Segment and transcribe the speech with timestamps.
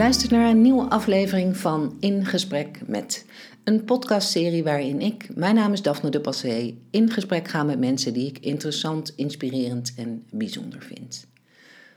[0.00, 3.26] luistert naar een nieuwe aflevering van In Gesprek met.
[3.64, 8.12] Een podcastserie waarin ik, mijn naam is Daphne de Passé, in gesprek ga met mensen
[8.12, 11.26] die ik interessant, inspirerend en bijzonder vind.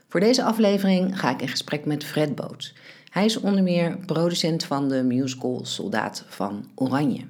[0.08, 2.72] Voor deze aflevering ga ik in gesprek met Fred Boot.
[3.08, 7.24] Hij is onder meer producent van de musical Soldaat van Oranje.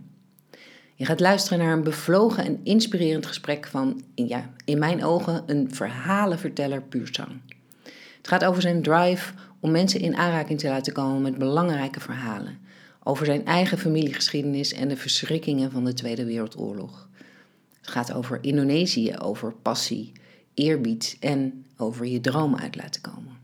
[0.95, 5.75] Je gaat luisteren naar een bevlogen en inspirerend gesprek van, ja, in mijn ogen, een
[5.75, 7.41] verhalenverteller puur zang.
[8.17, 9.33] Het gaat over zijn drive
[9.65, 12.59] om mensen in aanraking te laten komen met belangrijke verhalen.
[13.03, 17.09] Over zijn eigen familiegeschiedenis en de verschrikkingen van de Tweede Wereldoorlog.
[17.81, 20.13] Het gaat over Indonesië, over passie,
[20.55, 23.37] eerbied en over je dromen uit laten komen.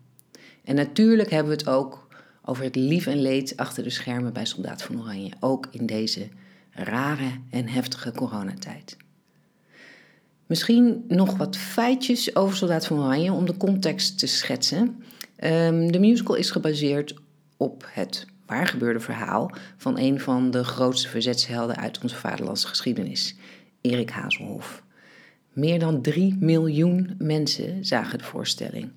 [0.65, 2.09] En natuurlijk hebben we het ook
[2.45, 6.29] over het lief en leed achter de schermen bij Soldaat van Oranje, ook in deze
[6.71, 8.97] rare en heftige coronatijd.
[10.47, 15.03] Misschien nog wat feitjes over Soldaat van Oranje om de context te schetsen.
[15.45, 17.15] Um, de musical is gebaseerd
[17.57, 23.37] op het waargebeurde verhaal van een van de grootste verzetshelden uit onze vaderlandse geschiedenis,
[23.81, 24.83] Erik Hazelhoff.
[25.53, 28.91] Meer dan 3 miljoen mensen zagen de voorstelling.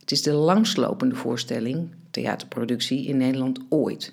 [0.00, 4.12] Het is de langslopende voorstelling, theaterproductie in Nederland ooit.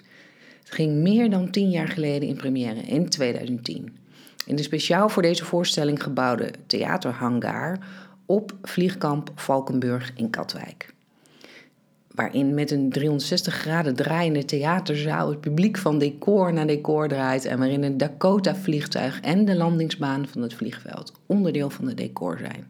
[0.59, 3.97] Het ging meer dan tien jaar geleden in première, in 2010.
[4.45, 7.79] In de speciaal voor deze voorstelling gebouwde theaterhangar
[8.25, 10.93] op vliegkamp Valkenburg in Katwijk.
[12.13, 17.57] Waarin met een 360 graden draaiende theaterzaal het publiek van decor naar decor draait en
[17.57, 22.67] waarin een Dakota-vliegtuig en de landingsbaan van het vliegveld onderdeel van het decor zijn.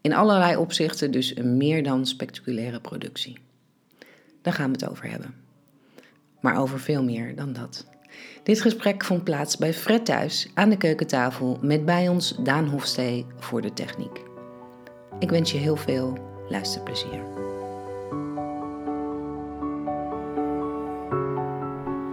[0.00, 3.38] In allerlei opzichten dus een meer dan spectaculaire productie.
[4.42, 5.34] Daar gaan we het over hebben.
[6.40, 7.86] Maar over veel meer dan dat.
[8.42, 13.26] Dit gesprek vond plaats bij Fred thuis aan de keukentafel met bij ons Daan Hofstee
[13.36, 14.20] voor de techniek.
[15.18, 17.39] Ik wens je heel veel luisterplezier.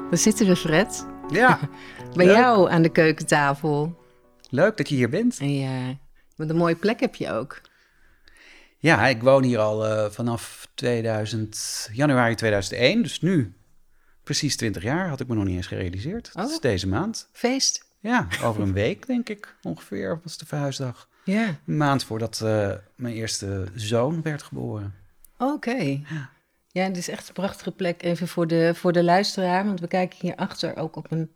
[0.10, 1.06] We zitten we, Fred.
[1.32, 1.60] Ja.
[2.16, 4.02] bij jou aan de keukentafel.
[4.50, 5.40] Leuk dat je hier bent.
[5.40, 5.98] En ja,
[6.36, 7.62] wat een mooie plek heb je ook.
[8.78, 13.56] Ja, ik woon hier al uh, vanaf 2000, januari 2001, dus nu
[14.24, 15.08] precies 20 jaar.
[15.10, 16.30] Had ik me nog niet eens gerealiseerd.
[16.34, 16.62] Dat is Oh.
[16.62, 17.30] deze maand.
[17.32, 17.86] Feest.
[18.00, 21.10] Ja, over een week denk ik ongeveer was de verhuisdag.
[21.24, 21.46] Ja.
[21.66, 24.94] Een maand voordat eh, mijn eerste zoon werd geboren.
[25.38, 25.78] Oké.
[26.10, 26.30] Ja.
[26.78, 28.04] Ja, het is echt een prachtige plek.
[28.04, 31.32] Even voor de, voor de luisteraar, want we kijken hierachter ook op een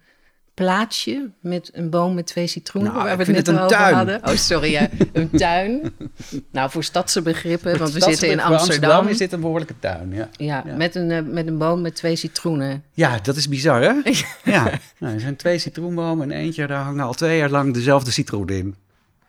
[0.54, 3.72] plaatsje met een boom met twee citroenen, Nou, waar we ik het vind net het
[3.72, 3.96] een over tuin.
[3.96, 4.30] hadden.
[4.32, 4.90] Oh, sorry, ja.
[5.14, 5.94] Een tuin.
[6.52, 9.08] Nou, voor stadse begrippen, want we zitten in voor Amsterdam.
[9.08, 10.30] is dit een behoorlijke tuin, ja.
[10.32, 10.76] Ja, Ja.
[10.76, 12.84] Met, een, eh, met een boom met twee citroenen.
[12.92, 13.94] Ja, dat is bizar, hè?
[14.52, 14.72] ja.
[14.98, 18.48] Nou, er zijn twee citroenbomen en eentje, daar hangen al twee jaar lang dezelfde citroen
[18.50, 18.76] in.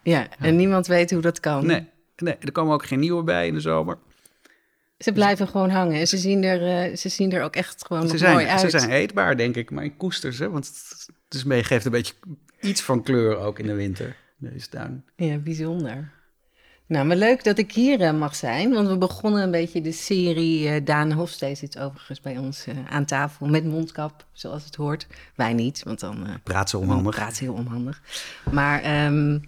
[0.02, 1.66] Ja, en niemand weet hoe dat kan.
[1.66, 1.86] Nee,
[2.16, 3.98] nee, er komen ook geen nieuwe bij in de zomer.
[5.02, 8.08] Ze blijven gewoon hangen en ze zien er, eh, ze zien er ook echt gewoon
[8.08, 8.60] Ze mooi uit.
[8.60, 10.66] ze zijn eetbaar, denk ik, maar ik koester ze, want
[11.28, 12.14] het, mee, geeft een beetje
[12.60, 15.04] iets van kleur ook in de winter, deze tuin.
[15.16, 16.10] Ja, bijzonder.
[16.86, 19.92] Nou, maar leuk dat ik hier eh, mag zijn, want we begonnen een beetje de
[19.92, 20.68] serie.
[20.68, 25.06] eh, Daan Hofstee zit overigens bij ons aan tafel met mondkap, zoals het hoort.
[25.34, 27.14] Wij niet, want dan Praat dan onhandig.
[27.14, 28.00] praat ze heel onhandig.
[28.50, 29.38] Maar ehm,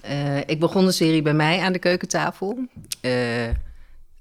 [0.00, 2.58] eh, ik begon de serie bij mij aan de keukentafel.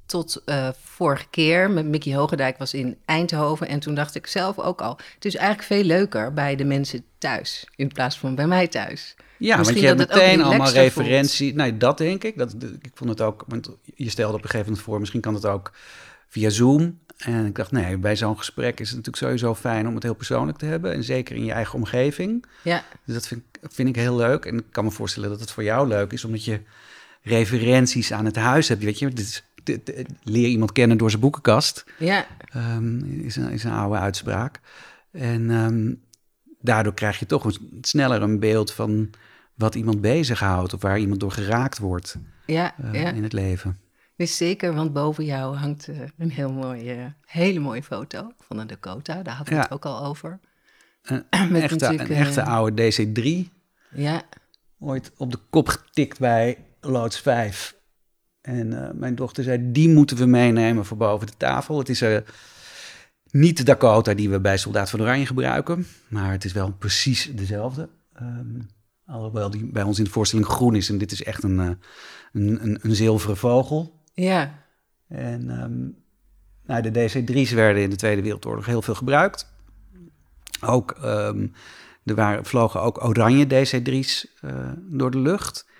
[0.05, 3.67] Tot eh, vorige keer met Mickey Hogendijk was in Eindhoven.
[3.67, 7.03] En toen dacht ik zelf ook al, het is eigenlijk veel leuker bij de mensen
[7.17, 7.67] thuis.
[7.75, 9.15] In plaats van bij mij thuis.
[9.37, 10.77] Ja, want Misschien je hebt dat het ook meteen allemaal voelt.
[10.79, 11.53] referentie.
[11.55, 12.37] Nee, dat denk ik.
[12.37, 15.33] Dat, ik vond het ook, want je stelde op een gegeven moment voor, misschien kan
[15.33, 15.71] het ook
[16.27, 16.99] via Zoom.
[17.17, 20.13] En ik dacht, nee, bij zo'n gesprek is het natuurlijk sowieso fijn om het heel
[20.13, 20.93] persoonlijk te hebben.
[20.93, 22.45] En zeker in je eigen omgeving.
[22.61, 24.45] Ja, Dus dat vind, ik- vind ik heel leuk.
[24.45, 26.59] En ik kan me voorstellen dat het voor jou leuk is, omdat je
[27.21, 28.83] referenties aan het huis hebt.
[28.83, 29.43] Weet je, dit is,
[30.23, 31.83] leer iemand kennen door zijn boekenkast.
[31.99, 34.59] ja, Ehm, is, een, is een oude uitspraak.
[35.11, 35.93] En ehm,
[36.59, 39.09] daardoor krijg je toch een- sneller een beeld van
[39.53, 42.15] wat iemand bezighoudt of waar iemand door geraakt wordt
[42.45, 43.09] ja, eh, ja.
[43.11, 43.77] in het leven.
[44.15, 48.67] Dus zeker, want boven jou hangt eh, een heel mooie, hele mooie foto van een
[48.67, 49.23] Dakota.
[49.23, 49.65] Daar hadden we Ja.
[49.65, 50.39] het ook al over.
[51.03, 53.49] Een, Met echte, een echte eh, oude DC-3,
[53.95, 54.21] Ja,
[54.79, 57.75] ooit op de kop getikt bij loods 5.
[58.43, 61.77] En eh, mijn dochter zei, die moeten we meenemen voor boven de tafel.
[61.77, 62.17] Het is eh,
[63.31, 67.31] niet de Dakota die we bij Soldaat van Oranje gebruiken, maar het is wel precies
[67.35, 67.89] dezelfde.
[68.13, 68.61] Ehm,
[69.05, 71.69] alhoewel die bij ons in de voorstelling groen is en dit is echt een, eh,
[72.33, 74.01] een, een, een zilveren vogel.
[74.13, 74.59] ja,
[75.07, 75.89] En ehm,
[76.65, 79.51] nou, de DC-3's werden in de Tweede Wereldoorlog heel veel gebruikt.
[80.61, 81.47] Ook, ehm,
[82.03, 85.71] er waren, vlogen ook oranje DC-3's eh, door de lucht.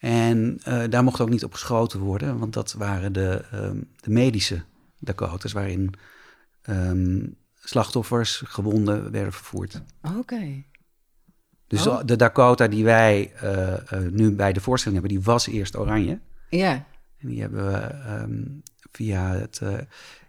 [0.00, 4.10] En eh, daar mocht ook niet op geschoten worden, want dat waren de, ehm, de
[4.10, 4.62] medische
[4.98, 5.94] Dakotas, waarin
[6.62, 9.82] ehm, slachtoffers, gewonden werden vervoerd.
[10.18, 10.62] Oké.
[11.66, 12.00] Dus Oh.
[12.04, 16.20] de Dakota die wij eh, eh, nu bij de voorstelling hebben, die was eerst oranje.
[16.50, 16.86] Ja.
[17.18, 18.42] En die hebben we ehm,
[18.92, 19.60] via het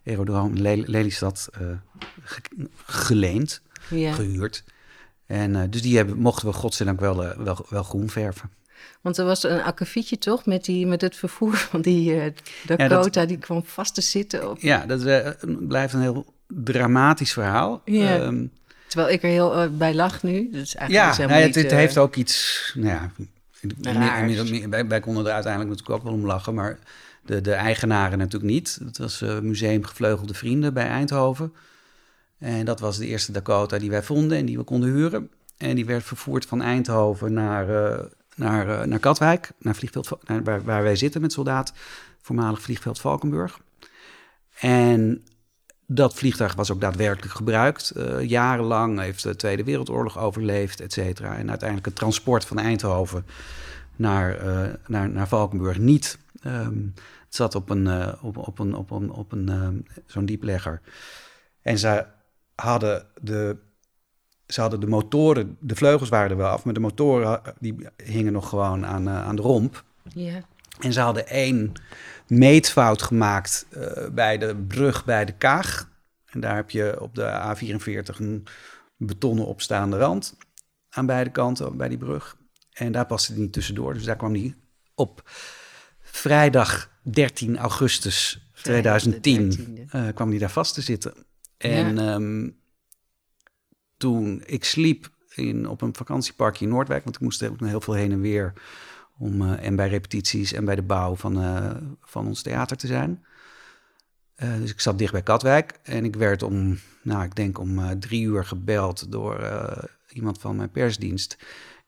[0.06, 1.50] aerodroom Le- Lelystad
[2.24, 2.42] ge-
[2.86, 3.62] geleend,
[4.14, 4.64] gehuurd.
[5.26, 8.50] En dus die hebben, mochten we godzijdank wel, wel, wel groen verven.
[9.02, 12.32] Want er was een akkefietje toch met, die, met het vervoer van die eh
[12.66, 13.26] dat- Dakota.
[13.26, 14.50] Die kwam vast te zitten.
[14.50, 15.30] Op, Ja, dat eh,
[15.60, 17.82] blijft een heel dramatisch verhaal.
[17.86, 18.20] Ja.
[18.20, 18.46] Ehm,
[18.88, 20.50] terwijl ik er heel eh, bij lag nu.
[20.52, 22.72] Dus eigenlijk ja, is nou niet, het, het heeft ook iets.
[22.76, 23.10] Nou
[23.84, 26.80] ja, inmiddels- wij, wij konden er uiteindelijk natuurlijk ook wel om lachen, maar
[27.26, 28.78] de, de eigenaren natuurlijk niet.
[28.82, 31.54] Dat was Museum Gevleugelde Vrienden bij Eindhoven.
[32.38, 35.30] En dat was de eerste Dakota die wij vonden en die we konden huren.
[35.58, 37.68] En die werd vervoerd van Eindhoven naar,
[38.36, 41.74] naar, eh, naar Katwijk, naar vliegveld, naar, waar, wij zitten met soldaat,
[42.22, 43.60] voormalig vliegveld Valkenburg.
[44.60, 45.24] En
[45.94, 47.90] dat vliegtuig was ook daadwerkelijk gebruikt.
[47.90, 51.38] Eh, jarenlang heeft de Tweede Wereldoorlog overleefd, et cetera.
[51.38, 53.26] En uiteindelijk het transport van Eindhoven
[53.96, 56.18] naar, eh, naar, naar Valkenburg niet.
[56.42, 56.78] Ehm,
[57.26, 59.76] het zat op een, eh, op, op een, op een, op een ehm,
[60.06, 60.82] zo'n dieplegger.
[61.62, 62.06] En ze
[62.56, 63.58] hadden de,
[64.54, 68.34] ze hadden de motoren, de vleugels waren er wel af, maar de motoren die hingen
[68.34, 69.84] nog gewoon aan, eh, aan de romp.
[70.14, 70.42] Ja.
[70.80, 71.72] En ze hadden één
[72.28, 75.90] meetfout gemaakt eh, bij de brug bij de Kaag.
[76.26, 78.44] En daar heb je op de A44 een
[78.98, 80.38] betonnen opstaande rand
[80.90, 82.38] aan beide kanten bij die brug.
[82.72, 83.94] En daar paste die niet tussendoor.
[83.94, 84.56] Dus daar kwam die
[84.96, 85.22] op
[86.02, 89.92] vrijdag 13 augustus Vrijdag de 2010 13e.
[89.92, 91.14] eh, kwam die daar vast te zitten.
[91.58, 92.50] En ehm,
[94.02, 97.94] toen ik sliep in, op een vakantieparkje in Noordwijk, want ik moest ook heel veel
[97.94, 98.54] heen en weer
[99.18, 101.72] om eh, en bij repetities en bij de bouw van, eh,
[102.02, 103.26] van ons theater te zijn.
[104.36, 108.00] Eh, dus ik zat dicht bij Katwijk en ik werd om, nou ik denk om
[108.00, 109.40] drie uur gebeld door
[110.10, 111.38] iemand van mijn persdienst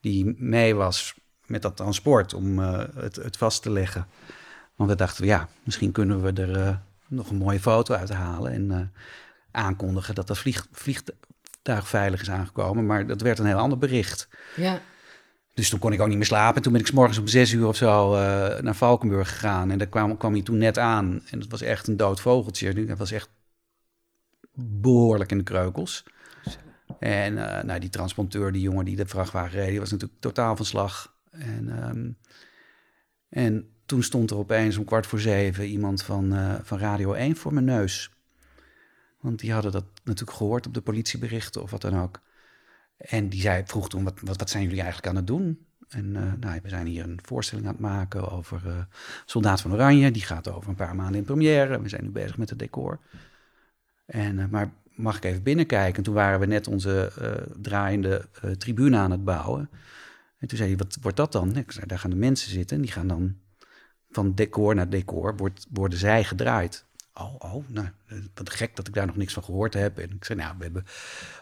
[0.01, 4.07] die mee was met dat transport om het, het vast te leggen.
[4.75, 8.93] Want we dachten, ja, misschien kunnen we er nog een mooie foto uit halen en
[9.51, 10.67] aankondigen dat dat vlieg,
[11.63, 12.85] vliegtuig veilig is aangekomen.
[12.85, 14.27] Maar dat werd een heel ander bericht.
[14.55, 14.81] ja.
[15.53, 16.55] Dus toen kon ik ook niet meer slapen.
[16.55, 19.71] En toen ben ik 's morgens om zes uur of zo eh, naar Valkenburg gegaan.
[19.71, 21.21] En daar kwam, kwam hij toen net aan.
[21.29, 22.67] En het was echt een dood vogeltje.
[22.67, 23.29] Het was echt
[24.55, 26.03] behoorlijk in de kreukels.
[26.99, 30.55] En eh, nou, die transporteur, die jongen die de vrachtwagen reed, die was natuurlijk totaal
[30.55, 31.15] van slag.
[31.31, 32.11] En, ehm,
[33.29, 37.35] en toen stond er opeens om kwart voor zeven iemand van, eh, van Radio 1
[37.35, 38.12] voor mijn neus.
[39.23, 42.21] Want die hadden dat natuurlijk gehoord op de politieberichten of wat dan ook.
[42.97, 45.65] En die zei, vroeg toen, wat, wat, wat zijn jullie eigenlijk aan het doen?
[45.89, 48.77] En eh, nou, we zijn hier een voorstelling aan het maken over eh,
[49.25, 50.11] Soldaat van Oranje.
[50.11, 51.81] Die gaat over een paar maanden in première.
[51.81, 52.99] We zijn nu bezig met het decor.
[54.05, 55.97] En, eh, maar mag ik even binnenkijken?
[55.97, 57.11] En toen waren we net onze
[57.61, 59.69] draaiende tribune aan het bouwen.
[60.37, 61.55] En toen zei hij, wat wordt dat dan?
[61.55, 62.75] Ik zei, daar gaan de mensen zitten.
[62.75, 63.35] En die gaan dan
[64.09, 66.85] van decor naar decor, wordt, worden zij gedraaid.
[67.13, 69.97] Oh, oh, nou, eh, wat gek dat ik daar nog niks van gehoord heb.
[69.97, 70.85] En ik zei, nou, we hebben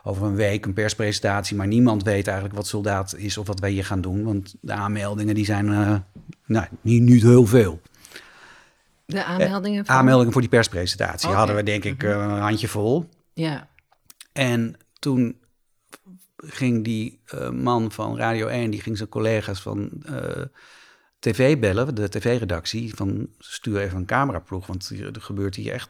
[0.04, 3.72] over een week een perspresentatie, maar niemand weet eigenlijk wat soldaat is of wat wij
[3.72, 4.24] hier gaan doen.
[4.24, 5.96] Want de aanmeldingen die zijn eh,
[6.46, 7.82] nou, niet, niet heel veel.
[9.06, 9.96] De aanmeldingen van...
[9.96, 13.10] Aanmeldingen voor die perspresentatie hadden we denk ik eh, een handje vol.
[13.34, 13.68] Ja.
[14.32, 15.40] En toen
[16.38, 20.44] ging die eh, man van Radio 1, die ging zijn collega's van eh,
[21.22, 25.90] tv bellen, de tv-redactie, van stuur even een cameraploeg, want er gebeurt hier echt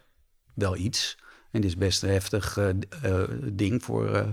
[0.53, 1.17] wel iets.
[1.51, 2.69] En dit is best een heftig eh,
[3.01, 4.27] eh, ding voor, eh,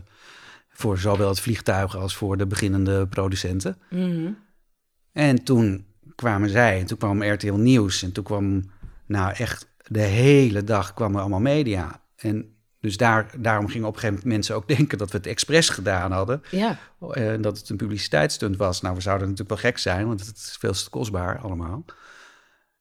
[0.69, 3.79] voor zowel het vliegtuig als voor de beginnende producenten.
[3.91, 4.33] Mhm.
[5.13, 8.71] En toen kwamen zij, en toen kwam RTL Nieuws, en toen kwam,
[9.07, 12.03] nou echt, de hele dag kwam er allemaal media.
[12.17, 15.27] En dus daar, daarom gingen op een gegeven moment mensen ook denken dat we het
[15.27, 16.43] expres gedaan hadden.
[16.51, 16.79] Ja.
[17.11, 18.81] En dat het een publiciteitsstunt was.
[18.81, 21.85] Nou, we zouden natuurlijk wel gek zijn, want het is veel te kostbaar allemaal.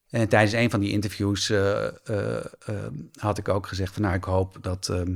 [0.10, 2.46] En tijdens een van die interviews eh, eh, eh,
[3.20, 4.02] had ik ook gezegd van...
[4.02, 5.16] nou, ik hoop dat, ehm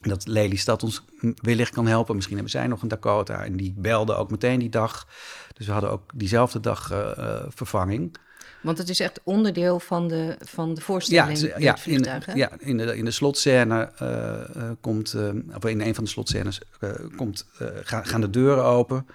[0.00, 1.04] dat Lelystad ons
[1.42, 2.14] wellicht kan helpen.
[2.14, 3.44] Misschien hebben zij nog een Dakota.
[3.44, 5.08] En die belde ook meteen die dag.
[5.52, 8.16] Dus we hadden ook diezelfde dag eh, eh, vervanging.
[8.60, 11.78] Want het is echt onderdeel van de, van de Ja, voorstelling, het het ja, in,
[11.78, 12.32] vliegtuig, hè?
[12.32, 16.10] ja in, de, in de slotscène eh, eh, komt, eh, of in een van de
[16.10, 16.60] slotscènes
[17.16, 17.46] komt,
[17.82, 19.06] gaan, gaan de deuren open.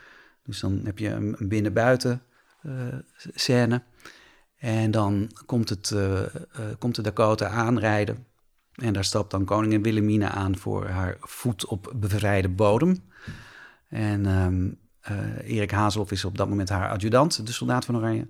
[0.46, 2.22] Dus dan heb je een, een binnen-buiten
[3.34, 3.84] scène.
[4.58, 5.96] En dan komt, het,
[6.80, 8.26] komt de Dakota aanrijden.
[8.76, 13.10] En daar stapt dan koningin Wilhelmina aan voor haar voet op bevrijde bodem.
[13.88, 14.70] En ehm,
[15.02, 18.28] eh, Erik Hazelhoff is op dat moment haar adjudant, de soldaat van Oranje.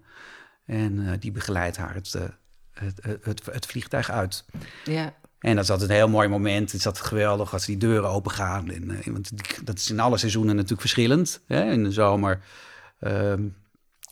[0.71, 2.21] En eh, die begeleidt haar het, eh,
[2.73, 4.45] het, het, het, het vliegtuig uit.
[4.85, 5.13] Ja.
[5.39, 6.71] En dat is altijd een heel mooi moment.
[6.71, 8.69] Het is altijd geweldig als die deuren open gaan.
[8.71, 11.41] En, eh, want die- dat is in alle seizoenen natuurlijk verschillend.
[11.47, 11.71] Hè?
[11.71, 12.39] In de zomer,
[12.99, 13.43] ehm,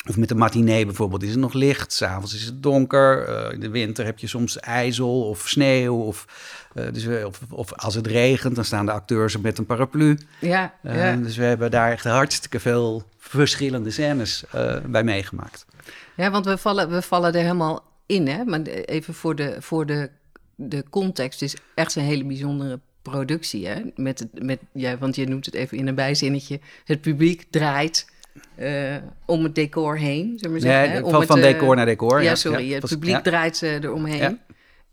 [0.09, 1.93] of met de matinee bijvoorbeeld, is het nog licht.
[1.93, 3.25] S'avonds is het donker.
[3.27, 5.95] Eh, in de winter heb je soms ijzel of sneeuw.
[5.95, 6.25] Of,
[6.73, 10.17] eh, dus, of, of als het regent, dan staan de acteurs met een paraplu.
[10.41, 11.15] Ja, Eh, ja.
[11.15, 15.65] Dus we hebben daar echt hartstikke veel verschillende scènes eh, bij meegemaakt.
[16.15, 18.43] Ja, want we vallen, we vallen er helemaal in, hè?
[18.43, 20.09] Maar even voor de, voor de,
[20.55, 21.39] de context.
[21.39, 23.81] Het is echt een hele bijzondere productie, hè?
[23.95, 26.59] Met, met, ja, want je noemt het even in een bijzinnetje.
[26.85, 28.07] Het publiek draait
[28.55, 30.61] eh, om het decor heen, zeggen.
[30.61, 30.99] Nee, hè?
[30.99, 32.23] Van, het, van eh, decor naar decor.
[32.23, 32.69] Ja, sorry.
[32.69, 33.21] ja, het publiek ja.
[33.21, 34.39] draait eh, eromheen.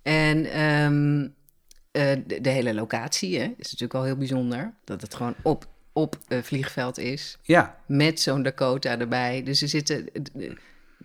[0.03, 1.29] En ehm,
[1.91, 4.75] eh, de, de hele locatie hè, is natuurlijk al heel bijzonder.
[4.85, 7.39] Dat het gewoon op, op vliegveld is.
[7.43, 9.43] Ja, Met zo'n Dakota erbij.
[9.43, 10.09] Dus ze zitten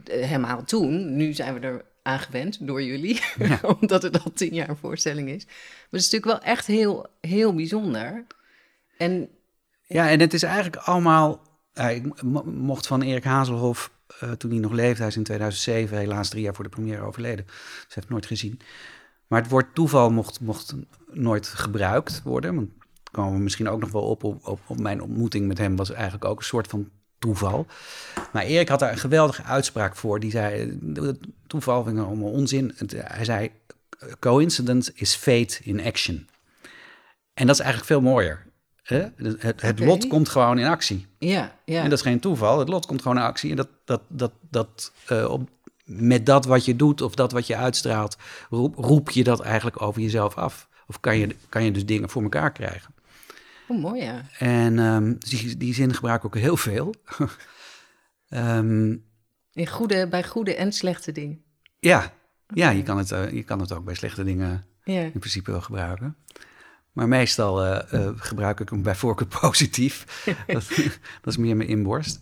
[0.03, 1.15] helemaal toen.
[1.15, 3.21] Nu zijn we er aan gewend door jullie.
[3.79, 5.45] omdat het al tien jaar een voorstelling is.
[5.45, 5.55] Maar
[5.89, 8.25] het is natuurlijk wel echt heel, heel bijzonder.
[8.98, 9.29] En
[9.88, 11.41] Ja, en het is eigenlijk allemaal.
[11.74, 15.98] ik mo- mocht van Erik Hazelhoff, eh, toen hij nog leefde, hij is in 2007,
[15.98, 17.45] helaas drie jaar voor de première overleden.
[17.45, 18.60] Dus hij heeft nooit gezien.
[19.27, 20.75] Maar het woord toeval mocht, mocht
[21.12, 22.55] nooit gebruikt worden.
[22.55, 22.69] Want
[23.12, 25.91] komen we misschien ook nog wel op, op, op, op mijn ontmoeting met hem, was
[25.91, 26.89] eigenlijk ook een soort van
[27.22, 27.66] toeval.
[28.34, 30.20] Maar Erik had daar een geweldige uitspraak voor.
[30.20, 31.08] Die zei: eh,
[31.48, 32.74] Toeval vind ik allemaal onzin.
[32.75, 33.51] Het- Hij zei:
[34.20, 36.28] Coincidence is fate in action.
[37.34, 38.46] En dat is eigenlijk veel mooier.
[38.84, 39.06] Hè?
[39.18, 41.08] Het, lot komt gewoon in actie.
[41.18, 41.84] ja, ja.
[41.84, 42.60] En dat is geen toeval.
[42.60, 43.50] Het lot komt gewoon in actie.
[43.50, 45.50] En dat, dat, dat, dat, eh, op,
[45.86, 48.18] met dat wat je doet of dat wat je uitstraalt,
[48.50, 50.70] roep, roep je dat eigenlijk over jezelf af.
[50.88, 52.94] Of kan je, kan je dus dingen voor elkaar krijgen.
[53.72, 54.22] Oh, mooi ja.
[54.40, 56.94] En ehm, die, die zin gebruik ik ook heel veel.
[58.30, 58.90] Ehm,
[59.54, 61.42] In goede, bij goede en slechte dingen.
[61.80, 62.13] ja,
[62.54, 65.01] ja je, kan het, eh, je kan het ook bij slechte dingen Ja.
[65.01, 66.16] in principe wel gebruiken.
[66.92, 70.24] Maar meestal eh, eh, gebruik ik hem bij voorkeur positief.
[70.48, 70.68] dat,
[71.22, 72.20] dat is meer mijn inborst.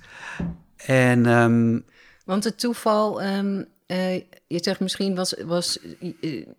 [0.85, 1.79] En ehm,
[2.25, 5.79] Want het toeval, je zegt misschien was, was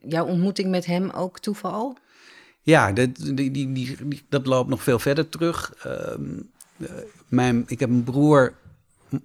[0.01, 1.97] jouw ontmoeting met hem ook toeval?
[2.71, 5.75] Ja, dat, die, die, die, dat loopt nog veel verder terug.
[5.83, 6.41] Ehm,
[6.79, 6.91] eh,
[7.29, 8.55] mijn, ik heb een broer,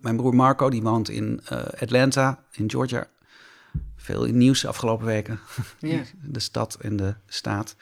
[0.01, 3.07] mijn broer Marco, die woont in eh, Atlanta, in Georgia.
[3.95, 5.39] Veel in nieuws de afgelopen weken.
[5.79, 6.01] Ja.
[6.37, 7.75] de stad en de staat.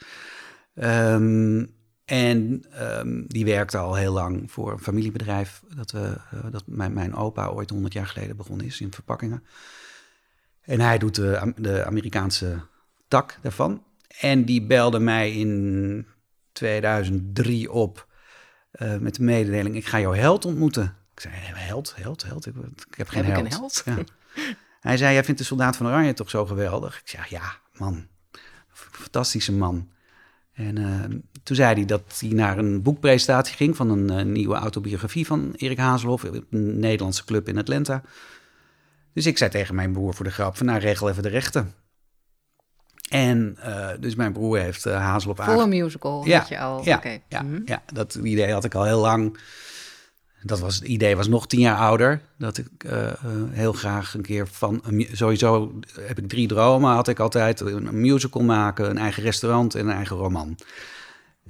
[0.74, 1.64] Ehm,
[2.04, 5.62] en ehm, die werkte al heel lang voor een familiebedrijf.
[5.74, 9.44] Dat, we, eh, dat mijn, mijn opa ooit 100 jaar geleden begonnen is in verpakkingen.
[10.60, 12.60] En hij doet de, de Amerikaanse
[13.08, 13.82] tak daarvan.
[14.20, 16.06] En die belde mij in
[16.52, 18.08] 2003 op
[18.70, 20.96] eh, met de mededeling: Ik ga jouw held ontmoeten.
[21.14, 22.46] Ik zei: Held, held, held.
[22.46, 22.54] Ik,
[22.90, 23.82] ik heb geen Heb ik held.
[23.86, 24.06] een held?
[24.06, 24.14] Ja.
[24.80, 27.00] Hij zei: Jij vindt de soldaat van Oranje toch zo geweldig?
[27.00, 28.06] Ik zeg: Ja, man.
[28.72, 29.88] Fantastische man.
[30.52, 34.54] En eh, toen zei hij dat hij naar een boekpresentatie ging van een eh, nieuwe
[34.54, 38.02] autobiografie van Erik Hazelhoff, een Nederlandse club in Atlanta.
[39.12, 41.72] Dus ik zei tegen mijn broer voor de grap van nou regel even de rechten.
[43.14, 46.84] En eh, dus mijn broer heeft uh, Hazelhoff Voor een musical ja, had je al.
[46.84, 47.60] Ja, ja, Mhm.
[47.64, 49.38] ja, dat idee had ik al heel lang.
[50.42, 52.20] Dat was, het idee was nog tien jaar ouder.
[52.38, 53.12] Dat ik eh,
[53.50, 54.82] heel graag een keer van...
[54.84, 56.90] Een, sowieso heb ik drie dromen.
[56.90, 60.56] Had ik altijd een, musical maken, een eigen restaurant en een eigen roman.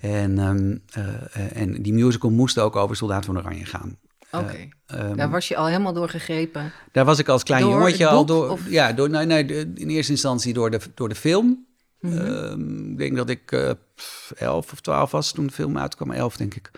[0.00, 3.98] En, ehm, eh, eh, en die musical moest ook over Soldaat van Oranje gaan.
[4.38, 4.68] Oké.
[4.86, 6.72] Ehm, Daar was je al helemaal door gegrepen.
[6.92, 8.48] daar was ik als klein Door jongetje al door.
[8.50, 11.66] of- Ja, door, nee, nee, in eerste instantie door de, door de film.
[12.00, 12.18] Mhm.
[12.18, 16.10] Ehm, ik denk dat ik eh, pff, elf of twaalf was toen de film uitkwam.
[16.10, 16.70] Elf, denk ik.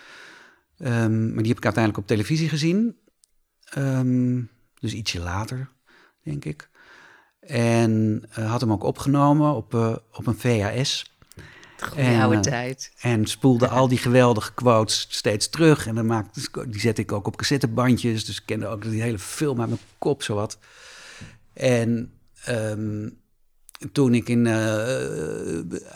[0.78, 2.96] Ehm, maar die heb ik uiteindelijk op televisie gezien.
[4.80, 5.68] Dus ietsje later,
[6.22, 6.68] denk ik.
[7.40, 11.15] En eh, had hem ook opgenomen op, eh, op een VHS.
[11.82, 12.92] Goede En, oude eh, tijd.
[13.00, 15.86] En spoelde al die geweldige quotes steeds terug.
[15.86, 18.24] En dan maakte, die zette ik ook op cassettebandjes.
[18.24, 20.58] Dus ik kende ook die hele film uit mijn kop, zowat.
[21.52, 22.12] En
[22.44, 23.08] ehm,
[23.92, 24.46] toen ik in...
[24.46, 24.54] eh,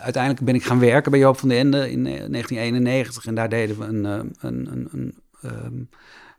[0.01, 3.27] uiteindelijk ben ik gaan werken bij Joop van den Ende in eh, 1991.
[3.27, 5.83] En daar deden we een, eh, een, een, een ehm,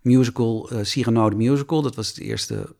[0.01, 1.81] musical, eh Cyrano de Musical.
[1.81, 2.75] Dat was de eerste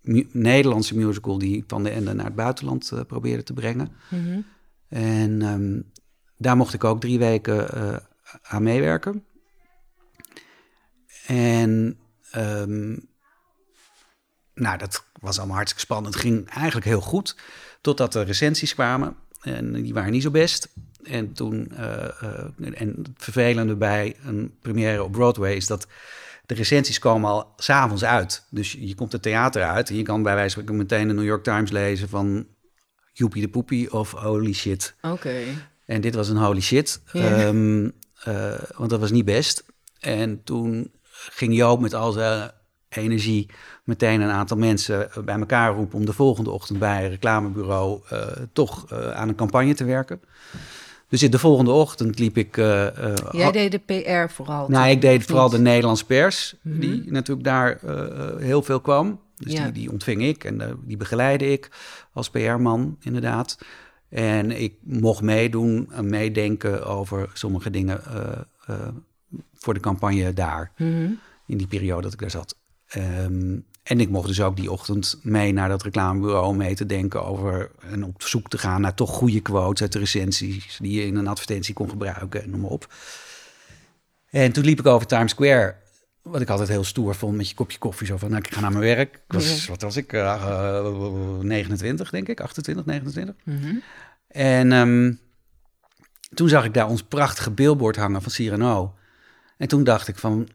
[0.00, 3.88] mu- Nederlandse musical die Van den Ende naar het buitenland eh, probeerde te brengen.
[4.10, 4.40] Mhm.
[4.88, 5.80] En ehm,
[6.36, 7.96] daar mocht ik ook drie weken eh,
[8.42, 9.24] aan meewerken.
[11.26, 11.98] En
[12.30, 12.96] ehm,
[14.54, 16.14] nou, dat was allemaal hartstikke spannend.
[16.14, 17.36] Het ging eigenlijk heel goed,
[17.80, 19.16] totdat de recensies kwamen.
[19.40, 20.68] En die waren niet zo best.
[21.02, 25.86] En toen, eh, eh, en het vervelende bij een première op Broadway is dat
[26.46, 28.46] de recensies komen al s'avonds uit.
[28.50, 31.24] Dus je komt het theater uit en je kan bij wijze van meteen de New
[31.24, 32.46] York Times lezen van
[33.12, 34.94] joepie de poepie of holy shit.
[35.00, 35.42] Oké.
[35.86, 37.20] En dit was een holy shit, Ja.
[37.30, 37.88] Ehm,
[38.24, 39.64] eh, want dat was niet best.
[40.00, 42.50] En toen ging Joop met al zijn
[42.88, 43.50] energie
[43.84, 45.98] meteen een aantal mensen bij elkaar roepen...
[45.98, 50.20] om de volgende ochtend bij een reclamebureau eh, toch eh, aan een campagne te werken.
[51.08, 52.56] Dus in de volgende ochtend liep ik...
[53.30, 53.78] Jij deed de
[54.26, 54.68] PR vooral.
[54.68, 55.64] nou, ik deed vooral de niet?
[55.66, 56.80] Nederlandse pers, Mhm.
[56.80, 57.80] die natuurlijk daar
[58.38, 59.20] heel veel kwam.
[59.36, 59.64] Dus Ja.
[59.64, 61.70] die, die ontving ik en die begeleide ik
[62.12, 63.58] als PR-man, inderdaad.
[64.08, 68.88] En ik mocht meedoen en meedenken over sommige dingen eh, eh,
[69.54, 71.10] voor de campagne daar, Mhm.
[71.46, 72.56] in die periode dat ik daar zat.
[72.86, 76.86] Ehm, en ik mocht dus ook die ochtend mee naar dat reclamebureau om mee te
[76.86, 81.00] denken over en op zoek te gaan naar toch goede quotes uit de recensies die
[81.00, 82.94] je in een advertentie kon gebruiken en noem maar op.
[84.30, 85.74] En toen liep ik over Times Square,
[86.30, 88.06] wat ik altijd heel stoer vond met je kopje koffie.
[88.06, 89.14] Zo van, nou, ik ga naar mijn werk.
[89.14, 89.70] Ik was, Ja.
[89.70, 90.12] Wat was ik?
[90.12, 92.40] eh, eh, 29, denk ik.
[92.40, 93.34] 28, 29.
[93.44, 93.74] Mhm.
[94.28, 95.12] En ehm,
[96.34, 98.94] toen zag ik daar ons prachtige billboard hangen van Cyrano.
[99.56, 100.48] En toen dacht ik van,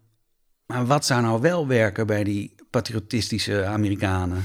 [0.66, 4.44] maar wat zou nou wel werken bij die patriotistische Amerikanen?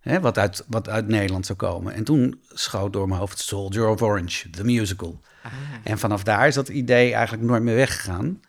[0.00, 1.94] Hè, wat, uit, wat uit Nederland zou komen.
[1.94, 5.20] En toen schoot door mijn hoofd Soldier of Orange, the musical.
[5.42, 5.52] Ah.
[5.84, 8.40] En vanaf daar is dat idee eigenlijk nooit meer weggegaan.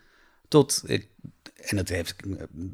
[0.48, 1.08] Tot ik,
[1.66, 2.16] en dat heeft,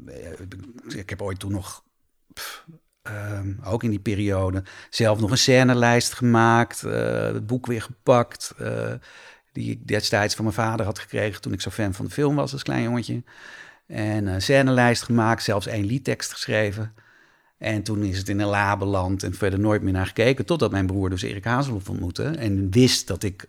[0.06, 1.84] eh, ik heb ooit toen nog,
[2.32, 2.66] pff,
[3.02, 8.52] ehm, ook in die periode, zelf nog een scenelijst gemaakt, eh, het boek weer gepakt,
[8.58, 8.92] eh,
[9.52, 12.34] die ik destijds van mijn vader had gekregen toen ik zo fan van de film
[12.34, 13.22] was als klein jongetje.
[13.86, 16.94] En een scenelijst gemaakt, zelfs één liedtekst geschreven.
[17.58, 20.46] En toen is het in een la beland en verder nooit meer naar gekeken.
[20.46, 22.24] Totdat mijn broer dus Erik Hazelhoff ontmoette.
[22.24, 23.48] En wist dat ik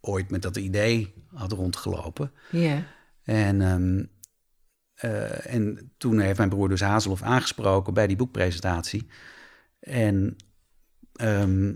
[0.00, 2.32] ooit met dat idee had rondgelopen.
[2.50, 2.82] Ja.
[3.24, 4.02] En, ehm,
[5.00, 9.06] eh, en toen heeft mijn broer dus Hazelhoff aangesproken bij die boekpresentatie.
[9.80, 10.36] En
[11.12, 11.72] ehm,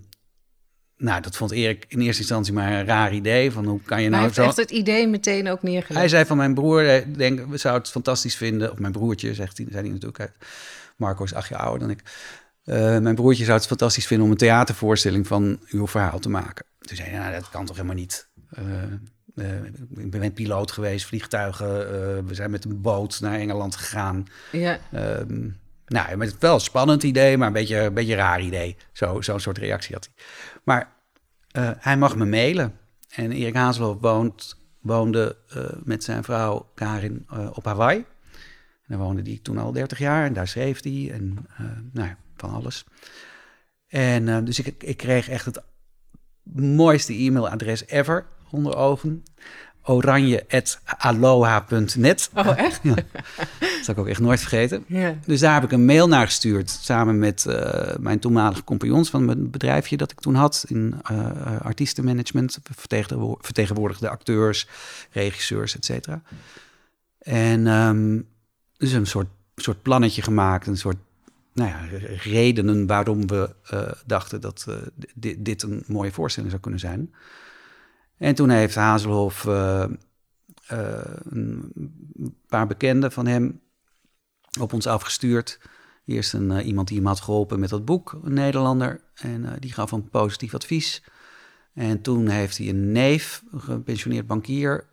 [0.97, 3.51] nou, dat vond Erik in eerste instantie maar een raar idee.
[3.51, 4.43] Van hoe kan je nou heeft zo...
[4.43, 5.99] echt het idee meteen ook neergelegd.
[6.01, 8.73] Hij zei van mijn broer, eh, denk, we zouden het fantastisch vinden.
[8.73, 10.19] Of mijn broertje, zegt hij, zei hij natuurlijk.
[10.19, 10.33] hij-
[10.97, 12.03] Marco is acht jaar ouder dan ik.
[12.65, 16.67] Eh, mijn broertje zou het fantastisch vinden om een theatervoorstelling van uw verhaal te maken.
[16.79, 18.29] Toen zei hij, nou, dat kan toch helemaal niet.
[18.51, 18.65] Eh,
[19.35, 19.65] eh,
[19.97, 21.67] ik ben piloot geweest, vliegtuigen.
[21.89, 24.25] eh, we zijn met een boot naar Engeland gegaan.
[24.53, 24.79] Ja.
[24.93, 25.49] Ehm,
[25.87, 28.77] nou, met wel een spannend idee, maar een beetje een beetje raar idee.
[28.93, 30.25] Zo- Zo'n soort reactie had hij.
[30.65, 30.93] Maar
[31.51, 32.79] eh, hij mag me mailen.
[33.15, 35.37] En Erik Hazelhoff woont, woonde
[35.85, 37.97] met zijn vrouw Karin op Hawaii.
[37.99, 38.05] En
[38.87, 41.47] daar woonde hij toen al 30 jaar en daar schreef hij en
[41.93, 42.85] nou ja, van alles.
[43.89, 45.63] En dus ik, ik kreeg echt het
[46.53, 49.25] mooiste e-mailadres ever onder ogen.
[49.87, 52.31] oranje.aloha.net.
[52.35, 52.81] Oh, echt?
[52.83, 53.05] Ja, dat
[53.83, 54.85] zal ik ook echt nooit vergeten.
[54.87, 55.17] Ja.
[55.27, 56.71] Dus daar heb ik een mail naar gestuurd.
[56.71, 60.65] Samen met eh, mijn toenmalige compagnons van mijn bedrijfje dat ik toen had.
[60.69, 62.59] In eh, eh, artiestenmanagement.
[62.63, 64.69] Vertegenwo- Vertegenwoordigde acteurs,
[65.11, 66.23] regisseurs, et cetera.
[67.19, 68.21] En ehm,
[68.77, 70.67] dus een soort, soort plannetje gemaakt.
[70.67, 70.97] Een soort
[71.53, 71.81] nou ja,
[72.23, 73.55] redenen waarom we
[74.07, 74.67] dachten dat
[75.15, 77.15] dit, dit een mooie voorstelling zou kunnen zijn.
[78.25, 79.83] En toen heeft Hazelhoff eh,
[80.67, 81.73] eh, een
[82.47, 83.61] paar bekenden van hem
[84.61, 85.61] op ons afgestuurd.
[86.05, 89.01] Eerst een, eh, iemand die hem had geholpen met dat boek, een Nederlander.
[89.15, 91.03] En die gaf een positief advies.
[91.75, 94.87] En toen heeft hij een neef, een gepensioneerd bankier,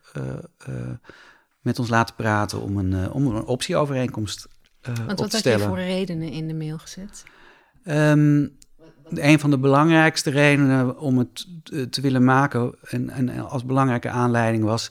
[1.60, 4.48] met ons laten praten om een, om een optieovereenkomst
[4.82, 5.66] eh, Want op wat te had je stellen.
[5.66, 7.24] voor redenen in de mail gezet?
[7.84, 8.48] Ehm,
[9.08, 14.08] een van de belangrijkste redenen om het te, te willen maken, en, en als belangrijke
[14.08, 14.90] aanleiding was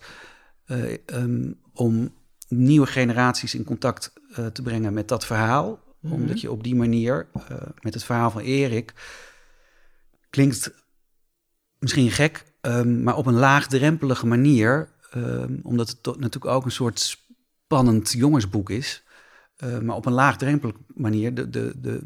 [0.65, 2.13] eh, ehm, om
[2.47, 5.79] nieuwe generaties in contact eh, te brengen met dat verhaal.
[5.99, 6.13] Mhm.
[6.13, 8.93] Omdat je op die manier, eh, met het verhaal van Erik,
[10.29, 10.71] klinkt
[11.79, 16.99] misschien gek, ehm, maar op een laagdrempelige manier, ehm, omdat het natuurlijk ook een soort
[16.99, 19.03] spannend jongensboek is,
[19.55, 22.01] eh, maar op een laagdrempelige manier de, de, de,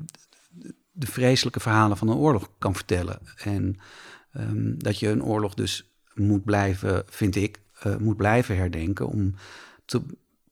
[0.96, 3.20] de, vreselijke verhalen van een oorlog kan vertellen.
[3.38, 3.78] En
[4.32, 9.36] ehm, dat je een oorlog dus moet blijven, vind ik, eh, moet blijven herdenken om
[9.86, 10.02] te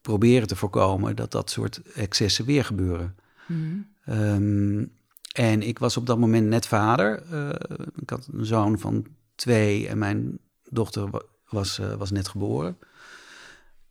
[0.01, 3.15] proberen te voorkomen dat dat soort excessen weer gebeuren.
[3.47, 3.77] Mhm.
[4.05, 4.85] Ehm,
[5.33, 7.23] en ik was op dat moment net vader.
[7.31, 12.27] Eh, ik had een zoon van twee en mijn dochter wa- was, eh, was net
[12.27, 12.77] geboren.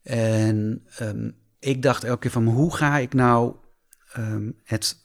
[0.03, 3.55] En ehm, ik dacht elke keer van hoe ga ik nou
[4.65, 5.02] het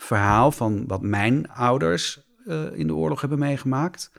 [0.00, 4.10] verhaal van wat mijn ouders eh, in de oorlog hebben meegemaakt,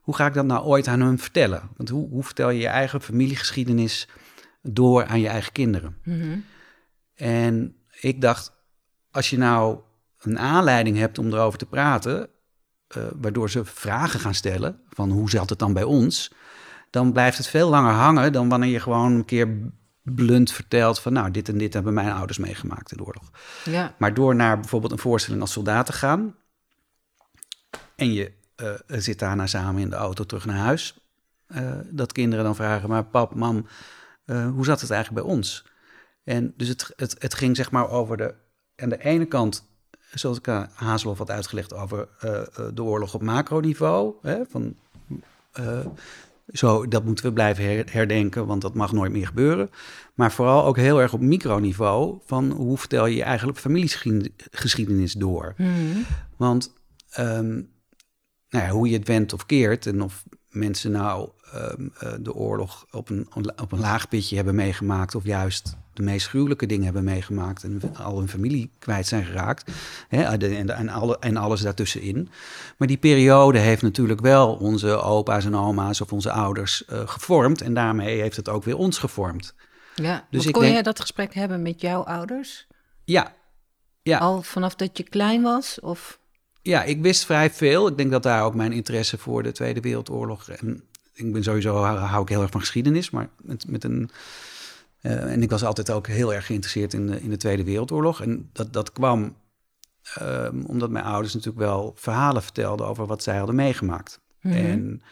[0.00, 1.70] hoe ga ik dat nou ooit aan hun vertellen?
[1.76, 4.08] Want hoe, hoe vertel je je eigen familiegeschiedenis
[4.62, 5.96] door aan je eigen kinderen?
[6.04, 6.38] Mhm.
[7.14, 8.52] En ik dacht,
[9.10, 9.78] als je nou
[10.18, 12.28] een aanleiding hebt om erover te praten,
[12.88, 16.32] eh, waardoor ze vragen gaan stellen van hoe zat het dan bij ons,
[16.90, 19.48] dan blijft het veel langer hangen dan wanneer je gewoon een keer
[20.14, 23.30] blunt vertelt van nou, dit en dit hebben mijn ouders meegemaakt in de oorlog.
[23.64, 23.94] Ja.
[23.98, 26.34] Maar door naar bijvoorbeeld een voorstelling als soldaat te gaan
[27.96, 30.98] en je uh, zit daarna samen in de auto terug naar huis,
[31.48, 33.66] uh, dat kinderen dan vragen, maar pap, mam,
[34.26, 35.66] uh, hoe zat het eigenlijk bij ons?
[36.24, 38.34] En dus het, het, het ging zeg maar over de,
[38.76, 39.68] aan de ene kant,
[40.14, 42.08] zoals ik aan Hazelhoff had uitgelegd, over
[42.74, 44.76] de oorlog op macroniveau, hè, van
[46.52, 49.70] zo, dat moeten we blijven herdenken, want dat mag nooit meer gebeuren.
[50.14, 55.54] Maar vooral ook heel erg op microniveau van hoe vertel je je eigenlijk familiegeschiedenis door.
[55.56, 56.04] Mm.
[56.36, 56.72] Want
[57.18, 57.70] um,
[58.48, 62.34] nou ja, hoe je het went of keert en of mensen nou um, uh, de
[62.34, 66.84] oorlog op een, op een laag pitje hebben meegemaakt of juist de meest gruwelijke dingen
[66.84, 69.70] hebben meegemaakt en al hun familie kwijt zijn geraakt
[70.08, 72.28] hè, en, en, alle, en alles daartussenin.
[72.76, 77.60] Maar die periode heeft natuurlijk wel onze opa's en oma's of onze ouders uh, gevormd
[77.60, 79.54] en daarmee heeft het ook weer ons gevormd.
[79.94, 82.66] Ja, dus ik kon denk, jij dat gesprek hebben met jouw ouders?
[83.04, 83.34] Ja.
[84.02, 84.18] ja.
[84.18, 85.80] Al vanaf dat je klein was?
[85.80, 86.18] Of?
[86.62, 87.88] Ja, ik wist vrij veel.
[87.88, 90.48] Ik denk dat daar ook mijn interesse voor de Tweede Wereldoorlog.
[90.48, 90.82] En
[91.14, 94.10] ik ben sowieso hou ik heel erg van geschiedenis, maar met, met een.
[95.02, 98.22] Uh, en ik was altijd ook heel erg geïnteresseerd in de, in de Tweede Wereldoorlog.
[98.22, 99.36] En dat, dat kwam
[100.22, 104.20] um, omdat mijn ouders natuurlijk wel verhalen vertelden over wat zij hadden meegemaakt.
[104.40, 104.54] Mhm.
[104.54, 105.02] En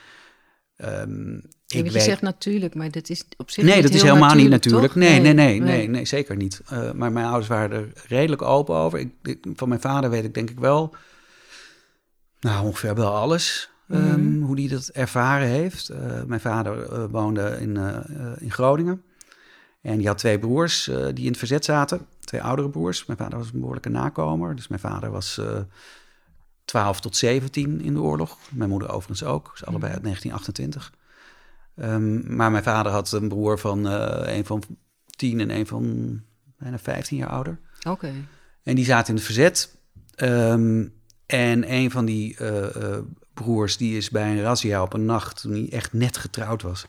[0.77, 4.35] um, ik je zegt natuurlijk, maar dat is op zich Nee, niet dat is helemaal
[4.35, 4.95] niet natuurlijk?
[4.95, 6.63] Nee, nee, nee, nee, nee, zeker niet.
[6.73, 8.99] Uh, maar mijn ouders waren er redelijk open over.
[8.99, 10.95] Ik, ik, van mijn vader weet ik denk ik wel,
[12.41, 13.71] nou ongeveer wel alles.
[13.87, 14.13] Mhm.
[14.13, 15.91] Um, hoe die dat ervaren heeft.
[15.91, 17.77] Uh, mijn vader woonde in,
[18.39, 19.03] in Groningen.
[19.81, 22.07] En die had twee broers die in het verzet zaten.
[22.21, 23.07] Twee oudere broers.
[23.07, 24.57] Mijn vader was een behoorlijke nakomer.
[24.57, 25.41] Dus mijn vader was
[26.65, 28.39] 12 tot 17 in de oorlog.
[28.51, 29.51] Mijn moeder overigens ook.
[29.51, 30.93] Dus allebei uit 1928.
[31.77, 34.63] Um, maar mijn vader had een broer van een van
[35.17, 36.21] 10 en een van
[36.59, 37.59] bijna 15 jaar ouder.
[37.79, 37.91] Oké.
[37.91, 38.25] Okay.
[38.63, 39.77] En die zaten in het verzet.
[40.17, 40.93] Um,
[41.27, 42.37] en een van die
[43.45, 46.87] broers, die is bij een razzia op een nacht, toen hij echt net getrouwd was,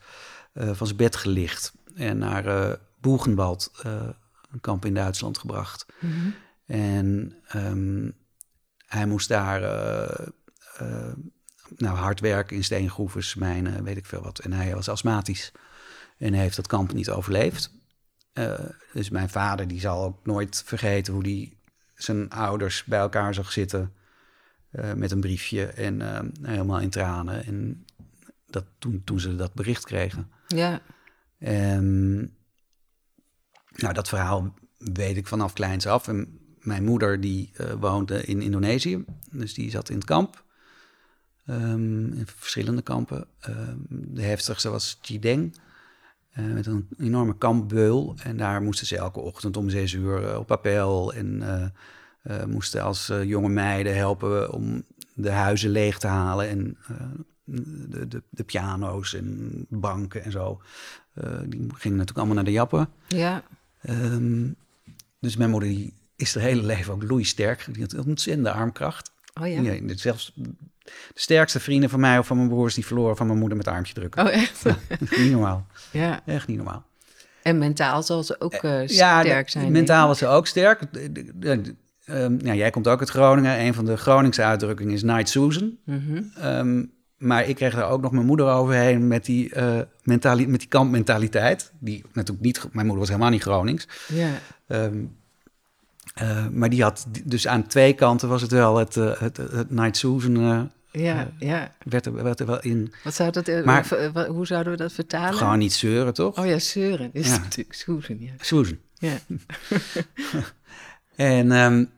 [0.54, 4.10] uh, van zijn bed gelicht en naar uh, Boegenwald, uh,
[4.52, 5.86] een kamp in Duitsland, gebracht.
[6.00, 6.34] Mm -hmm.
[6.66, 8.16] En um,
[8.86, 9.62] hij moest daar
[11.78, 14.40] nou, hard werken in steengroeves, mijnen, weet ik veel wat.
[14.40, 15.52] En hij was astmatisch
[16.18, 17.72] en hij heeft dat kamp niet overleefd.
[18.94, 21.54] dus mijn vader, die zal ook nooit vergeten hoe hij
[21.96, 23.94] zijn ouders bij elkaar zag zitten
[24.96, 26.02] met een briefje en
[26.42, 27.46] helemaal in tranen.
[27.46, 27.86] En
[28.48, 30.32] dat, toen, toen ze dat bericht kregen.
[30.48, 30.82] Ja.
[31.40, 32.36] Um,
[33.76, 36.08] nou, dat verhaal weet ik vanaf kleins af.
[36.08, 39.06] En mijn moeder die uh, woonde in Indonesië.
[39.32, 40.46] Dus die zat in het kamp.
[41.50, 43.28] Um, in verschillende kampen.
[43.50, 45.58] Um, de heftigste was Chideng.
[46.40, 48.16] Uh, met een enorme kampbeul.
[48.24, 51.14] En daar moesten ze elke ochtend om zes uur op appel.
[51.14, 51.74] En
[52.48, 56.50] moesten als jonge meiden helpen om de huizen leeg te halen.
[56.50, 56.78] En
[57.44, 60.62] de, de, de, piano's en banken en zo.
[61.46, 62.90] Die gingen natuurlijk allemaal naar de jappen.
[63.08, 63.44] Ja.
[63.90, 64.56] Um,
[65.20, 67.68] dus mijn moeder die is haar hele leven ook loeisterk.
[67.72, 69.12] Die had ontzettende armkracht.
[69.42, 69.62] Oh ja?
[69.62, 69.96] ja?
[69.96, 70.52] Zelfs de
[71.14, 72.74] sterkste vrienden van mij of van mijn broers...
[72.74, 74.26] die verloren van mijn moeder met armpje drukken.
[74.26, 74.64] Oh echt?
[74.64, 74.78] Ja,
[75.18, 75.66] niet normaal.
[75.92, 76.22] Ja.
[76.26, 76.86] Echt niet normaal.
[77.42, 79.72] En mentaal zal ze ook uh, ja, sterk zijn.
[79.72, 80.82] Mentaal was ze ook sterk.
[82.10, 83.60] Um, ja, jij komt ook uit Groningen.
[83.60, 85.78] Een van de Groningse uitdrukkingen is Night Susan.
[85.84, 86.46] Mm -hmm.
[86.46, 90.60] um, maar ik kreeg daar ook nog mijn moeder overheen met die, uh, mentali met
[90.60, 91.72] die kampmentaliteit.
[91.80, 93.88] Die natuurlijk niet, mijn moeder was helemaal niet Gronings.
[94.08, 94.30] Ja.
[94.68, 95.16] Um,
[96.22, 99.72] uh, maar die had, dus aan twee kanten was het wel het, uh, het, het
[99.72, 100.72] Night Susan.
[100.92, 101.76] ja, ja.
[101.84, 102.94] Werd er, werd er wel in.
[103.04, 103.88] Wat zou dat, maar,
[104.28, 105.34] hoe zouden we dat vertalen?
[105.34, 106.40] Gewoon niet zeuren, toch?
[106.40, 107.10] Oh ja, zeuren.
[107.14, 107.38] Is ja.
[107.38, 108.32] natuurlijk Susan, ja.
[108.40, 108.78] Susan.
[108.94, 109.18] Ja.
[111.16, 111.90] en um,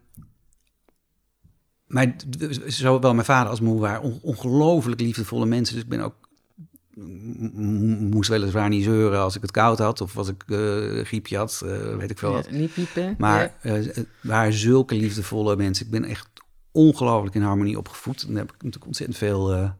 [1.89, 2.15] maar
[2.65, 5.75] zowel mijn vader als mijn moeder waren ongelooflijk liefdevolle mensen.
[5.75, 6.15] Dus ik ben ook
[8.09, 11.61] moest weliswaar niet zeuren als ik het koud had of als ik uh, griepje had,
[11.65, 12.45] uh, weet ik veel wat.
[12.45, 13.15] Ja, niet piepen.
[13.17, 13.77] Maar ja.
[13.77, 15.85] uh, het waren zulke liefdevolle mensen.
[15.85, 16.27] Ik ben echt
[16.71, 18.21] ongelooflijk in harmonie opgevoed.
[18.21, 19.73] En daar heb ik natuurlijk ontzettend veel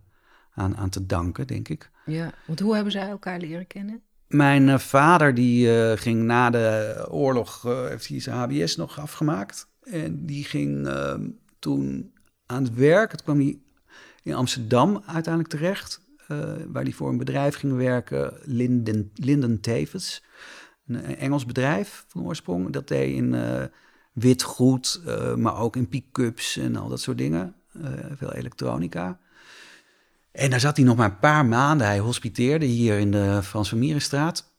[0.53, 1.89] aan, aan te danken, denk ik.
[2.05, 4.01] Ja, want hoe hebben zij elkaar leren kennen?
[4.27, 9.67] Mijn vader die ging na de oorlog, heeft hij zijn HBS nog afgemaakt.
[9.83, 11.21] En die ging ehm,
[11.59, 12.13] toen
[12.45, 13.11] aan het werk.
[13.11, 13.59] Het kwam hij
[14.23, 16.07] in Amsterdam uiteindelijk terecht.
[16.27, 20.23] Uh, waar hij voor een bedrijf ging werken, Linden, Linden Tevens.
[20.87, 22.69] Een Engels bedrijf van oorsprong.
[22.69, 23.63] Dat deed in uh,
[24.13, 27.55] witgoed, uh, maar ook in pick-ups en al dat soort dingen.
[28.15, 29.19] veel elektronica.
[30.31, 31.87] En daar zat hij nog maar een paar maanden.
[31.87, 34.53] Hij hospiteerde hier in de Frans van Mierenstraat.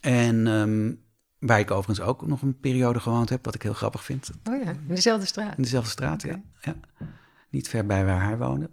[0.00, 0.92] En ehm,
[1.38, 4.30] waar ik overigens ook nog een periode gewoond heb, wat ik heel grappig vind.
[4.44, 5.56] Oh ja, in dezelfde straat?
[5.56, 6.42] In dezelfde straat, ja.
[6.60, 6.74] ja.
[7.50, 8.70] Niet ver bij waar hij woonde.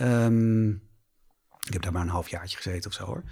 [0.00, 0.70] Um,
[1.66, 3.22] ik heb daar maar een halfjaartje gezeten of zo hoor.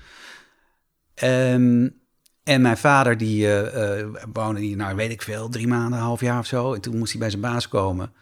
[1.22, 2.02] Um,
[2.42, 6.20] en mijn vader die uh, woonde hier, nou weet ik veel, drie maanden, een half
[6.20, 6.74] jaar of zo.
[6.74, 8.12] En toen moest hij bij zijn baas komen.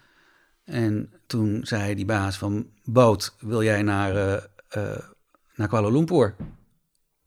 [0.64, 4.14] En toen zei die baas van, Boot, wil jij naar,
[4.76, 4.98] uh,
[5.54, 6.36] naar Kuala Lumpur?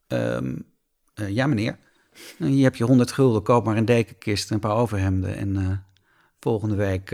[0.07, 0.65] Um,
[1.13, 1.77] ja meneer.
[2.39, 5.35] En hier heb je 100 gulden, koop maar een dekenkist en een paar overhemden.
[5.35, 5.83] En
[6.39, 7.05] volgende week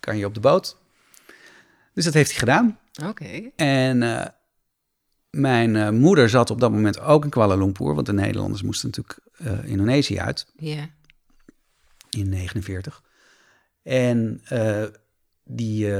[0.00, 0.76] kan je op de boot.
[1.94, 2.78] Dus dat heeft hij gedaan.
[3.06, 3.50] Oké.
[3.56, 3.98] En
[5.30, 8.90] mijn uh, moeder zat op dat moment ook in Kuala Lumpur, want de Nederlanders moesten
[8.90, 9.18] natuurlijk
[9.68, 10.52] Indonesië uit.
[10.56, 10.88] Ja.
[12.10, 13.02] In 49.
[13.82, 14.42] En
[15.44, 15.92] die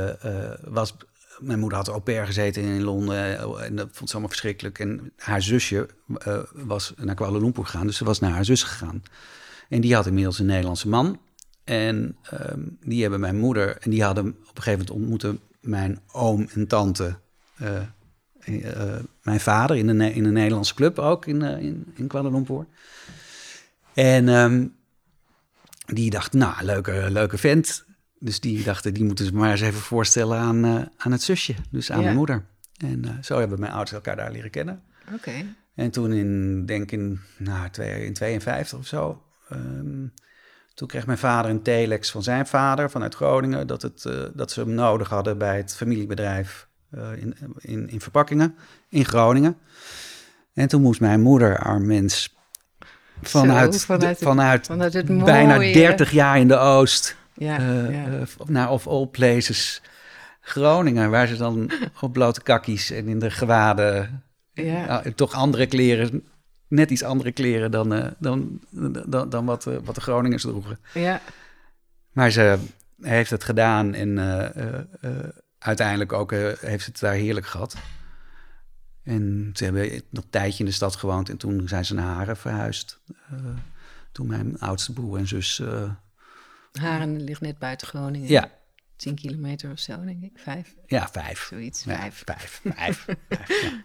[0.60, 0.96] was.
[1.40, 4.78] Mijn moeder had au pair gezeten in Londen en dat vond ze allemaal verschrikkelijk.
[4.78, 5.88] En haar zusje
[6.52, 9.02] was naar Kuala Lumpur gegaan, dus ze was naar haar zus gegaan.
[9.68, 11.20] En die had inmiddels een Nederlandse man.
[11.64, 12.16] En
[12.50, 16.48] um, die hebben mijn moeder, en die hadden op een gegeven moment ontmoeten mijn oom
[16.52, 17.18] en tante
[17.62, 17.80] uh,
[19.22, 21.42] mijn vader in een, in Nederlandse club ook in,
[21.94, 22.66] in, Kuala Lumpur.
[23.94, 24.74] En um,
[25.86, 27.84] die dacht, nou, leuke, leuke vent.
[28.22, 31.54] Dus die dachten, die moeten ze maar eens even voorstellen aan, uh, aan het zusje,
[31.70, 32.04] dus aan ja.
[32.04, 32.44] mijn moeder.
[32.76, 34.82] En zo hebben mijn ouders elkaar daar leren kennen.
[35.06, 35.14] Oké.
[35.14, 35.54] Okay.
[35.74, 40.12] En toen in, denk in, nou, in 52 of zo, um,
[40.74, 43.66] toen kreeg mijn vader een telex van zijn vader vanuit Groningen...
[43.66, 46.68] dat, het, dat ze hem nodig hadden bij het familiebedrijf
[47.16, 48.54] in, in, in verpakkingen
[48.88, 49.56] in Groningen.
[50.54, 52.36] En toen moest mijn moeder, arm mens,
[53.22, 55.24] vanuit, Zo, vanuit, de, vanuit, vanuit het mooie...
[55.24, 58.08] bijna 30 jaar in de Oost, ja, uh, ja.
[58.08, 59.82] Uh, naar of all places,
[60.40, 64.22] Groningen, waar ze dan op blote kakkies en in de gewaden,
[64.52, 65.02] ja.
[65.14, 66.24] toch andere kleren,
[66.68, 68.60] net iets andere kleren dan, dan,
[69.06, 70.78] dan, dan wat, wat de Groningers droegen.
[70.94, 71.20] Ja.
[72.12, 72.58] Maar ze
[73.00, 74.18] heeft het gedaan en
[75.58, 77.76] uiteindelijk ook heeft het daar heerlijk gehad.
[79.02, 82.14] En ze hebben nog een tijdje in de stad gewoond en toen zijn ze naar
[82.14, 83.00] Haren verhuisd.
[84.12, 85.62] Toen mijn oudste broer en zus.
[86.72, 88.28] Haren ligt net buiten Groningen.
[88.28, 88.50] Ja.
[88.96, 90.32] 10 kilometer of zo, denk ik.
[90.34, 90.74] Vijf?
[90.86, 91.46] Ja, vijf.
[91.48, 92.22] Zoiets, ja, vijf.
[92.24, 93.06] Vijf, vijf.
[93.28, 93.78] vijf ja.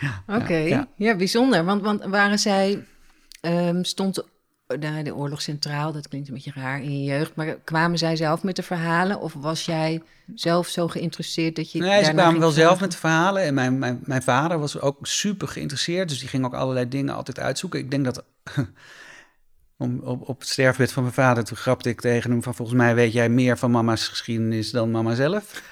[0.00, 0.68] Ja, Oké, okay.
[0.68, 1.16] ja, ja.
[1.16, 1.64] bijzonder.
[1.64, 2.84] Want, want waren zij,
[3.40, 4.22] um, stond
[4.66, 8.16] de, de oorlog centraal, dat klinkt een beetje raar in je jeugd, maar kwamen zij
[8.16, 10.02] zelf met de verhalen of was jij
[10.34, 11.80] zelf zo geïnteresseerd dat je.
[11.80, 15.06] Nee, ze kwamen wel zelf met de verhalen en mijn, mijn, mijn vader was ook
[15.06, 17.78] super geïnteresseerd, dus die ging ook allerlei dingen altijd uitzoeken.
[17.78, 18.24] Ik denk dat.
[19.80, 22.78] Om, op, op het sterfbed van mijn vader, toen grapte ik tegen hem van volgens
[22.78, 25.62] mij weet jij meer van mama's geschiedenis dan mama zelf.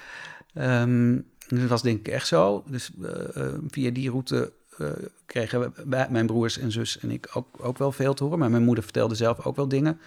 [0.54, 2.64] Um, dat was denk ik echt zo.
[2.66, 4.88] Dus uh, uh, via die route uh,
[5.26, 8.38] kregen we, mijn broers en zus en ik ook, ook wel veel te horen.
[8.38, 10.00] Maar mijn moeder vertelde zelf ook wel dingen.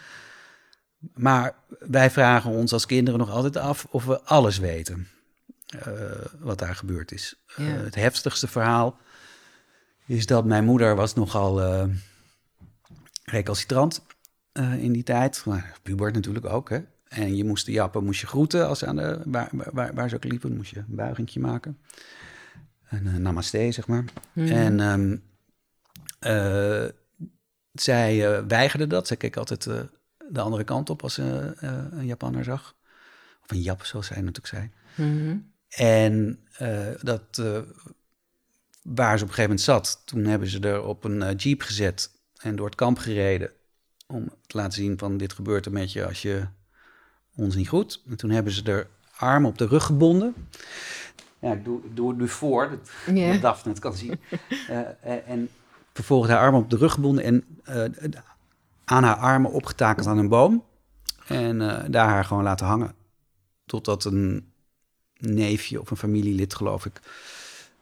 [1.13, 5.07] Maar wij vragen ons als kinderen nog altijd af of we alles weten.
[5.88, 6.01] Uh,
[6.39, 7.35] wat daar gebeurd is.
[7.55, 7.63] Ja.
[7.63, 8.97] Het heftigste verhaal
[10.05, 11.62] is dat mijn moeder was nogal
[13.29, 14.01] uh, recalcitrant
[14.77, 15.45] in die tijd.
[15.45, 16.79] Maar puber natuurlijk ook, hè.
[17.09, 20.15] En je moest de jappen moest je groeten als aan de, waar, waar, waar ze
[20.15, 20.55] ook liepen.
[20.55, 21.77] moest je een buigingje maken.
[22.89, 24.03] Een uh, namaste, zeg maar.
[24.33, 24.47] Mhm.
[24.47, 25.23] En um,
[26.21, 26.89] uh,
[27.73, 29.07] zij uh, weigerde dat.
[29.07, 29.63] Zij keek altijd
[30.29, 31.53] de andere kant op als ze
[31.91, 32.75] een Japanner zag.
[33.43, 34.69] Of een Jap, zoals zij natuurlijk zei.
[34.95, 35.37] Mhm.
[35.69, 36.39] En
[37.01, 37.41] dat,
[38.83, 42.11] waar ze op een gegeven moment zat, toen hebben ze er op een jeep gezet
[42.39, 43.52] en door het kamp gereden.
[44.08, 46.47] Om te laten zien van dit gebeurt er met je als je
[47.36, 48.02] ons niet goed.
[48.10, 50.34] En toen hebben ze er armen op de rug gebonden.
[51.39, 53.32] Ja, ik doe, ik doe het nu voor, dat, Ja.
[53.32, 54.19] dat Daphne het kan zien.
[54.67, 55.49] Eh, eh, en
[55.93, 58.21] vervolgens haar armen op de rug gebonden en eh,
[58.86, 60.63] aan haar armen opgetakeld aan een boom.
[61.28, 61.58] En
[61.91, 62.95] daar haar gewoon laten hangen.
[63.65, 64.52] Totdat een
[65.17, 66.99] neefje of een familielid, geloof ik,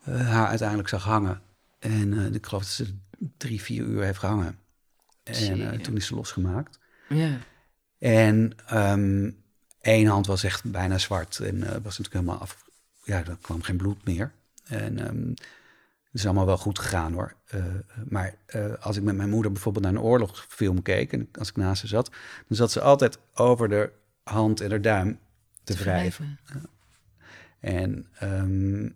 [0.03, 1.41] haar uiteindelijk zag hangen.
[1.79, 2.95] En ik geloof dat ze
[3.37, 4.59] drie, vier uur heeft gehangen.
[5.23, 6.79] En eh, toen is ze losgemaakt.
[7.09, 7.37] Ja.
[7.99, 9.29] En ehm
[9.81, 12.65] één hand was echt bijna zwart en eh, was natuurlijk helemaal af.
[13.03, 14.31] Ja, er kwam geen bloed meer.
[14.63, 17.35] En ehm, het is allemaal wel goed gegaan hoor.
[17.47, 17.63] Eh,
[18.09, 18.35] maar
[18.79, 21.87] als ik met mijn moeder bijvoorbeeld naar een oorlogsfilm keek en als ik naast ze
[21.87, 22.11] zat,
[22.47, 23.91] dan zat ze altijd over de
[24.23, 25.19] hand en haar duim
[25.63, 26.39] te wrijven.
[27.59, 28.89] En ehm,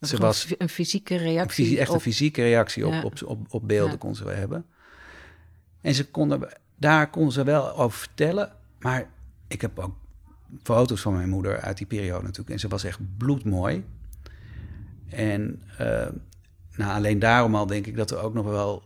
[0.00, 1.64] ze was een fysieke een reactie.
[1.64, 3.02] fysi- echt een fysieke reactie op, Ja.
[3.02, 3.98] op, op, op beelden Ja.
[3.98, 4.66] kon ze wel hebben.
[5.80, 8.52] En ze konden, daar kon ze wel over vertellen.
[8.78, 9.10] Maar
[9.48, 9.94] ik heb ook
[10.62, 12.50] foto's van mijn moeder uit die periode natuurlijk.
[12.50, 13.84] En ze was echt bloedmooi.
[15.08, 16.06] En uh,
[16.76, 18.82] nou, alleen daarom al denk ik dat er ook nog wel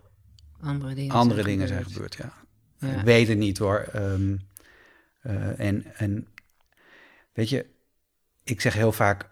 [0.61, 2.15] andere dingen, andere zijn, dingen gebeurd.
[2.15, 2.35] zijn gebeurd.
[2.79, 2.99] Ja.
[2.99, 3.87] Ik weet het niet hoor.
[3.97, 4.41] Um,
[5.23, 6.27] uh, en, en
[7.33, 7.67] weet je,
[8.45, 9.31] ik zeg heel vaak.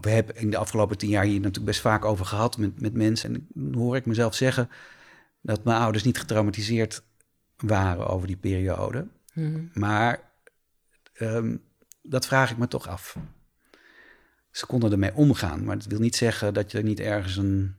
[0.00, 2.94] We hebben in de afgelopen tien jaar hier natuurlijk best vaak over gehad met, met
[2.94, 3.34] mensen.
[3.34, 4.68] En dan hoor ik mezelf zeggen
[5.40, 7.02] dat mijn ouders niet getraumatiseerd
[7.56, 9.06] waren over die periode.
[9.32, 9.70] Hmm.
[9.74, 10.30] Maar
[11.20, 11.62] um,
[12.02, 13.16] dat vraag ik me toch af.
[14.50, 17.74] Ze konden ermee omgaan, maar dat wil niet zeggen dat je niet ergens een,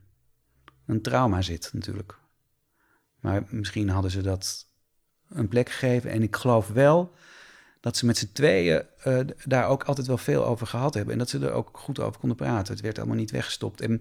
[0.86, 2.18] een trauma zit, natuurlijk.
[3.20, 4.66] Maar misschien hadden ze dat
[5.28, 6.10] een plek gegeven.
[6.10, 7.14] En ik geloof wel
[7.82, 11.12] dat ze met z'n tweeën uh, daar ook altijd wel veel over gehad hebben.
[11.12, 12.72] En dat ze er ook goed over konden praten.
[12.72, 13.82] Het werd allemaal niet weggestopt.
[13.82, 13.98] Oké,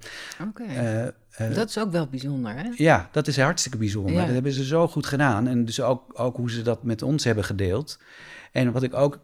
[0.47, 0.67] okay.
[0.67, 2.69] uh, uh, dat is ook wel bijzonder, hè?
[2.75, 4.13] Ja, dat is hartstikke bijzonder.
[4.13, 4.25] Ja.
[4.25, 5.47] Dat hebben ze zo goed gedaan.
[5.47, 7.99] En dus ook, ook hoe ze dat met ons hebben gedeeld.
[8.51, 9.19] En wat ik ook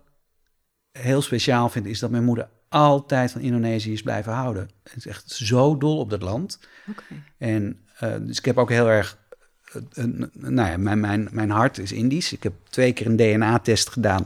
[0.91, 4.69] heel speciaal vind, is dat mijn moeder altijd van Indonesië is blijven houden.
[4.83, 6.59] Het is echt zo dol op dat land.
[6.89, 7.23] Okay.
[7.37, 7.79] En
[8.27, 9.17] dus ik heb ook heel erg.
[9.73, 12.33] Uh, nou ja, mijn, mijn, mijn hart is Indisch.
[12.33, 14.25] Ik heb twee keer een DNA-test gedaan.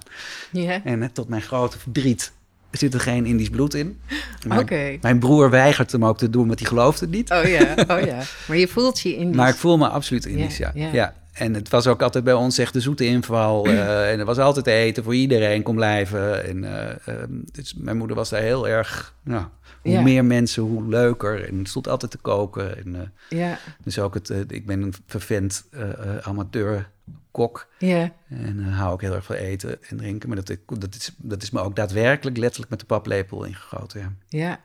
[0.52, 0.86] Yeah.
[0.86, 2.32] En tot mijn grote verdriet
[2.72, 4.00] zit er geen Indisch bloed in.
[4.46, 4.60] Oké.
[4.60, 5.00] Okay.
[5.02, 7.32] Mijn broer weigert hem ook te doen, want hij gelooft het niet.
[7.32, 8.22] Oh ja, oh ja.
[8.48, 9.36] Maar je voelt je Indisch.
[9.36, 10.72] Maar ik voel me absoluut Indisch, ja.
[10.74, 11.14] ja.
[11.42, 13.68] En het was ook altijd bij ons echt de zoete inval.
[13.68, 16.46] Uh, en er was altijd eten voor iedereen kon blijven.
[16.48, 19.16] En uh, um, dus mijn moeder was daar heel erg...
[19.24, 19.46] Nou,
[19.82, 20.02] hoe Ja.
[20.02, 21.48] meer mensen, hoe leuker.
[21.48, 22.78] En het stond altijd te koken.
[22.78, 24.30] En, uh, Ja, dus ook het...
[24.48, 25.66] ik ben een vervent
[26.22, 26.90] amateur
[27.32, 27.68] kok.
[27.78, 30.30] ja, En uh, hou ook heel erg van eten en drinken.
[30.30, 34.00] Maar dat, dat, is, dat is me ook daadwerkelijk letterlijk met de paplepel ingegoten.
[34.00, 34.60] Ja, ja.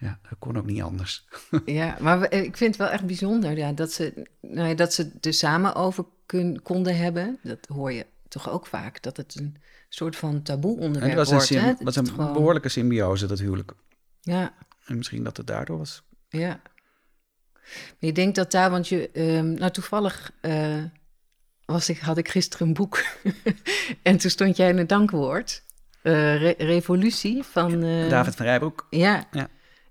[0.00, 1.24] Ja dat kon ook niet anders.
[1.64, 5.10] Ja, maar ik vind het wel echt bijzonder ja, dat, ze, nou ja, dat ze
[5.14, 7.38] het er samen over kun, konden hebben.
[7.42, 9.56] Dat hoor je toch ook vaak, dat het een
[9.88, 11.48] soort van taboe onderwerp was wordt.
[11.48, 11.60] hè?
[11.60, 13.72] Het was een gewoon- behoorlijke symbiose, dat huwelijk.
[14.20, 16.02] Ja, En misschien dat het daardoor was.
[16.28, 16.60] ja.
[17.62, 20.82] Maar je denkt dat daar, want je, ehm, nou toevallig eh,
[21.64, 23.04] was ik, had ik gisteren een boek
[24.02, 25.62] en toen stond jij in het dankwoord.
[26.02, 27.82] eh, Re- Revolutie van...
[27.82, 28.86] eh, David van Rijbroek.
[28.90, 29.24] Ja.
[29.32, 29.48] Ja.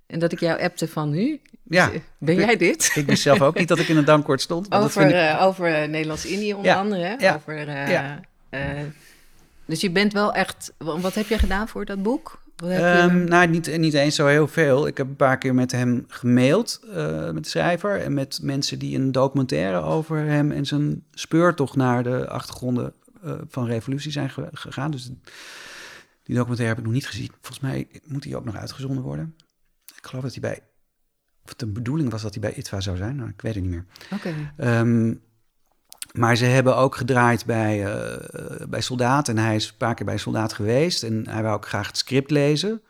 [0.09, 1.39] En dat ik jou appte van nu.
[1.63, 1.91] Ja.
[2.17, 2.91] Ben jij dit?
[2.95, 4.71] Ik wist zelf ook niet dat ik in een dankwoord stond.
[4.71, 7.15] Over, ik- eh, over eh, Nederlands-Indië onder Ja, andere.
[7.19, 8.19] Ja, Over, eh, ja.
[9.65, 10.73] dus je bent wel echt...
[10.77, 12.41] wa- Wat heb je gedaan voor dat boek?
[12.55, 14.87] Wat heb je- Ehm, nou, niet, niet eens zo heel veel.
[14.87, 16.79] Ik heb een paar keer met hem gemaild,
[17.33, 18.01] met de schrijver...
[18.01, 20.51] en met mensen die een documentaire over hem...
[20.51, 22.93] en zijn speurtocht naar de achtergronden
[23.49, 24.91] van revolutie zijn ge- gegaan.
[24.91, 25.09] Dus
[26.23, 27.29] die documentaire heb ik nog niet gezien.
[27.41, 29.35] Volgens mij moet die ook nog uitgezonden worden.
[30.01, 30.63] Ik geloof dat hij bij...
[31.45, 33.15] Of de bedoeling was dat hij bij ITVA zou zijn.
[33.15, 33.85] Nou, ik weet het niet meer.
[34.11, 34.53] Oké.
[34.57, 35.13] Ehm,
[36.13, 39.27] maar ze hebben ook gedraaid bij, eh, bij Soldaat.
[39.27, 41.03] En hij is een paar keer bij Soldaat geweest.
[41.03, 42.81] En hij wou ook graag het script lezen.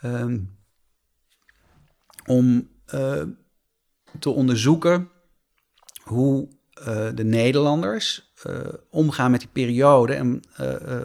[0.00, 0.38] Ehm,
[2.26, 3.22] om eh,
[4.18, 5.10] te onderzoeken
[6.02, 8.34] hoe eh, de Nederlanders
[8.90, 10.14] omgaan met die periode.
[10.14, 10.42] En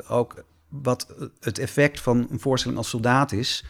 [0.08, 3.66] ook wat het effect van een voorstelling als soldaat is.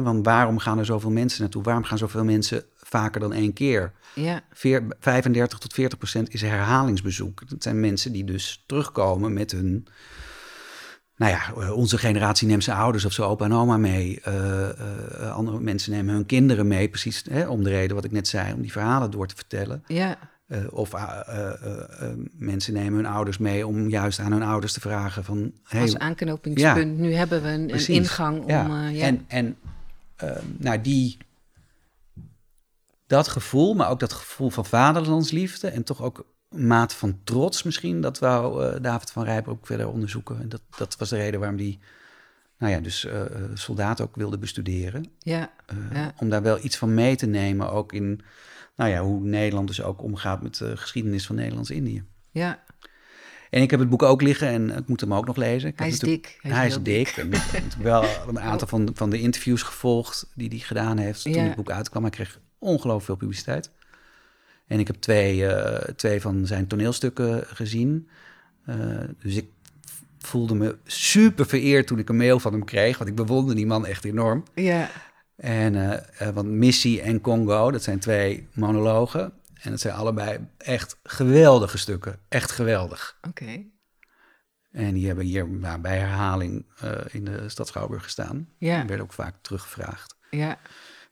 [0.00, 1.62] Want waarom gaan er zoveel mensen naartoe?
[1.62, 3.92] Waarom gaan zoveel mensen vaker dan één keer?
[4.14, 7.48] Ja, Veer- 35 tot 40 procent is herhalingsbezoek.
[7.48, 9.86] Dat zijn mensen die dus terugkomen met hun...
[11.16, 14.20] Nou ja, eh, onze generatie neemt zijn ouders of zijn opa en oma mee.
[14.20, 18.12] Eh, eh, andere mensen nemen hun kinderen mee, precies hè, om de reden wat ik
[18.12, 19.82] net zei, om die verhalen door te vertellen.
[19.86, 20.18] ja,
[20.70, 20.92] of
[22.32, 25.52] mensen nemen hun ouders mee om juist aan hun ouders te vragen van...
[25.64, 26.98] Hey, als aanknopingspunt.
[26.98, 28.48] Nu hebben we een, een ingang om...
[28.48, 28.88] ja.
[28.88, 29.06] ja.
[29.06, 29.56] En, en
[30.56, 31.18] nou, die,
[33.06, 37.62] dat gevoel, maar ook dat gevoel van vaderlandsliefde en toch ook een mate van trots
[37.62, 40.40] misschien, dat wou eh, David van Rijper ook verder onderzoeken.
[40.40, 41.78] En dat, dat was de reden waarom die,
[42.58, 45.04] nou ja, dus eh, eh, soldaat ook wilde bestuderen.
[45.18, 45.52] ja,
[45.92, 46.14] Ja.
[46.18, 48.20] Om daar wel iets van mee te nemen, ook in,
[48.76, 52.04] nou ja, hoe Nederland dus ook omgaat met de geschiedenis van Nederlands-Indië.
[52.30, 52.62] ja.
[53.52, 55.68] En ik heb het boek ook liggen en ik moet hem ook nog lezen.
[55.68, 56.38] Ik Hij is dik.
[56.40, 57.08] Hij is hij is dik.
[57.08, 61.22] Ik heb natuurlijk wel een aantal van, van de interviews gevolgd die hij gedaan heeft
[61.22, 61.42] toen Ja.
[61.42, 62.02] het boek uitkwam.
[62.02, 63.70] Hij kreeg ongelooflijk veel publiciteit.
[64.66, 68.08] En ik heb twee, eh, twee van zijn toneelstukken gezien.
[68.64, 68.76] Eh,
[69.22, 69.46] dus ik
[70.18, 72.98] voelde me super vereerd toen ik een mail van hem kreeg.
[72.98, 74.44] Want ik bewonder die man echt enorm.
[74.54, 74.90] Ja,
[75.36, 79.32] En, eh, want Missie en Congo, dat zijn twee monologen.
[79.62, 82.18] En dat zijn allebei echt geweldige stukken.
[82.28, 83.16] Echt geweldig.
[83.28, 83.62] oké.
[84.72, 88.48] En die hebben hier nou, bij herhaling eh, in de stad Schouwburg gestaan.
[88.58, 88.78] Ja.
[88.78, 90.16] Die werden ook vaak teruggevraagd.
[90.30, 90.58] Ja,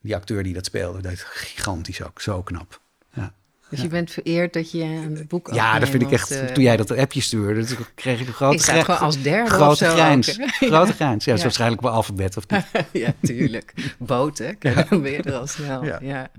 [0.00, 2.20] Die acteur die dat speelde, deed gigantisch ook.
[2.20, 2.80] Zo knap.
[3.12, 3.34] Ja.
[3.70, 6.30] Dus je bent vereerd dat je een boek Ja, dat vind ik echt...
[6.30, 8.84] eh, Toen jij dat appje stuurde, kreeg ik een grote grijns.
[8.84, 10.40] gewoon als derde Grote of zo grijns.
[10.40, 10.48] ook.
[10.72, 11.24] Grote grijns.
[11.24, 12.64] Ja, dat waarschijnlijk wel alfabet of niet.
[13.04, 13.94] ja, tuurlijk.
[13.98, 15.84] Boten, je er al snel.
[15.84, 15.98] Ja.
[16.02, 16.30] Ja.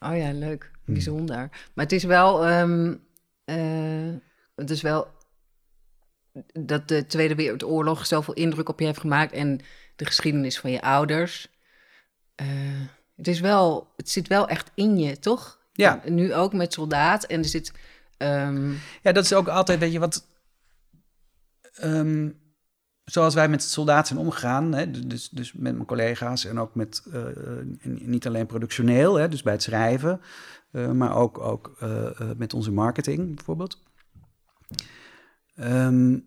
[0.00, 0.70] Oh ja, leuk.
[0.92, 1.48] Bijzonder.
[1.74, 2.46] Maar het is wel...
[2.46, 2.94] ehm,
[3.44, 4.14] eh,
[4.56, 5.08] het is wel
[6.52, 9.32] dat de Tweede Wereldoorlog zoveel indruk op je heeft gemaakt...
[9.32, 9.60] en
[9.96, 11.48] de geschiedenis van je ouders.
[12.34, 12.46] Eh,
[13.16, 15.58] het, is wel, het zit wel echt in je, toch?
[15.72, 16.04] Ja.
[16.04, 17.24] En nu ook met soldaat.
[17.24, 17.72] En er zit...
[18.16, 18.70] ehm,
[19.02, 20.26] Ja, dat is ook altijd, weet je, wat...
[21.74, 22.30] ehm,
[23.10, 27.02] zoals wij met soldaten zijn omgegaan, hè, dus, dus met mijn collega's en ook met,
[27.12, 27.26] eh,
[27.80, 30.20] en niet alleen productioneel, hè, dus bij het schrijven,
[30.70, 33.82] eh, maar ook, ook eh, eh, met onze marketing bijvoorbeeld.
[35.54, 36.18] Ehm,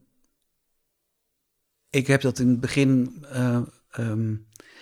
[1.90, 3.62] ik heb dat in het begin eh,
[3.92, 4.36] ehm,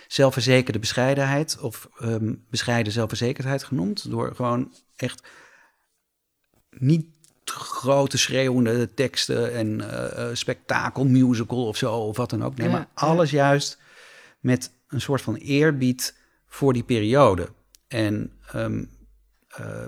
[0.07, 5.27] zelfverzekerde bescheidenheid of ehm, bescheiden zelfverzekerdheid genoemd, door gewoon echt
[6.69, 7.05] niet
[7.49, 12.55] grote schreeuwende teksten en eh, spektakel, musical of zo, of wat dan ook.
[12.55, 12.89] Nee, Ja, maar ja.
[12.93, 13.77] alles juist
[14.39, 17.49] met een soort van eerbied voor die periode.
[17.87, 18.83] En ehm,
[19.47, 19.85] eh,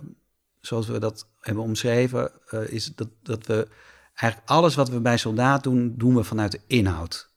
[0.60, 2.32] zoals we dat hebben omschreven,
[2.68, 3.68] is dat, dat we
[4.16, 7.30] eigenlijk alles wat we bij soldaat doen, doen we vanuit de inhoud.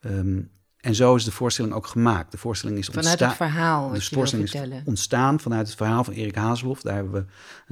[0.00, 0.42] Ehm,
[0.86, 2.30] en zo is de voorstelling ook gemaakt.
[2.32, 3.28] De voorstelling is vanuit ontstaan.
[3.28, 4.52] het verhaal De voorstelling is
[4.84, 6.82] ontstaan vanuit het verhaal van Erik Hazelhoff.
[6.82, 7.24] Daar hebben we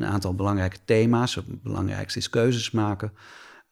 [0.02, 1.34] een aantal belangrijke thema's.
[1.34, 3.12] Het belangrijkste is keuzes maken,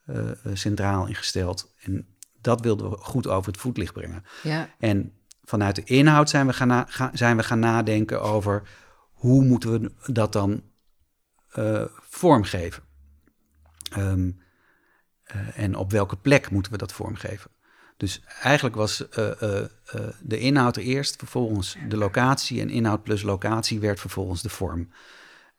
[0.04, 0.16] eh,
[0.52, 1.74] centraal ingesteld.
[1.82, 2.06] En
[2.40, 4.24] dat wilden we goed over het voetlicht brengen.
[4.42, 5.12] Ja, En
[5.44, 8.62] vanuit de inhoud zijn we gaan, na- ga- zijn we gaan nadenken over
[9.12, 10.62] hoe moeten we dat dan
[11.52, 12.82] eh, vormgeven.
[13.92, 14.30] Ehm,
[15.24, 17.50] eh, en op welke plek moeten we dat vormgeven.
[17.96, 22.60] Dus eigenlijk was eh, eh, eh, de inhoud er eerst, vervolgens de locatie.
[22.60, 24.88] En inhoud plus locatie werd vervolgens de vorm.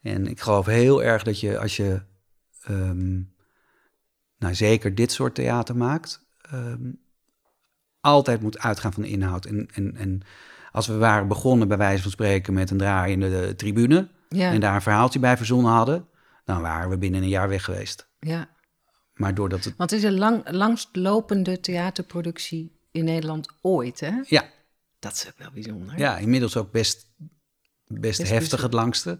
[0.01, 2.01] En ik geloof heel erg dat je als je
[2.63, 3.21] ehm,
[4.37, 6.91] nou, zeker dit soort theater maakt, ehm,
[7.99, 9.45] altijd moet uitgaan van de inhoud.
[9.45, 10.21] En, en, en
[10.71, 14.59] als we waren begonnen, bij wijze van spreken, met een draaiende de tribune ja, en
[14.59, 16.07] daar een verhaaltje bij verzonnen hadden,
[16.45, 18.09] dan waren we binnen een jaar weg geweest.
[18.19, 18.47] ja.
[19.13, 19.73] Maar doordat het.
[19.77, 24.11] Want het is een lang, langstlopende theaterproductie in Nederland ooit, hè?
[24.27, 24.45] Ja,
[24.99, 25.97] Dat is ook wel bijzonder.
[25.97, 27.07] ja inmiddels ook best,
[27.87, 28.63] best, Best heftig bijzonder.
[28.63, 29.19] het langste.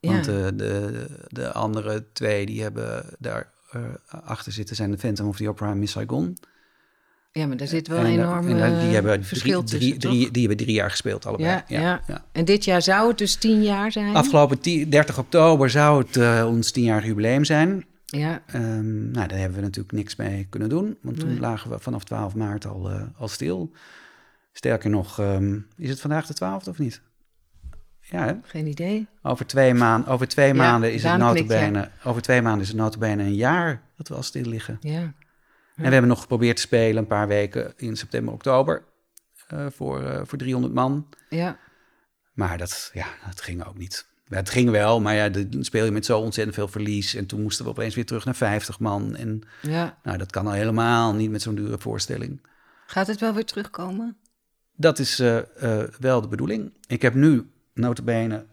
[0.00, 5.28] Want eh, de, de andere twee die hebben daar eh, achter zitten zijn de Phantom
[5.28, 6.36] of the Opera en Miss Saigon.
[7.32, 9.98] Ja, maar daar zit wel En, een enorm en, die hebben drie, verschil drie, tussen,
[9.98, 10.30] drie, toch?
[10.32, 11.48] die hebben drie jaar gespeeld, allebei.
[11.48, 12.00] Ja, ja.
[12.06, 12.24] ja.
[12.32, 14.14] En dit jaar zou het dus tien jaar zijn?
[14.16, 17.84] Afgelopen 10 30 oktober zou het eh, ons tienjarig jubileum zijn.
[18.18, 20.98] Ja, Ehm, nou, daar hebben we natuurlijk niks mee kunnen doen.
[21.02, 21.40] Want toen Nee.
[21.40, 23.72] lagen we vanaf 12 maart al, eh, al stil.
[24.52, 27.00] Sterker nog, ehm, is het vandaag de 12e of niet?
[28.00, 28.34] Ja, hè?
[28.42, 29.06] geen idee.
[29.22, 32.76] Over twee, maan, over twee Ja, maanden is het notabene, over twee maanden is het
[32.76, 34.76] notabene een jaar dat we al stil liggen.
[34.80, 35.14] Ja, En
[35.84, 38.84] we hebben nog geprobeerd te spelen een paar weken in september, oktober.
[39.48, 41.08] eh, voor, eh, voor 300 man.
[41.28, 41.58] ja,
[42.32, 44.06] Maar dat, ja, dat ging ook niet.
[44.28, 47.14] Ja, het ging wel, maar ja, dan speel je met zo ontzettend veel verlies.
[47.14, 49.16] En toen moesten we opeens weer terug naar 50 man.
[49.16, 49.98] En ja.
[50.02, 52.40] nou, dat kan al helemaal niet met zo'n dure voorstelling.
[52.86, 54.16] Gaat het wel weer terugkomen?
[54.76, 56.72] Dat is eh, eh, wel de bedoeling.
[56.86, 58.44] Ik heb nu, notabene,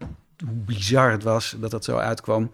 [0.46, 2.52] hoe bizar het was dat dat zo uitkwam...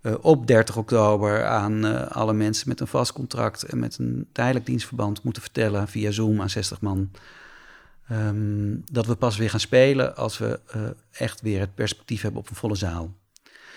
[0.00, 3.62] eh, op 30 oktober aan alle mensen met een vast contract...
[3.62, 7.10] en met een tijdelijk dienstverband moeten vertellen via Zoom aan 60 man...
[8.08, 12.40] ehm, dat we pas weer gaan spelen als we eh, echt weer het perspectief hebben
[12.40, 13.14] op een volle zaal.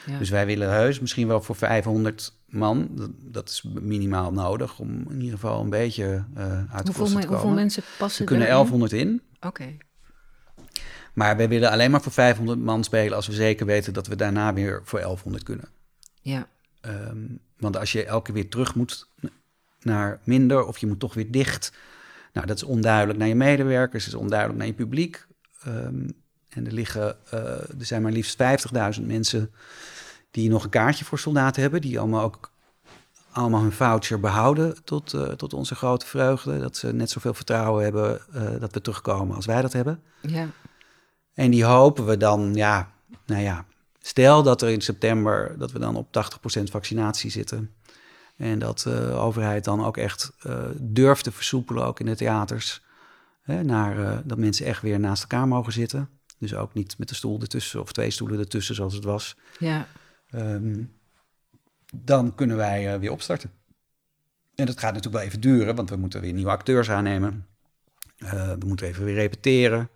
[0.06, 0.18] Ja.
[0.18, 2.88] Dus wij willen heus misschien wel voor 500 man.
[2.92, 7.06] Dat, dat is minimaal nodig om in ieder geval een beetje eh uit de hoeveel,
[7.06, 7.56] te hoeveel komen.
[7.56, 8.58] mensen passen Er kunnen erin?
[8.68, 9.22] 1100 in.
[9.48, 9.78] Oké,
[11.14, 14.16] Maar wij willen alleen maar voor 500 man spelen als we zeker weten dat we
[14.16, 15.66] daarna weer voor 1100 kunnen.
[16.22, 16.48] ja,
[16.82, 17.18] Ehm,
[17.58, 19.08] want als je elke keer weer terug moet
[19.82, 21.72] naar minder of je moet toch weer dicht.
[22.38, 25.28] Nou, dat is onduidelijk naar je medewerkers, is onduidelijk naar je publiek.
[25.64, 26.10] Ehm,
[26.50, 27.40] en er, liggen, eh,
[27.80, 29.52] er zijn maar liefst 50.000 mensen
[30.32, 31.82] die nog een kaartje voor soldaten hebben.
[31.82, 32.52] Die allemaal ook
[33.32, 36.60] allemaal hun voucher behouden tot, eh, tot onze grote vreugde.
[36.60, 40.04] Dat ze net zoveel vertrouwen hebben eh, dat we terugkomen als wij dat hebben.
[40.22, 40.48] ja,
[41.34, 42.92] En die hopen we dan, ja,
[43.26, 43.66] nou ja,
[44.00, 47.76] stel dat er in september, dat we dan op 80% vaccinatie zitten.
[48.38, 52.16] En dat eh, de overheid dan ook echt eh, durft te versoepelen, ook in de
[52.16, 52.82] theaters.
[53.42, 56.10] Hè, naar, eh, dat mensen echt weer naast elkaar mogen zitten.
[56.38, 59.36] Dus ook niet met een stoel ertussen of twee stoelen ertussen zoals het was.
[59.60, 59.88] ja.
[60.30, 60.84] Ehm,
[61.94, 63.52] dan kunnen wij eh, weer opstarten.
[64.56, 67.48] En dat gaat natuurlijk wel even duren, want we moeten weer nieuwe acteurs aannemen.
[68.18, 69.90] Eh, we moeten even weer repeteren.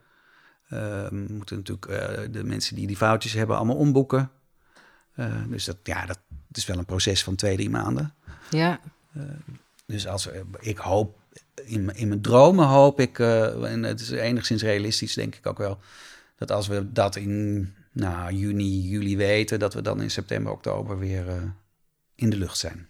[0.68, 4.32] Eh, we moeten natuurlijk eh, de mensen die die foutjes hebben allemaal omboeken.
[5.16, 6.20] Eh, dus dat, ja, dat
[6.52, 8.14] is wel een proces van twee, drie maanden.
[8.52, 8.80] Ja.
[9.86, 10.30] Dus als
[10.60, 11.18] ik hoop,
[11.64, 15.46] in, mijn- in mijn dromen hoop ik, eh, en het is enigszins realistisch denk ik
[15.48, 15.80] ook wel,
[16.38, 21.00] dat als we dat in nou, juni, juli weten, dat we dan in september, oktober
[21.00, 21.36] weer eh,
[22.16, 22.90] in de lucht zijn.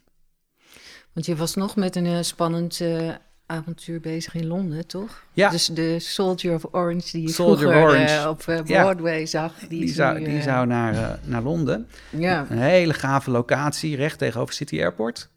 [1.14, 3.10] Want je was nog met een eh, spannend eh,
[3.46, 5.24] avontuur bezig in Londen, toch?
[5.34, 5.50] Ja.
[5.50, 8.14] Dus de Soldier of Orange die je Soldier vroeger Orange.
[8.14, 8.82] eh, op eh, Ja.
[8.84, 9.60] Broadway zag.
[9.60, 11.88] Die, Die, zou, nu, die eh, zou naar, eh, naar Londen.
[12.10, 12.46] Ja.
[12.50, 15.30] Een hele gave locatie, recht tegenover City Airport.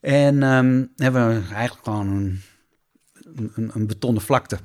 [0.00, 2.42] En ehm, hebben we eigenlijk gewoon een,
[3.54, 4.58] een, een betonnen vlakte.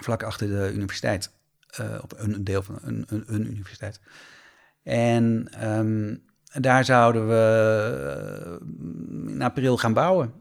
[0.00, 1.30] Vlak achter de universiteit.
[1.68, 4.00] Eh, op een deel van een, een, een universiteit.
[4.82, 6.14] En ehm,
[6.62, 8.58] daar zouden we
[9.26, 10.32] eh, in april gaan bouwen.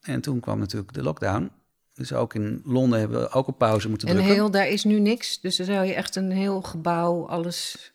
[0.00, 1.50] En toen kwam natuurlijk de lockdown.
[1.94, 4.34] Dus ook in Londen hebben we ook op pauze moeten En drukken.
[4.34, 5.40] heel, daar is nu niks.
[5.40, 7.90] Dus dan zou je echt een heel gebouw, alles...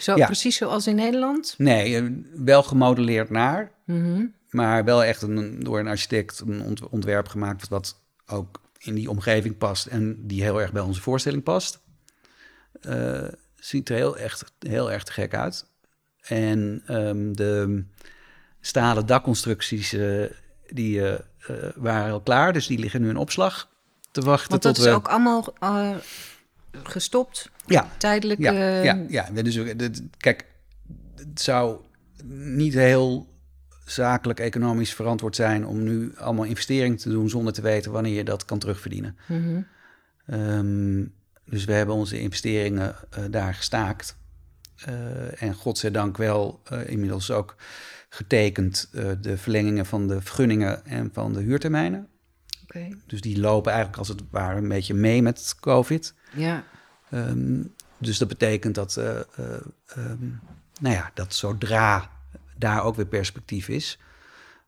[0.00, 0.26] Zo, Ja.
[0.26, 1.54] Precies zoals in Nederland?
[1.58, 3.72] Nee, eh, wel gemodelleerd naar.
[3.84, 4.24] Mhm.
[4.50, 9.10] Maar wel echt een, door een architect een ont- ontwerp gemaakt wat ook in die
[9.10, 11.80] omgeving past en die heel erg bij onze voorstelling past.
[12.80, 15.66] Eh, ziet er heel, echt, heel erg te gek uit.
[16.20, 17.84] En ehm, de
[18.60, 20.24] stalen dakconstructies eh,
[20.66, 21.18] die, eh,
[21.74, 23.68] waren al klaar, dus die liggen nu in opslag
[24.10, 24.96] te wachten Want tot dat is we...
[24.96, 25.54] ook allemaal
[26.82, 28.40] gestopt, Ja, tijdelijk.
[28.40, 29.30] ja, ja, ja.
[29.42, 30.44] Dus, kijk,
[31.16, 31.80] het zou
[32.34, 33.34] niet heel
[33.86, 38.24] zakelijk, economisch verantwoord zijn om nu allemaal investeringen te doen zonder te weten wanneer je
[38.24, 39.16] dat kan terugverdienen.
[39.26, 39.60] mhm.
[40.26, 41.04] Ehm,
[41.44, 44.16] dus we hebben onze investeringen eh, daar gestaakt.
[44.76, 47.56] Eh, en godzijdank wel eh, inmiddels ook
[48.08, 48.88] getekend
[49.20, 52.08] de verlengingen van de vergunningen en van de huurtermijnen.
[53.06, 56.14] Dus die lopen eigenlijk als het ware een beetje mee met COVID.
[56.34, 56.64] Ja.
[57.10, 57.62] Ehm,
[57.98, 60.26] dus dat betekent dat, ehm,
[60.80, 62.10] nou ja, dat zodra
[62.58, 63.98] daar ook weer perspectief is,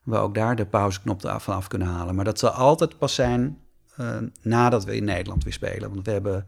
[0.03, 2.15] we ook daar de pauzeknop eraf van af kunnen halen.
[2.15, 3.57] Maar dat zal altijd pas zijn
[3.95, 5.89] eh, nadat we in Nederland weer spelen.
[5.89, 6.47] Want we hebben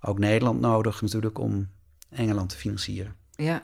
[0.00, 1.70] ook Nederland nodig natuurlijk om
[2.10, 3.16] Engeland te financieren.
[3.30, 3.62] Ja.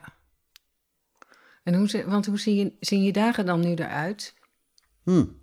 [1.62, 4.34] En hoe, want hoe zie je, zien je dagen dan nu eruit?
[5.02, 5.40] Hmm.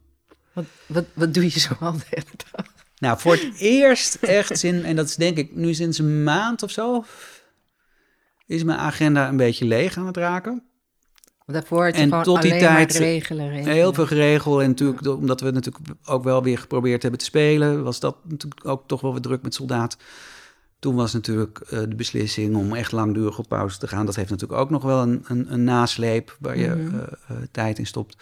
[0.54, 2.66] Wat, wat, wat doe je zo al de hele dag?
[2.98, 6.64] Nou, voor het eerst echt zin, en dat is denk ik nu sinds een maand
[6.64, 7.06] of zo,
[8.46, 10.69] is mijn agenda een beetje leeg aan het raken.
[11.52, 13.74] Daarvoor je En tot die tijd, regelen, regelen.
[13.74, 14.62] Heel veel geregeld.
[14.62, 18.66] En natuurlijk, omdat we natuurlijk ook wel weer geprobeerd hebben te spelen, was dat natuurlijk
[18.68, 19.98] ook toch wel weer druk met soldaat.
[20.80, 24.06] Toen was natuurlijk eh, de beslissing om echt langdurig op pauze te gaan.
[24.06, 26.96] Dat heeft natuurlijk ook nog wel een, een, een nasleep waar je Mhm.
[26.96, 28.18] eh, eh, tijd in stopt.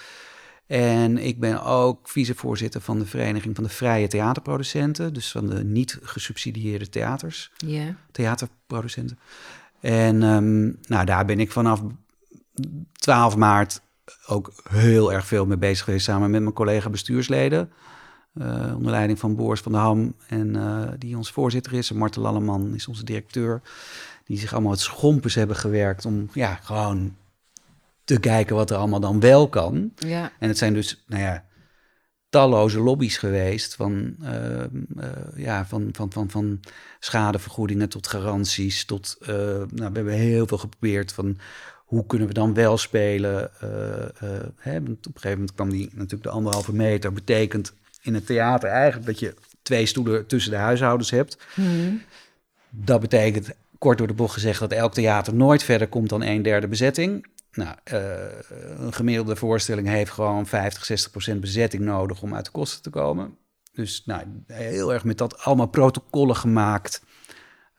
[0.67, 5.13] En ik ben ook vicevoorzitter van de Vereniging van de Vrije Theaterproducenten.
[5.13, 7.51] Dus van de niet gesubsidieerde theaters
[8.11, 9.19] theaterproducenten.
[9.79, 11.81] En ehm, nou, daar ben ik vanaf
[12.93, 13.81] 12 maart
[14.27, 17.71] ook heel erg veel mee bezig geweest, samen met mijn collega bestuursleden.
[18.33, 21.89] eh, onder leiding van Boris van der Ham, en, eh, die ons voorzitter is.
[21.89, 23.61] En Marten Lalleman is onze directeur.
[24.25, 27.15] Die zich allemaal het schompens hebben gewerkt om ja, gewoon
[28.03, 29.91] te kijken wat er allemaal dan wel kan.
[29.95, 30.31] Ja.
[30.39, 31.45] En het zijn dus, nou ja,
[32.29, 34.69] talloze lobby's geweest van, eh, eh,
[35.35, 36.59] ja, van, van, van, van
[36.99, 41.37] schadevergoedingen tot garanties, tot, nou, we hebben heel veel geprobeerd van
[41.87, 43.49] hoe kunnen we dan wel spelen.
[43.61, 48.13] eh, eh, hè, op een gegeven moment kwam die natuurlijk de anderhalve meter, betekent in
[48.13, 51.37] het theater eigenlijk dat je twee stoelen tussen de huishoudens hebt.
[51.55, 51.93] Mhm.
[52.69, 56.41] Dat betekent, kort door de bocht gezegd, dat elk theater nooit verder komt dan een
[56.41, 57.27] derde bezetting.
[57.51, 57.99] Nou, eh,
[58.77, 62.89] een gemiddelde voorstelling heeft gewoon 50, 60 procent bezetting nodig om uit de kosten te
[62.89, 63.37] komen.
[63.73, 67.01] Dus nou, heel erg met dat allemaal protocollen gemaakt.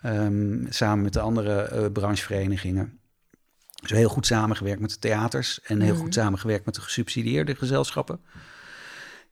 [0.03, 2.98] ehm, samen met de andere brancheverenigingen.
[3.83, 6.03] Dus heel goed samengewerkt met de theaters en heel Mhm.
[6.03, 8.21] goed samengewerkt met de gesubsidieerde gezelschappen.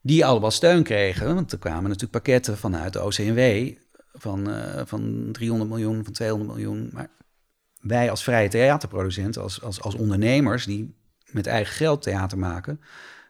[0.01, 3.71] Die allemaal steun kregen, want er kwamen natuurlijk pakketten vanuit de OCNW
[4.13, 6.89] van, eh, van 300 miljoen, van 200 miljoen.
[6.93, 7.07] Maar
[7.81, 10.95] wij als vrije theaterproducent, als, als, als ondernemers die
[11.31, 12.81] met eigen geld theater maken,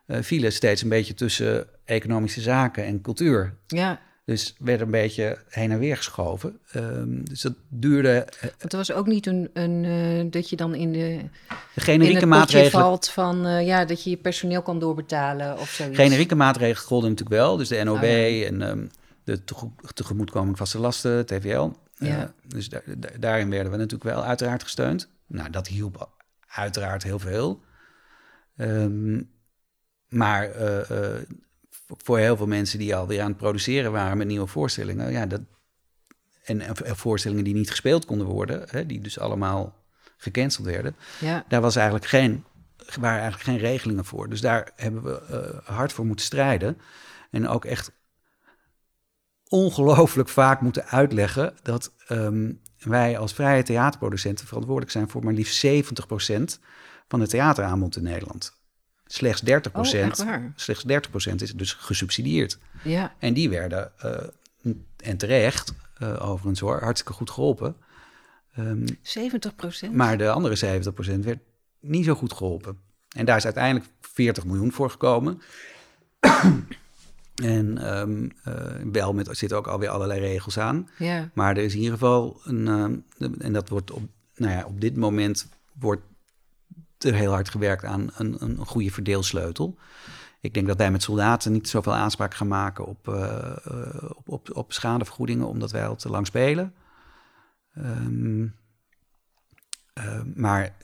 [0.06, 3.54] eh, vielen steeds een beetje tussen economische zaken en cultuur.
[3.68, 4.00] ja.
[4.28, 6.60] Dus werd een beetje heen en weer geschoven.
[6.72, 8.10] Ehm, dus dat duurde.
[8.40, 11.04] eh, Het was ook niet een, een eh, dat je dan in, de, De
[11.76, 12.72] in generieke het potje maatregelen.
[12.72, 15.98] valt van eh, ja, dat je je personeel kan doorbetalen of zoiets.
[15.98, 17.58] Generieke maatregelen golden natuurlijk wel.
[17.58, 18.46] Dus de NOW Oh, ja.
[18.46, 18.86] en ehm,
[19.24, 21.70] de tege- tegemoetkoming vaste lasten, TVL.
[21.98, 22.34] Ja.
[22.48, 25.10] Dus da- da- daarin werden we natuurlijk wel uiteraard gesteund.
[25.28, 26.10] Nou, dat hielp
[26.48, 27.62] uiteraard heel veel.
[28.58, 29.22] Ehm,
[30.08, 30.50] maar
[31.88, 35.42] voor heel veel mensen die alweer aan het produceren waren met nieuwe voorstellingen, ja, dat,
[36.44, 39.86] en, en voorstellingen die niet gespeeld konden worden, hè, die dus allemaal
[40.18, 40.96] gecanceld werden.
[41.20, 41.46] Ja.
[41.48, 42.44] Daar was eigenlijk geen,
[43.00, 44.30] waren eigenlijk geen regelingen voor.
[44.30, 46.78] Dus daar hebben we eh, hard voor moeten strijden.
[47.32, 47.92] En ook echt
[49.48, 55.66] ongelooflijk vaak moeten uitleggen dat ehm, wij als vrije theaterproducenten verantwoordelijk zijn voor maar liefst
[55.66, 55.70] 70%
[57.08, 58.57] van het theateraanbod in Nederland.
[59.08, 60.52] Slechts 30%, Oh, echt waar?
[60.56, 60.84] slechts
[61.32, 62.58] 30% is dus gesubsidieerd.
[62.84, 63.14] Ja.
[63.20, 64.24] En die werden, eh,
[64.98, 67.76] en terecht, eh, overigens hoor, hartstikke goed geholpen.
[68.56, 69.94] Ehm, 70 procent.
[69.94, 71.40] maar de andere 70% werd
[71.80, 72.78] niet zo goed geholpen.
[73.16, 75.42] En daar is uiteindelijk 40 miljoen voor gekomen.
[77.36, 80.90] en ehm eh, in Belmet zitten ook alweer allerlei regels aan.
[80.98, 81.30] Ja.
[81.34, 82.68] Maar er is in ieder geval een.
[82.68, 84.04] ehm, en dat wordt op,
[84.36, 85.48] nou ja, op dit moment
[85.80, 86.02] wordt
[87.00, 89.78] er heel hard gewerkt aan een, een goede verdeelsleutel.
[90.42, 94.30] Ik denk dat wij met soldaten niet zoveel aanspraak gaan maken op, eh, eh, op,
[94.30, 96.74] op, op schadevergoedingen, omdat wij al te lang spelen.
[97.74, 98.46] Ehm,
[99.94, 100.76] eh, maar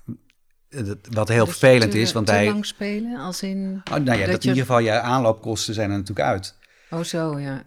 [1.11, 2.45] wat heel Dus vervelend te- is, want te wij.
[2.45, 3.81] lang spelen, als in...
[3.91, 6.57] Oh, nou ja, dat, dat in ieder geval je aanloopkosten zijn er natuurlijk uit.
[6.89, 7.63] Oh, zo, ja.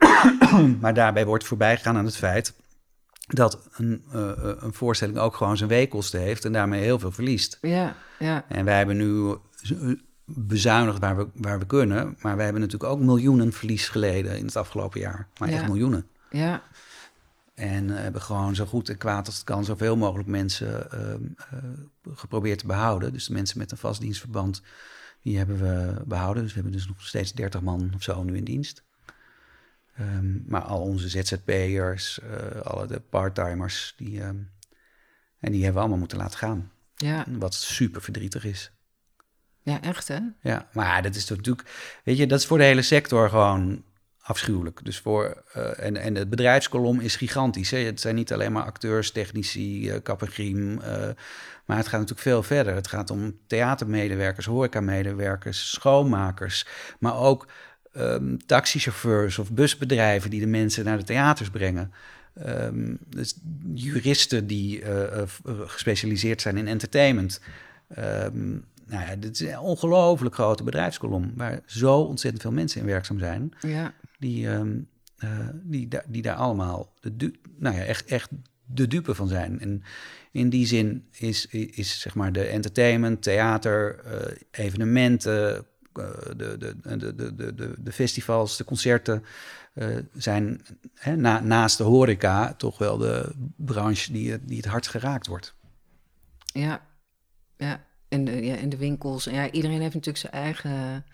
[0.80, 2.55] Maar daarbij wordt voorbij gegaan aan het feit
[3.27, 7.12] dat een, eh, eh, een voorstelling ook gewoon zijn weekkosten heeft en daarmee heel veel
[7.12, 7.59] verliest.
[7.61, 8.45] Ja, ja.
[8.49, 9.37] En wij hebben nu
[10.24, 14.47] bezuinigd waar we, waar we kunnen, maar wij hebben natuurlijk ook miljoenen verlies geleden in
[14.47, 15.29] het afgelopen jaar.
[15.39, 15.66] Maar echt Ja.
[15.66, 16.07] miljoenen.
[16.31, 16.62] Ja,
[17.55, 21.22] En eh, hebben gewoon zo goed en kwaad als het kan zoveel mogelijk mensen ehm,
[21.37, 23.12] eh, geprobeerd te behouden.
[23.12, 24.62] Dus de mensen met een vast dienstverband,
[25.22, 26.43] die hebben we behouden.
[26.43, 28.83] Dus we hebben dus nog steeds 30 man of zo nu in dienst.
[29.97, 34.36] Ehm, maar al onze ZZP'ers, eh alle de parttimers, die, ehm,
[35.40, 36.70] en die hebben we allemaal moeten laten gaan.
[36.97, 37.24] ja.
[37.28, 38.70] Wat super verdrietig is.
[39.62, 40.18] Ja, echt, hè?
[40.40, 41.68] Ja, maar dat is natuurlijk,
[42.05, 43.84] weet je, dat is voor de hele sector gewoon
[44.20, 44.84] afschuwelijk.
[44.84, 47.70] Dus voor, eh, en, en het bedrijfskolom is gigantisch.
[47.70, 47.78] Hè?
[47.78, 50.74] Het zijn niet alleen maar acteurs, technici, eh kap en griem,
[51.64, 52.74] maar het gaat natuurlijk veel verder.
[52.74, 56.66] Het gaat om theatermedewerkers, horecamedewerkers, schoonmakers,
[56.99, 57.49] maar ook
[57.97, 61.92] ehm, taxichauffeurs of busbedrijven die de mensen naar de theaters brengen.
[62.34, 63.36] Ehm, dus
[63.74, 65.28] juristen die eh, eh,
[65.66, 67.40] gespecialiseerd zijn in entertainment.
[67.88, 68.51] Ehm,
[68.88, 73.18] nou ja, dit is een ongelooflijk grote bedrijfskolom waar zo ontzettend veel mensen in werkzaam
[73.18, 73.53] zijn.
[73.61, 74.61] Ja, Die, eh,
[75.62, 78.30] die, da- die daar allemaal de nou ja, echt, echt
[78.64, 79.61] de dupe van zijn.
[79.61, 79.82] En
[80.32, 85.62] in die zin is, is zeg maar de entertainment, theater, eh, evenementen, eh,
[86.36, 89.24] de, de, de, de, de, de, festivals, de concerten
[89.74, 90.61] eh, zijn
[90.94, 95.26] hè, na, naast de horeca toch wel de branche die, het- die het hardst geraakt
[95.26, 95.55] wordt.
[96.53, 96.86] ja.
[97.59, 99.24] Ja, en de, ja, en de winkels.
[99.24, 101.05] Ja, iedereen heeft natuurlijk zijn eigen...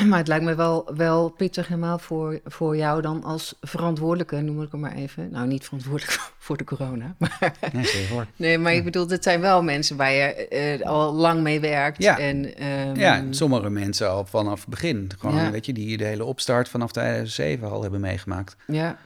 [0.08, 4.62] Maar het lijkt me wel, wel pittig helemaal voor, voor jou dan als verantwoordelijke, noem
[4.62, 5.30] ik het maar even.
[5.30, 7.54] Nou, niet verantwoordelijk voor de corona, maar...
[8.36, 12.02] Nee, maar ik bedoel, dit zijn wel mensen waar je eh, al lang mee werkt.
[12.02, 12.18] Ja.
[12.18, 15.10] En, ehm, Ja, sommige mensen al vanaf het begin.
[15.18, 15.50] Gewoon, Ja.
[15.50, 18.56] weet je, die de hele opstart vanaf 2007 al hebben meegemaakt.
[18.66, 18.98] ja,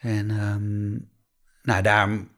[0.00, 0.90] En ehm,
[1.62, 2.28] nou, daarom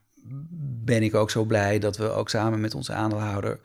[0.85, 3.61] ben ik ook zo blij dat we ook samen met onze aandeelhouder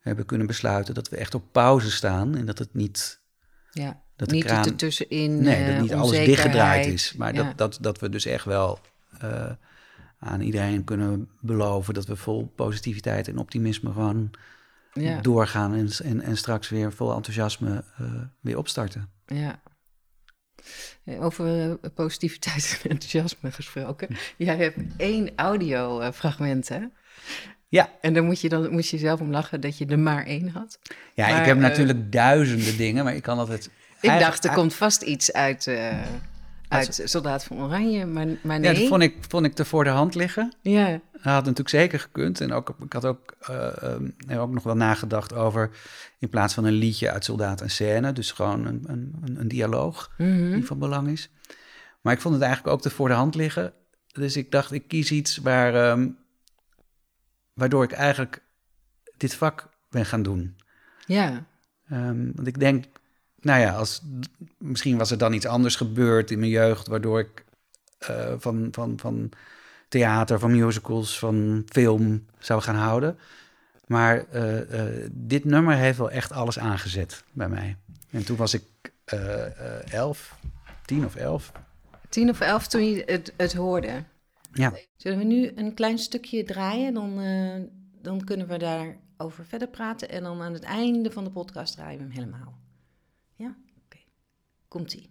[0.00, 2.36] hebben kunnen besluiten dat we echt op pauze staan.
[2.36, 3.20] En dat het niet,
[3.72, 4.02] ja.
[4.16, 5.42] Dat niet kraan- er tussenin.
[5.42, 6.26] nee, eh, dat niet alles onzekerheid.
[6.36, 7.12] dichtgedraaid is.
[7.12, 7.42] Maar Ja.
[7.42, 8.78] dat, dat, dat we dus echt wel
[9.18, 9.50] eh,
[10.18, 14.30] aan iedereen kunnen beloven dat we vol positiviteit en optimisme gewoon
[14.92, 15.74] Ja, doorgaan.
[15.74, 19.08] En, en, en straks weer vol enthousiasme eh, weer opstarten.
[19.26, 19.62] ja.
[21.04, 24.08] Eh, Over eh, positiviteit en enthousiasme gesproken.
[24.36, 26.80] Jij hebt één audiofragment, hè?
[27.72, 30.26] Ja, En dan moet je, dan moet je zelf om lachen dat je er maar
[30.26, 30.78] één had.
[31.14, 33.70] Ja, Maar, ik heb eh, natuurlijk duizenden dingen, maar ik kan altijd...
[34.00, 35.98] Ik dacht, er komt vast iets uit, eh,
[36.68, 38.74] uit Soldaat van Oranje, maar, maar nee.
[38.74, 40.54] Ja, dat vond ik, vond ik er voor de hand liggen.
[40.60, 42.40] Ja, Dat had natuurlijk zeker gekund.
[42.40, 45.70] En ook, ik had ook, eh, ehm, ook nog wel nagedacht over...
[46.18, 48.12] in plaats van een liedje uit Soldaat en Scène...
[48.12, 50.52] dus gewoon een, een, een, dialoog mhm.
[50.52, 51.30] die van belang is.
[52.00, 53.72] Maar ik vond het eigenlijk ook te voor de hand liggen.
[54.12, 56.08] Dus ik dacht, ik kies iets waar, ehm,
[57.62, 58.42] waardoor ik eigenlijk
[59.16, 60.56] dit vak ben gaan doen.
[61.06, 61.44] ja,
[61.88, 62.84] Ehm, want ik denk,
[63.40, 64.02] nou ja, als,
[64.58, 67.44] misschien was er dan iets anders gebeurd in mijn jeugd, waardoor ik
[67.98, 69.30] eh, van, van, van
[69.88, 73.18] theater, van musicals, van film zou gaan houden.
[73.86, 77.76] Maar eh, eh, dit nummer heeft wel echt alles aangezet bij mij.
[78.10, 78.64] En toen was ik
[79.90, 80.34] elf,
[80.84, 81.52] tien of elf.
[82.08, 84.04] tien of elf toen je het, het hoorde.
[84.52, 86.94] Ja, Zullen we nu een klein stukje draaien?
[86.94, 87.62] Dan, eh,
[88.02, 90.08] dan kunnen we daarover verder praten.
[90.08, 92.58] En dan aan het einde van de podcast draaien we hem helemaal.
[93.34, 93.56] Ja?
[93.84, 93.98] Oké.
[94.68, 95.10] Komt-ie.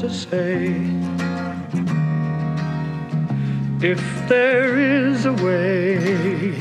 [0.00, 0.72] to say.
[3.82, 6.54] If there is a way,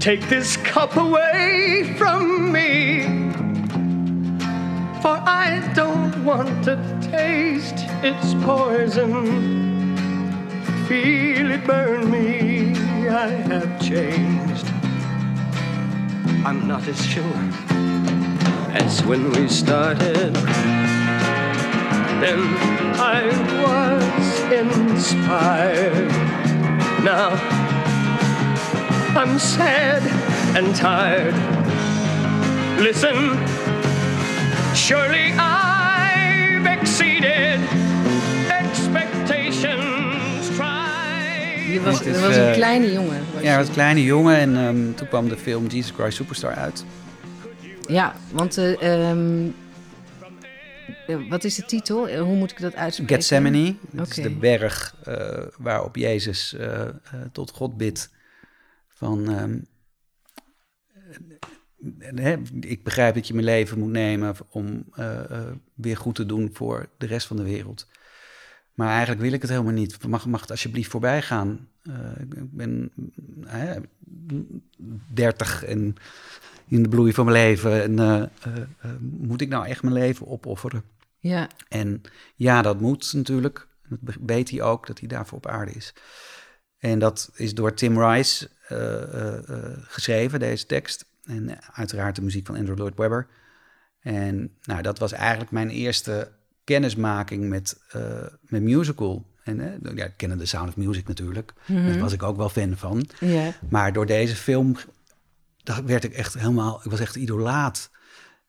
[0.00, 3.02] take this cup away from me.
[5.02, 9.12] For I don't want to taste its poison.
[10.88, 12.70] Feel it burn me.
[13.08, 14.66] I have changed.
[16.46, 17.42] I'm not as sure
[18.72, 20.34] as when we started.
[22.22, 22.40] Then
[22.96, 23.26] I
[23.64, 26.08] was inspired.
[27.04, 27.69] Now
[29.22, 30.02] I'm sad
[30.56, 31.34] and tired.
[32.78, 33.36] Listen,
[34.74, 37.60] surely I've exceeded
[38.60, 40.48] expectations.
[40.56, 41.72] Try.
[41.72, 43.20] Je was, er was een eh, kleine jongen.
[43.34, 43.58] was Ja, je.
[43.58, 46.84] als kleine jongen en ehm, toen kwam de film Jesus Christ Superstar uit.
[47.88, 49.46] Ja, want eh, ehm,
[51.06, 52.08] eh, wat is de titel?
[52.08, 53.14] Eh, Hoe moet ik dat uitspreken?
[53.14, 55.14] Gethsemane, dat is de berg eh,
[55.58, 56.88] waarop Jezus eh, eh,
[57.32, 58.10] tot God bidt
[59.00, 59.28] van...
[59.28, 59.58] ehm,
[61.98, 66.14] eh, hè, ik begrijp dat je mijn leven moet nemen om eh, eh, weer goed
[66.14, 67.86] te doen voor de rest van de wereld.
[68.74, 70.06] Maar eigenlijk wil ik het helemaal niet.
[70.06, 71.68] Mag, mag het alsjeblieft voorbij gaan?
[72.18, 72.92] Ik ben
[75.14, 75.94] 30 en
[76.68, 77.98] in de bloei van mijn leven.
[77.98, 78.30] En
[79.00, 80.82] moet ik nou echt mijn leven opofferen?
[81.18, 82.02] Ja, En
[82.36, 83.68] ja, dat moet natuurlijk.
[83.88, 85.94] Dat weet hij ook, dat hij daarvoor op aarde is.
[86.78, 88.50] En dat is door Tim Rice
[89.80, 91.08] geschreven, deze tekst.
[91.24, 93.26] En eh, uiteraard de muziek van Andrew Lloyd Webber.
[94.00, 96.32] En nou, dat was eigenlijk mijn eerste
[96.64, 98.02] kennismaking met, eh,
[98.40, 99.26] met musical.
[99.44, 101.52] En eh, ja, ik kende de Sound of Music natuurlijk.
[101.66, 103.08] Daar was ik ook wel fan van.
[103.20, 103.52] ja.
[103.68, 104.76] Maar door deze film
[105.62, 106.80] daar werd ik echt helemaal...
[106.84, 107.90] Ik was echt idolaat.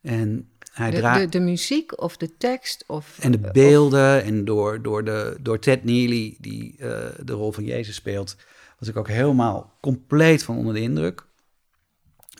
[0.01, 2.83] En hij De, de, de muziek of de tekst?
[2.87, 6.87] Of, En de beelden en door, door, de, door Ted Neely, die eh,
[7.23, 8.35] de rol van Jezus speelt,
[8.81, 11.25] was ik ook helemaal compleet van onder de indruk.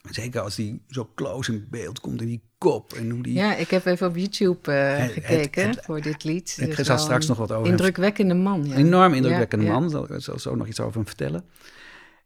[0.09, 3.33] Zeker als die zo close in beeld komt in die kop en hoe die...
[3.33, 6.57] Ja, ik heb even op YouTube eh, Het- gekeken het- het- voor dit lied.
[6.61, 8.65] ik Dus zal straks nog wat over Indrukwekkende man.
[8.65, 8.73] Ja.
[8.75, 9.79] Een enorm indrukwekkende Ja, ja.
[9.79, 9.89] man.
[9.89, 11.45] Zal- Ik zo nog iets over hem vertellen.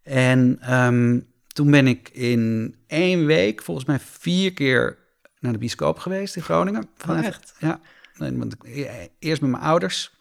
[0.04, 4.98] En ehm, toen ben ik in één week volgens mij vier keer
[5.40, 6.88] naar de bioscoop geweest in Groningen.
[6.98, 7.54] Vanuit- echt?
[7.60, 7.80] Ja.
[8.18, 10.14] Nee, want ik- e- eerst met mijn ouders.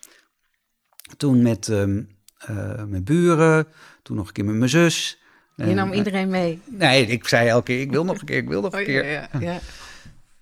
[1.17, 2.03] Toen met ehm,
[2.47, 3.67] eh, mijn buren.
[4.03, 5.19] Toen nog een keer met mijn zus.
[5.57, 6.61] Je En, nam eh, iedereen mee.
[6.67, 8.85] Nee, ik zei elke keer, ik wil nog een keer, ik wil nog een Oh,
[8.85, 9.05] keer.
[9.11, 9.59] ja, ja, ja.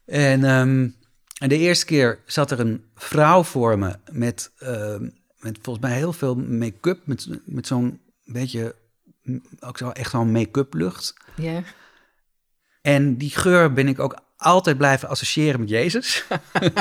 [0.04, 0.88] En, ehm,
[1.38, 5.96] en de eerste keer zat er een vrouw voor me met, ehm, met volgens mij
[5.96, 6.98] heel veel make-up.
[7.04, 8.74] Met, met zo'n beetje,
[9.60, 11.14] ook zo echt zo'n make-up lucht.
[11.36, 11.62] Ja.
[12.82, 16.24] En die geur ben ik ook altijd blijven associëren met Jezus.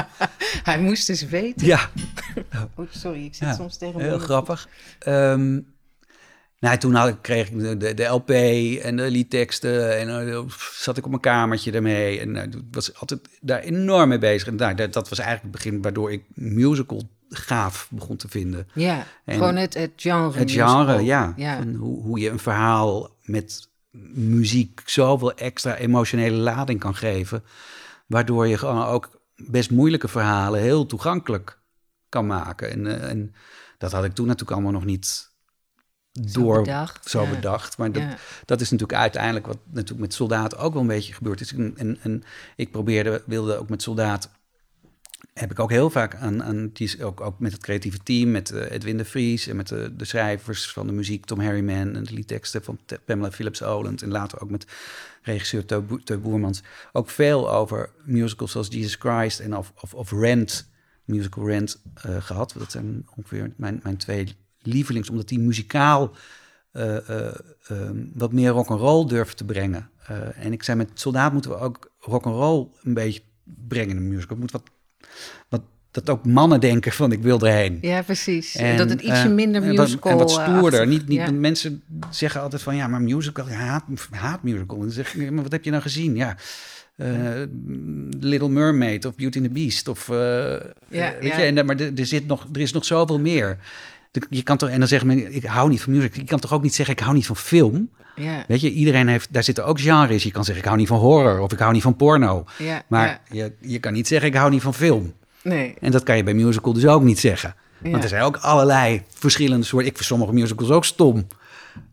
[0.64, 1.68] Hij moest dus weten.
[1.68, 1.90] ja,
[2.76, 4.68] Oh, sorry, ik zit Ja, soms tegen heel grappig.
[5.00, 5.60] Ehm,
[6.60, 8.30] nou, toen had, ik- kreeg ik de, de, de LP
[8.84, 10.42] en de liedteksten en eh,
[10.74, 12.20] zat ik op mijn kamertje ermee.
[12.20, 14.48] En eh, was altijd daar enorm mee bezig.
[14.48, 18.68] En nou, dat, dat was eigenlijk het begin waardoor ik musical gaaf begon te vinden.
[18.74, 20.40] Ja, En gewoon het, het genre.
[20.40, 21.00] Het genre, musical.
[21.00, 21.34] ja.
[21.38, 21.64] ja.
[21.78, 23.70] Hoe, hoe je een verhaal met
[24.14, 27.44] muziek zoveel extra emotionele lading kan geven.
[28.08, 31.60] Waardoor je gewoon ook best moeilijke verhalen heel toegankelijk
[32.10, 32.72] kan maken.
[32.72, 33.36] En, eh, en
[33.78, 35.30] dat had ik toen natuurlijk allemaal nog niet
[36.12, 37.30] door bedacht, zo ja.
[37.30, 37.78] bedacht.
[37.78, 38.18] Maar dat, Ja.
[38.46, 41.54] dat is natuurlijk uiteindelijk wat natuurlijk met soldaten ook wel een beetje gebeurd is.
[41.54, 42.24] En, en, en
[42.56, 44.30] ik probeerde, wilde ook met soldaat
[45.34, 48.52] heb ik ook heel vaak aan, aan die ook, ook met het creatieve team, met
[48.52, 52.04] eh, Edwin de Vries en met de, de schrijvers van de muziek, Tom Harriman en
[52.04, 54.66] de liedteksten van Pamela Phillips Oland en later ook met
[55.22, 59.94] regisseur Teu Bo- Teu Boermans, ook veel over musicals zoals Jesus Christ en of, of,
[59.94, 60.70] of Rent,
[61.06, 62.54] musical Rent, eh, gehad.
[62.58, 66.16] Dat zijn ongeveer mijn, mijn twee lievelings, omdat die muzikaal
[66.72, 67.28] eh,
[67.70, 69.90] ehm, wat meer rock and roll durven te brengen.
[70.36, 73.98] En ik zei met Soldaat moeten we ook rock and roll een beetje brengen in
[73.98, 74.38] een musical.
[74.38, 74.64] Moet wat,
[75.50, 77.78] wat dat ook mannen denken van ik wil erheen.
[77.82, 78.56] Ja, precies.
[78.56, 80.64] En, dat het ietsje eh, minder en wat- musical En wat stoerder.
[80.80, 80.86] achtig.
[80.86, 81.32] Niet, niet, Ja.
[81.32, 84.76] Mensen zeggen altijd van ja, maar musical, ja, haat, haat musical.
[84.78, 86.16] En dan zeg ik, maar wat heb je nou gezien?
[86.16, 86.36] Ja,
[86.96, 87.08] eh,
[88.20, 89.88] Little Mermaid of Beauty and the Beast.
[89.88, 91.38] Of, eh, Ja, weet ja.
[91.40, 93.58] je, en, maar er, er, zit nog, er is nog zoveel meer.
[94.30, 96.22] Je kan toch, en dan zeggen mensen, ik hou niet van musical.
[96.22, 97.90] Je kan toch ook niet zeggen, ik hou niet van film?
[98.16, 100.24] Ja, Weet je, iedereen heeft, daar zitten ook genres.
[100.24, 102.46] Je kan zeggen, ik hou niet van horror of ik hou niet van porno.
[102.58, 103.22] ja, Maar ja.
[103.30, 105.14] je, je kan niet zeggen, ik hou niet van film.
[105.44, 105.76] Nee.
[105.80, 107.56] En dat kan je bij musical dus ook niet zeggen.
[107.80, 109.90] Want er zijn ook allerlei verschillende soorten.
[109.90, 111.28] Ik vind sommige musicals ook stom.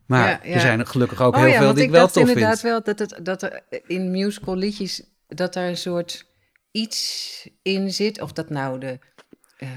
[0.06, 2.72] Maar er zijn gelukkig ook oh heel veel die ik ik wel tof inderdaad vind.
[2.72, 5.02] wel dat, het, dat er in musical liedjes...
[5.28, 6.26] dat er een soort
[6.70, 8.98] iets in zit, of dat nou de,
[9.56, 9.68] eh,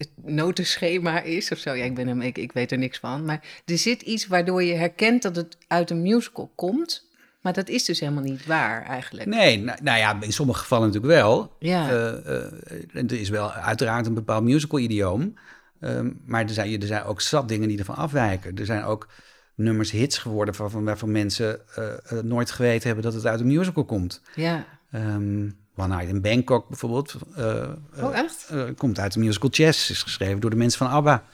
[0.00, 1.72] het notenschema is of zo.
[1.74, 3.24] Ja, ik, ben hem, ik, ik weet er niks van.
[3.24, 7.08] Maar er zit iets waardoor je herkent dat het uit een musical komt.
[7.40, 9.28] Maar dat is dus helemaal niet waar eigenlijk.
[9.28, 11.56] Nee, nou, nou ja, in sommige gevallen natuurlijk wel.
[11.58, 11.88] Ja.
[11.90, 15.34] Eh, er is wel uiteraard een bepaald musical-idioom.
[15.80, 18.56] Ehm, maar er zijn, er zijn ook zat dingen die ervan afwijken.
[18.56, 19.08] Er zijn ook
[19.54, 23.84] nummers hits geworden waarvan, waarvan mensen eh, nooit geweten hebben dat het uit een musical
[23.84, 24.22] komt.
[24.34, 24.64] Ja.
[24.90, 25.48] Ehm
[25.80, 27.14] One Night in Bangkok bijvoorbeeld.
[27.36, 27.68] eh, eh,
[28.04, 28.46] Oh, echt?
[28.50, 29.90] eh, komt uit de musical Chess.
[29.90, 31.24] Is geschreven door de mensen van ABBA.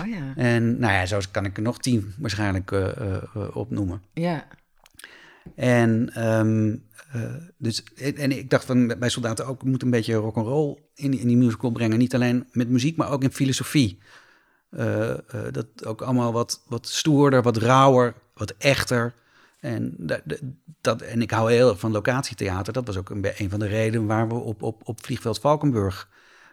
[0.00, 0.32] Oh ja.
[0.36, 2.72] En nou ja, zo kan ik er nog tien waarschijnlijk
[3.52, 4.02] opnoemen.
[4.12, 4.46] Ja.
[5.56, 6.76] En, ehm,
[7.12, 11.20] eh, dus, en ik dacht van bij soldaten ook, moet een beetje rock'n'roll in, die-
[11.20, 11.98] in die musical brengen.
[11.98, 13.98] Niet alleen met muziek, maar ook in filosofie.
[15.50, 19.14] Dat ook allemaal wat, wat stoerder, wat rauwer, wat echter.
[19.64, 20.36] En, da- da-
[20.80, 22.72] dat, en ik hou heel erg van locatietheater.
[22.72, 26.08] Dat was ook een van de redenen waar we op, op, op vliegveld Valkenburg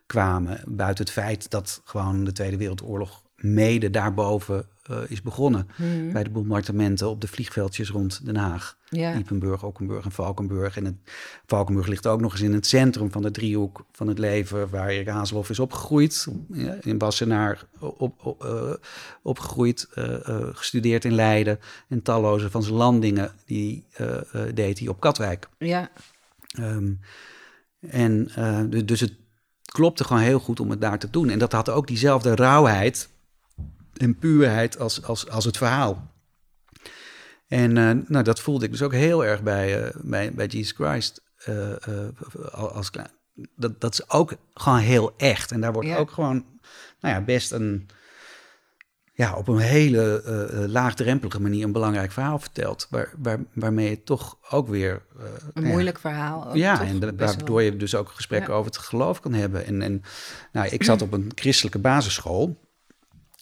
[0.06, 0.62] kwamen.
[0.68, 5.68] Buiten het feit dat gewoon de Tweede Wereldoorlog mede daarboven eh, is begonnen.
[6.12, 8.78] Bij de bombardementen op de vliegveldjes rond Den Haag.
[8.90, 9.14] Ja.
[9.14, 10.78] Diepenburg, Okkenburg en Valkenburg.
[10.78, 10.96] En het,
[11.46, 14.70] Valkenburg ligt ook nog eens in het centrum van de driehoek van het leven...
[14.70, 16.28] waar Erik Hazelhoff is opgegroeid.
[16.54, 18.74] Ja, in Wassenaar op, op, eh,
[19.22, 20.04] opgegroeid, eh,
[20.54, 21.60] gestudeerd in Leiden.
[21.88, 23.86] En talloze van zijn landingen die
[24.54, 25.50] deed hij op Katwijk.
[25.58, 25.90] Ja.
[26.52, 26.94] Ehm,
[27.80, 28.32] en
[28.70, 29.14] du- dus het
[29.66, 31.30] klopte gewoon heel goed om het daar te doen.
[31.30, 33.10] En dat had ook diezelfde rauwheid
[34.02, 36.10] en puurheid als, als, als het verhaal.
[37.48, 40.72] En eh, nou, dat voelde ik dus ook heel erg bij, eh, bij, bij Jesus
[40.72, 41.22] Christ.
[41.36, 41.70] eh,
[42.52, 42.90] als.
[43.56, 45.52] Dat, dat is ook gewoon heel echt.
[45.52, 45.98] En daar wordt Ja.
[45.98, 46.46] ook gewoon
[47.00, 47.88] nou ja, best een,
[49.14, 50.24] ja, op een hele
[50.70, 52.88] laagdrempelige manier een belangrijk verhaal verteld.
[52.90, 55.02] Waar, waar, waarmee je toch ook weer...
[55.18, 56.48] Een nou ja, moeilijk verhaal.
[56.48, 56.88] ook, ja, toch?
[56.88, 58.56] en da- waardoor je dus ook gesprekken Ja.
[58.58, 59.66] over het geloof kan hebben.
[59.66, 60.02] En, en
[60.52, 62.70] nou, ik zat op een christelijke basisschool.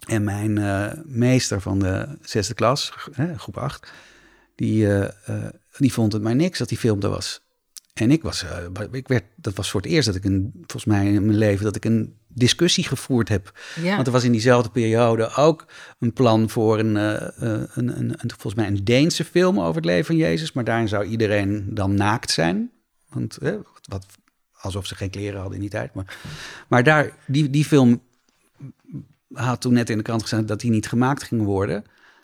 [0.08, 3.92] En mijn eh, meester van de zesde klas, hè, groep 8,
[4.56, 7.42] die, eh, eh, die vond het maar niks dat die film er was.
[7.94, 8.46] En ik was,
[8.92, 11.64] ik werd, dat was voor het eerst dat ik een, volgens mij in mijn leven,
[11.64, 13.60] dat ik een discussie gevoerd heb.
[13.82, 13.96] Ja.
[13.96, 15.66] Want er was in diezelfde periode ook
[16.00, 20.06] een plan voor een, een, een, een, volgens mij een Deense film over het leven
[20.06, 20.52] van Jezus.
[20.52, 22.72] Maar daarin zou iedereen dan naakt zijn.
[23.10, 23.38] Want
[23.82, 24.06] wat,
[24.54, 25.94] alsof ze geen kleren hadden in die tijd.
[25.94, 26.18] Maar,
[26.68, 28.02] maar daar, die, die film
[29.34, 31.84] had toen net in de krant gestaan dat die niet gemaakt ging worden.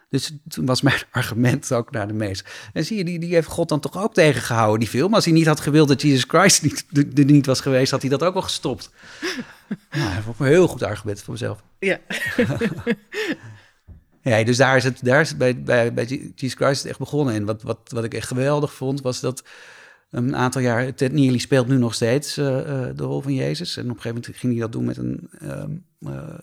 [0.10, 2.70] Dus toen was mijn argument ook naar de meester.
[2.74, 5.14] En zie je, die, die heeft God dan toch ook tegengehouden, die film.
[5.14, 6.86] Als hij niet had gewild dat Jesus Christ niet,
[7.18, 8.89] er niet was geweest, had hij dat ook wel gestopt.
[9.91, 11.64] Nou, dat vond ik een heel goed argument voor mezelf.
[11.80, 11.99] Ja.
[14.26, 17.34] Ja, dus daar is het, daar is het bij, bij, bij Jesus Christ echt begonnen.
[17.34, 19.43] En wat, wat, wat ik echt geweldig vond, was dat
[20.10, 20.93] een aantal jaar...
[20.93, 23.78] Ted Neely speelt nu nog steeds eh, eh, de rol van Jezus.
[23.78, 26.38] En op een gegeven moment ging hij dat doen met een ehm, eh,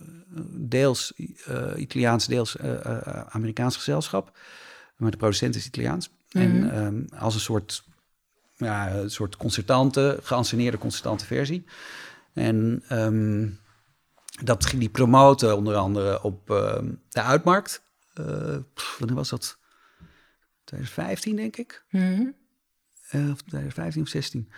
[0.51, 1.13] deels
[1.47, 4.39] eh, Italiaans, deels eh, eh, Amerikaans gezelschap.
[4.97, 6.11] Maar de producent is Italiaans.
[6.29, 7.85] En ehm, als een soort,
[8.57, 11.65] ja, een soort concertante, geanceneerde concertante versie.
[12.33, 12.83] En...
[12.89, 13.49] ehm,
[14.43, 17.83] dat ging die promoten onder andere op ehm, de uitmarkt.
[18.75, 19.59] Pff, wanneer was dat?
[20.65, 21.85] 2015 denk ik.
[21.91, 22.27] Mhm.
[23.31, 24.49] Of 2015 of 16.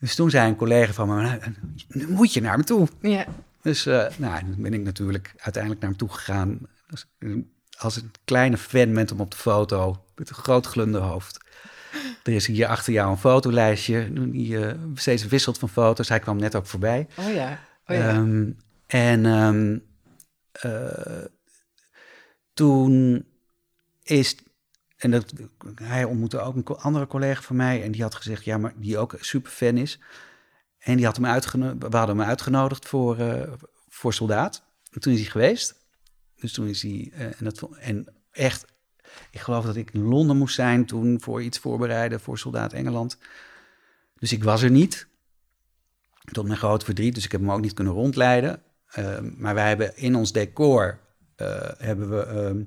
[0.00, 1.40] Dus toen zei een collega van me, nou,
[1.88, 2.88] nu moet je naar me toe.
[3.00, 3.26] Ja.
[3.66, 6.58] Dus eh, nou, dan ben ik natuurlijk uiteindelijk naar hem toe gegaan.
[7.18, 7.30] Eh,
[7.78, 11.44] als een kleine fan met hem op de foto, met een groot glunderhoofd.
[12.22, 16.08] Er is hier achter jou een fotolijstje, die eh, steeds wisselt van foto's.
[16.08, 17.06] Hij kwam net ook voorbij.
[17.16, 17.60] Oh ja.
[17.86, 18.08] Oh ja.
[18.08, 18.50] Ehm,
[18.86, 19.78] en ehm,
[20.52, 21.24] eh,
[22.54, 23.24] toen
[24.02, 24.36] is.
[24.96, 25.32] En dat,
[25.74, 27.82] hij ontmoette ook een andere collega van mij.
[27.82, 30.00] En die had gezegd, ja, maar die ook super fan is.
[30.86, 31.90] En die had hem uitgenodigd.
[31.90, 33.52] We hadden hem uitgenodigd voor, eh,
[33.88, 34.62] voor soldaat.
[34.90, 35.74] En toen is hij geweest.
[36.40, 37.10] Dus toen is hij.
[37.14, 38.64] eh, en, dat, en echt.
[39.30, 43.18] Ik geloof dat ik in Londen moest zijn toen voor iets voorbereiden voor Soldaat Engeland.
[44.18, 45.06] Dus ik was er niet.
[46.32, 48.62] Tot mijn grote verdriet, dus ik heb hem ook niet kunnen rondleiden.
[48.86, 50.98] Ehm, maar wij hebben in ons decor
[51.36, 52.66] eh, hebben we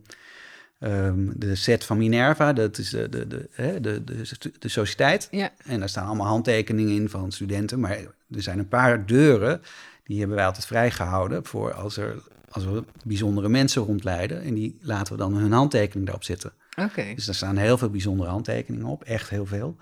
[0.79, 3.49] ehm, de set van Minerva, dat is de, de, de,
[3.81, 4.23] de, de,
[4.59, 5.27] de sociëteit.
[5.31, 5.51] Ja.
[5.57, 7.79] En daar staan allemaal handtekeningen in van studenten.
[7.79, 7.97] Maar
[8.31, 9.61] er zijn een paar deuren,
[10.03, 12.15] die hebben wij altijd vrijgehouden voor als, er,
[12.49, 14.41] als we bijzondere mensen rondleiden.
[14.41, 16.51] En die laten we dan hun handtekening daarop zitten.
[16.77, 17.13] Oké.
[17.15, 19.77] Dus daar staan heel veel bijzondere handtekeningen op, echt heel veel.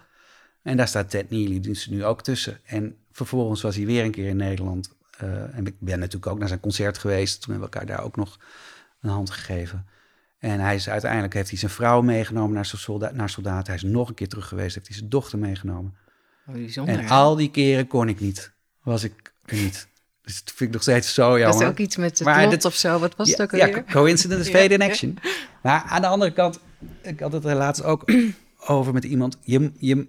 [0.61, 2.59] En daar staat Ted Neely dus nu ook tussen.
[2.65, 4.95] En vervolgens was hij weer een keer in Nederland.
[5.17, 7.41] eh, en ik ben natuurlijk ook naar zijn concert geweest.
[7.41, 8.39] Toen hebben we elkaar daar ook nog
[9.01, 9.85] een hand gegeven.
[10.39, 13.67] En hij is uiteindelijk heeft hij zijn vrouw meegenomen naar, zijn soldaat, naar soldaat.
[13.67, 15.95] Hij is nog een keer terug geweest, heeft hij zijn dochter meegenomen.
[16.47, 16.93] Oh, bijzonder.
[16.93, 17.09] En hè?
[17.09, 18.51] al die keren kon ik niet.
[18.83, 19.87] Was ik er niet.
[20.21, 21.51] Dus dat vind ik nog steeds zo jammer.
[21.51, 22.99] dat is ook iets met het Maar dit- of zo.
[22.99, 23.83] Wat was het ook ja, alweer?
[23.87, 25.17] ja, coincidence is in action.
[25.63, 26.59] Maar aan de andere kant,
[27.01, 28.11] ik had het er laatst ook
[28.67, 29.37] over met iemand.
[29.41, 30.07] Je, je,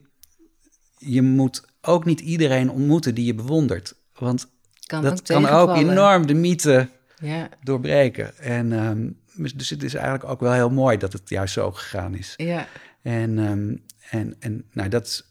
[0.99, 3.95] je moet ook niet iedereen ontmoeten die je bewondert.
[4.19, 4.49] Want
[4.87, 6.89] Kan dat ook kan ook enorm de mythe
[7.21, 8.39] Ja, doorbreken.
[8.39, 9.09] En ehm,
[9.39, 12.35] dus het is eigenlijk ook wel heel mooi dat het juist zo gegaan is.
[12.37, 12.67] ja,
[13.03, 13.77] En, ehm,
[14.11, 15.27] en, en nou, dat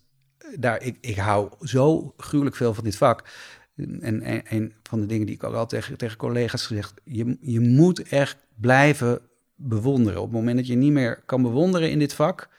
[0.55, 3.29] daar, ik, ik hou zo gruwelijk veel van dit vak.
[3.75, 7.37] En, en een van de dingen die ik ook al tegen, tegen collega's gezegd, je,
[7.41, 9.19] je moet echt blijven
[9.55, 10.19] bewonderen.
[10.19, 12.49] Op het moment dat je niet meer kan bewonderen in dit vak,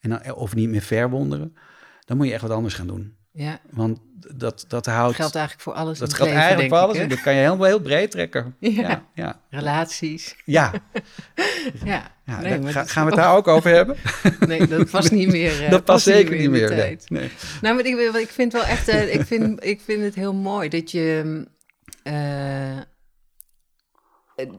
[0.00, 1.56] en dan, of niet meer verwonderen,
[2.04, 3.16] dan moet je echt wat anders gaan doen.
[3.38, 3.60] Ja.
[3.70, 3.98] Want
[4.34, 5.16] dat, dat Dat houdt...
[5.16, 6.96] geldt eigenlijk voor alles dat geldt leven, eigenlijk voor alles.
[6.96, 8.56] ik, en dat kan je helemaal heel breed trekken.
[8.60, 8.70] Ja.
[8.70, 10.36] Ja, ja, Relaties.
[10.44, 10.72] ja.
[11.84, 13.96] Ja, ja Nee, daar- ga- gaan we het daar ook over hebben?
[14.48, 15.64] Nee, dat was niet meer.
[15.64, 16.98] eh, dat past zeker niet meer.
[17.08, 17.30] Nee.
[17.60, 20.68] Nou, maar ik, ik vind wel echt, eh, ik, vind, ik vind het heel mooi
[20.68, 21.46] dat je,
[22.02, 22.78] eh,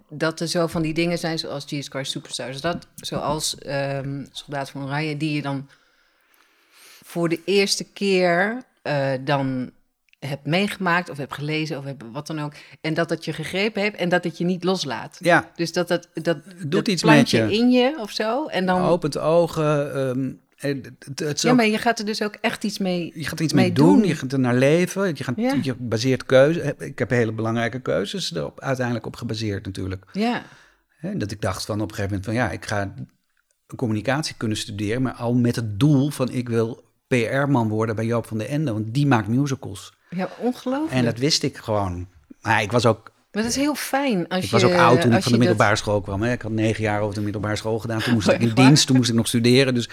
[0.09, 4.69] dat er zo van die dingen zijn zoals Jesus Christ Superstars, dat, zoals ehm Soldaat
[4.69, 5.69] van Oranje, die je dan
[7.05, 9.71] voor de eerste keer eh, dan
[10.19, 13.81] hebt meegemaakt of hebt gelezen of hebt, wat dan ook, en dat het je gegrepen
[13.81, 15.17] heeft en dat het je niet loslaat.
[15.19, 17.51] Ja, Dus dat dat, dat, dat iets met je.
[17.51, 18.81] in je of zo, en dan...
[18.81, 19.93] opent ogen.
[19.95, 23.11] ehm, en het, het ja, ook- maar je gaat er dus ook echt iets mee
[23.15, 24.07] je gaat er iets mee mee doen, doen.
[24.07, 25.07] je gaat er naar leven.
[25.15, 25.57] Je, gaat, Ja.
[25.61, 26.75] je baseert keuze.
[26.77, 30.05] Ik heb hele belangrijke keuzes erop uiteindelijk op gebaseerd natuurlijk.
[30.13, 30.43] Ja,
[30.97, 32.93] Hè, dat ik dacht van op een gegeven moment van ja, ik ga
[33.75, 38.25] communicatie kunnen studeren, maar al met het doel van ik wil PR-man worden bij Joop
[38.25, 39.93] van den Ende, want die maakt musicals.
[40.09, 40.91] ja ongelooflijk.
[40.93, 42.07] En dat wist ik gewoon.
[42.41, 44.51] Maar ik was ook, Maar dat is heel fijn als ik je...
[44.59, 46.21] was ook oud toen ik van de middelbare school kwam.
[46.21, 46.31] Hè.
[46.31, 47.99] Ik had negen jaar over de middelbare school gedaan.
[48.01, 48.55] Toen moest Oh, ik in waar?
[48.65, 49.73] dienst, toen moest ik nog studeren.
[49.73, 49.89] Dus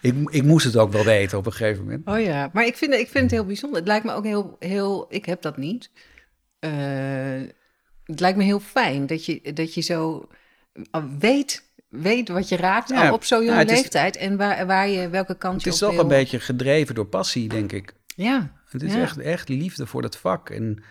[0.00, 2.06] ik, ik moest het ook wel weten op een gegeven moment.
[2.08, 3.78] Oh ja, maar ik vind, ik vind het heel bijzonder.
[3.78, 4.56] Het lijkt me ook heel...
[4.58, 5.90] heel ik heb dat niet.
[6.58, 6.70] Eh,
[8.04, 10.28] het lijkt me heel fijn dat je, dat je zo
[10.90, 11.72] eh, weet,
[12.02, 14.16] weet wat je raakt Ja, al op zo'n ja, jonge het is- leeftijd.
[14.16, 16.00] En waar, waar je, welke kant Het je is op toch wil.
[16.02, 17.94] een beetje gedreven door passie, denk ik.
[18.16, 19.00] Ja, Het is Ja.
[19.00, 20.50] echt, echt liefde voor dat vak.
[20.50, 20.82] En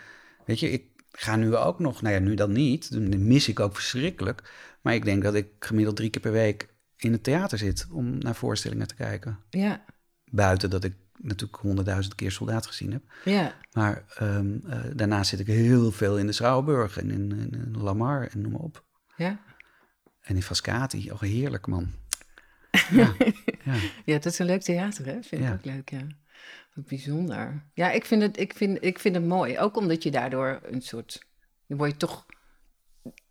[0.46, 2.92] weet je, ik ga nu ook nog, nou ja, nu dan niet.
[2.92, 4.52] Dan mis ik ook verschrikkelijk.
[4.82, 8.18] Maar ik denk dat ik gemiddeld drie keer per week in het theater zit om
[8.18, 9.40] naar voorstellingen te kijken.
[9.50, 9.84] ja,
[10.32, 13.02] Buiten dat ik natuurlijk honderdduizend keer soldaat gezien heb.
[13.26, 13.54] ja.
[13.74, 17.82] Maar ehm, eh, daarnaast zit ik heel veel in de Schouwburg en in, in, in
[17.82, 18.84] Lamar en noem maar op.
[19.16, 19.40] Ja.
[20.24, 21.12] En in Frascati.
[21.12, 21.92] Oh, heerlijk man.
[22.92, 23.14] Ja,
[23.66, 23.74] ja.
[24.06, 25.12] ja, dat is een leuk theater, hè?
[25.12, 25.54] Vind ik Ja.
[25.54, 26.08] ook leuk, ja.
[26.74, 27.64] Wat bijzonder.
[27.74, 29.60] Ja, ik vind, het, ik, vind, ik vind het mooi.
[29.60, 31.26] Ook omdat je daardoor een soort...
[31.68, 32.26] Dan word je toch...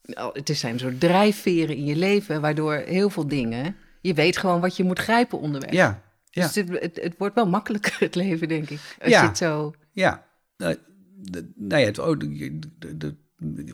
[0.02, 2.40] oh, Het zijn soort drijfveren in je leven...
[2.40, 3.76] waardoor heel veel dingen...
[4.00, 5.72] Je weet gewoon wat je moet grijpen onderweg.
[5.72, 6.42] ja, ja.
[6.46, 8.96] Dus het, het, het wordt wel makkelijker, het leven, denk ik.
[9.00, 9.22] Als Ja.
[9.22, 9.74] je het zo...
[9.92, 10.26] Ja,
[10.56, 10.76] nou,
[11.16, 13.16] de- nou ja, het, oh, de, de, de-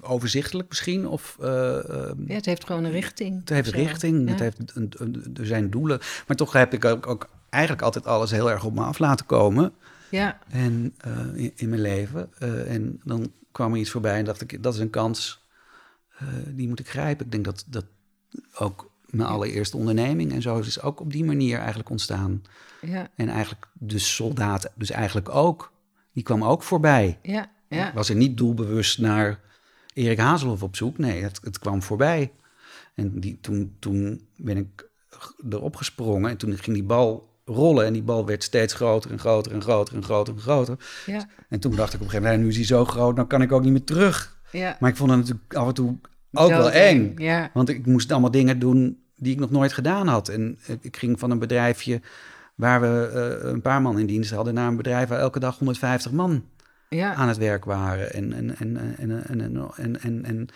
[0.01, 1.09] overzichtelijk misschien.
[1.09, 3.41] Of, eh, ehm, Ja, het heeft gewoon een richting.
[3.41, 3.77] het heeft Zo.
[3.77, 4.31] richting, Ja.
[4.31, 5.99] het heeft een, een- er zijn doelen.
[6.27, 9.27] Maar toch heb ik ook, ook eigenlijk altijd alles heel erg op me af laten
[9.27, 9.73] komen
[10.11, 12.31] Ja, en, eh, in, in mijn leven.
[12.39, 15.47] Eh, en dan kwam er iets voorbij en dacht ik, dat is een kans,
[16.47, 17.25] die moet ik grijpen.
[17.25, 17.85] Ik denk dat, dat
[18.59, 22.43] ook mijn allereerste onderneming en zo is ook op die manier eigenlijk ontstaan.
[22.81, 25.73] ja, En eigenlijk de soldaat, dus eigenlijk ook,
[26.13, 27.19] die kwam ook voorbij.
[27.23, 27.51] ja,
[27.95, 29.41] was er niet doelbewust naar
[29.99, 30.99] Erik Hazelhoff op zoek.
[30.99, 32.33] Nee, het, het kwam voorbij.
[32.95, 34.89] En die, toen, toen ben ik
[35.51, 37.87] erop gesprongen en toen ging die bal rollen.
[37.87, 40.77] En die bal werd steeds groter en groter en groter en groter en groter.
[41.07, 43.27] ja, En toen dacht ik op een gegeven moment, nu is hij zo groot, dan
[43.27, 44.41] kan ik ook niet meer terug.
[44.53, 44.77] ja.
[44.81, 45.97] Maar ik vond het natuurlijk af en toe
[46.33, 47.13] ook wel eng.
[47.17, 50.29] Ja, Want ik moest allemaal dingen doen die ik nog nooit gedaan had.
[50.29, 52.01] En eh, ik ging van een bedrijfje
[52.55, 53.11] waar we
[53.43, 54.55] eh, een paar man in dienst hadden...
[54.55, 56.45] naar een bedrijf waar elke dag 150 man
[56.89, 57.15] ja.
[57.15, 58.13] aan het werk waren.
[58.13, 60.49] En, en, en, en, en, en, en, en, en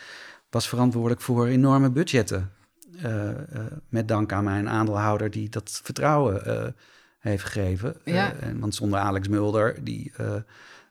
[0.50, 2.52] was verantwoordelijk voor enorme budgetten.
[3.02, 6.68] Eh, eh, met dank aan mijn aandeelhouder die dat vertrouwen eh,
[7.18, 7.96] heeft gegeven.
[8.04, 8.32] Ja.
[8.34, 10.34] en, want zonder Alex Mulder, die eh,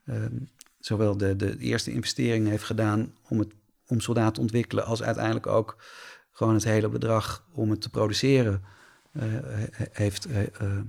[0.05, 0.35] ehm,
[0.79, 3.53] zowel de, de eerste investering heeft gedaan om, het,
[3.87, 5.77] om soldaat te ontwikkelen, als uiteindelijk ook
[6.31, 8.63] gewoon het hele bedrag om het te produceren
[9.19, 10.79] he- heeft, eh, eh,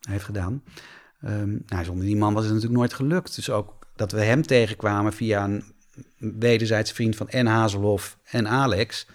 [0.00, 0.62] heeft gedaan.
[1.20, 3.34] Ehm, nou, zonder die man was het natuurlijk nooit gelukt.
[3.34, 5.74] Dus ook dat we hem tegenkwamen via een
[6.18, 9.06] wederzijds vriend van en Hazelhoff en Alex.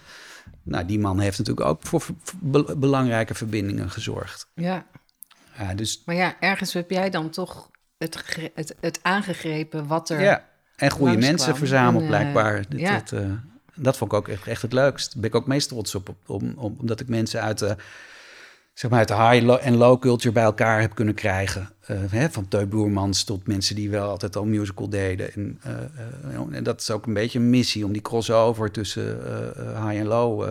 [0.64, 2.06] Nou, die man heeft natuurlijk ook voor
[2.40, 4.48] be- belangrijke verbindingen gezorgd.
[4.56, 4.86] ja.
[5.58, 8.24] Ja, dus Maar ja, ergens heb jij dan toch het,
[8.56, 10.22] het, het aangegrepen wat er...
[10.22, 12.64] ja, en goede mensen verzameld En, eh, blijkbaar.
[12.70, 12.94] Ja.
[13.00, 13.32] dat, eh,
[13.76, 15.12] dat vond ik ook echt, echt het leukst.
[15.12, 17.76] Daar ben ik ook meest trots op, op om, om- omdat ik mensen uit de
[18.74, 21.70] zeg maar, het high lo- en low culture bij elkaar heb kunnen krijgen.
[21.82, 25.34] Eh, hè, van Teun Boermans tot mensen die wel altijd al musical deden.
[25.34, 25.84] En, eh,
[26.34, 29.18] eh, en dat is ook een beetje een missie om die crossover tussen
[29.56, 30.44] high en low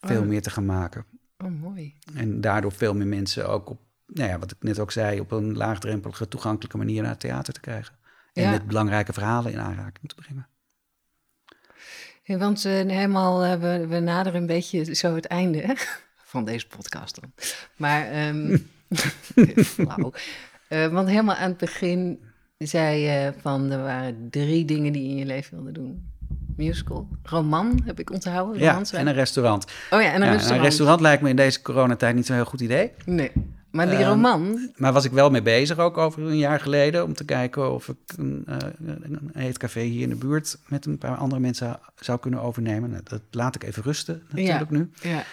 [0.00, 0.26] veel Oh.
[0.26, 1.04] meer te gaan maken.
[1.44, 1.94] Oh, mooi.
[2.14, 5.30] En daardoor veel meer mensen ook op, nou ja, wat ik net ook zei, op
[5.32, 7.94] een laagdrempelige, toegankelijke manier naar het theater te krijgen.
[8.32, 8.50] En Ja.
[8.50, 10.48] met belangrijke verhalen in aanraking te brengen.
[12.22, 15.74] Ja, want helemaal, we, we naderen een beetje zo het einde hè,
[16.30, 17.32] van deze podcast dan.
[17.76, 18.56] Maar, ehm
[19.64, 20.12] flauw.
[20.68, 22.20] Eh, want helemaal aan het begin
[22.58, 26.08] zei je van er waren drie dingen die je in je leven wilde doen.
[26.56, 28.60] Musical, roman heb ik onthouden.
[28.62, 29.64] Ja, en een restaurant.
[29.90, 30.50] Oh ja, en een Ja, restaurant.
[30.60, 32.92] een restaurant lijkt me in deze coronatijd niet zo'n heel goed idee.
[33.04, 33.30] Nee,
[33.70, 37.04] maar die Ehm, roman, Maar was ik wel mee bezig, ook over een jaar geleden,
[37.04, 38.56] om te kijken of ik een, eh,
[39.02, 42.90] een eetcafé hier in de buurt met een paar andere mensen zou kunnen overnemen.
[42.90, 44.90] Nou, dat laat ik even rusten natuurlijk nu.
[45.00, 45.24] ja.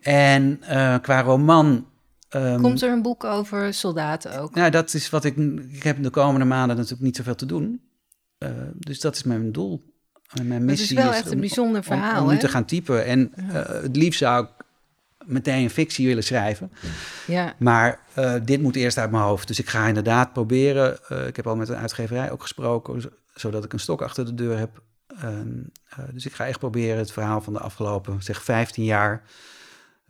[0.00, 1.86] En eh, qua roman.
[2.28, 4.54] ehm, komt er een boek over soldaten ook?
[4.54, 5.36] Nou, dat is wat ik.
[5.72, 7.80] Ik heb de komende maanden natuurlijk niet zoveel te doen.
[8.38, 9.92] Eh, dus dat is mijn doel.
[10.32, 12.40] En mijn Het missie is wel echt om- een bijzonder om- verhaal, Om, nu hè?
[12.40, 13.04] te gaan typen.
[13.04, 14.50] En eh, het liefst zou ik
[15.26, 16.72] meteen fictie willen schrijven.
[17.26, 18.00] Ja, Maar
[18.44, 19.46] dit moet eerst uit mijn hoofd.
[19.48, 20.98] Dus ik ga inderdaad proberen.
[21.26, 24.34] ik heb al met een uitgeverij ook gesproken, zo- zodat ik een stok achter de
[24.34, 24.82] deur heb.
[25.20, 25.48] Ehm,
[25.88, 29.22] eh, dus ik ga echt proberen het verhaal van de afgelopen, zeg 15 jaar.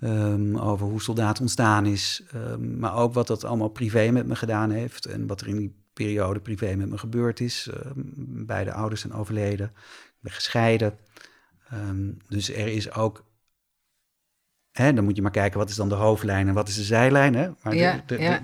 [0.01, 2.22] Ehm, over hoe soldaat ontstaan is.
[2.32, 5.07] ehm, maar ook wat dat allemaal privé met me gedaan heeft.
[5.07, 7.68] En wat er in die periode privé met me gebeurd is.
[7.72, 7.92] Ehm,
[8.47, 9.66] beide ouders zijn overleden.
[9.76, 10.99] Ik ben gescheiden.
[12.28, 13.24] Dus er is ook
[14.72, 16.82] Hè, dan moet je maar kijken, wat is dan de hoofdlijn en wat is de
[16.82, 17.34] zijlijn?
[17.34, 17.51] Hè?
[17.62, 18.42] Maar Ja, er- ja.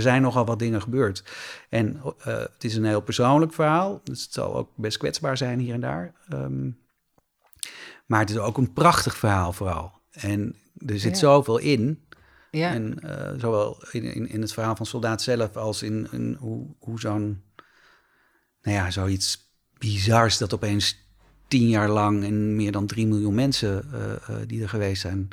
[0.00, 1.24] zijn nogal wat dingen gebeurd.
[1.68, 4.00] En eh, het is een heel persoonlijk verhaal.
[4.04, 6.14] Dus het zal ook best kwetsbaar zijn hier en daar.
[8.06, 9.92] Maar het is ook een prachtig verhaal vooral.
[10.12, 10.56] En
[10.86, 11.18] er zit Ja.
[11.18, 12.04] zoveel in.
[12.50, 12.72] ja.
[12.72, 16.66] En eh, zowel in, in, in het verhaal van soldaat zelf als in, in hoe,
[16.78, 17.42] hoe zo'n,
[18.62, 21.00] nou ja, zoiets bizars dat opeens
[21.48, 25.28] tien jaar lang en meer dan drie miljoen mensen eh, eh, die er geweest zijn,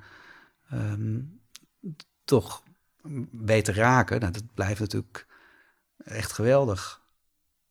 [0.69, 1.19] ehm,
[2.25, 2.63] toch
[3.31, 4.19] weten raken.
[4.19, 5.25] Nou, dat blijft natuurlijk
[5.97, 7.01] echt geweldig.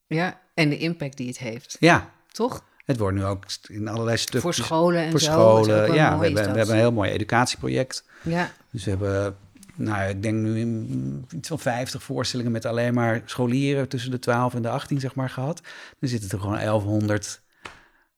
[0.06, 2.64] ja, en de impact die het heeft, Ja, toch?
[2.89, 4.41] Het wordt nu ook in allerlei stukken.
[4.41, 5.30] Voor scholen en voor zo.
[5.30, 6.18] scholen, ja.
[6.18, 6.57] We hebben, we dat.
[6.57, 8.05] hebben een heel mooi educatieproject.
[8.22, 9.36] Ja, Dus we hebben,
[9.74, 14.55] nou, ik denk nu iets van 50 voorstellingen met alleen maar scholieren tussen de 12
[14.55, 15.61] en de 18, zeg maar, gehad.
[15.99, 17.41] Dan zitten er gewoon 1100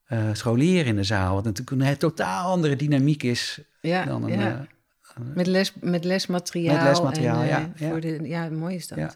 [0.04, 1.34] eh, scholieren in de zaal.
[1.34, 4.38] Wat natuurlijk een totaal andere dynamiek is ja, dan een.
[4.40, 4.66] ja.
[5.14, 6.74] eh, Met, les, met lesmateriaal.
[6.76, 7.88] Met lesmateriaal, en, eh, ja, ja.
[7.90, 8.98] Voor de, ja, mooi is dat.
[8.98, 9.14] Ja.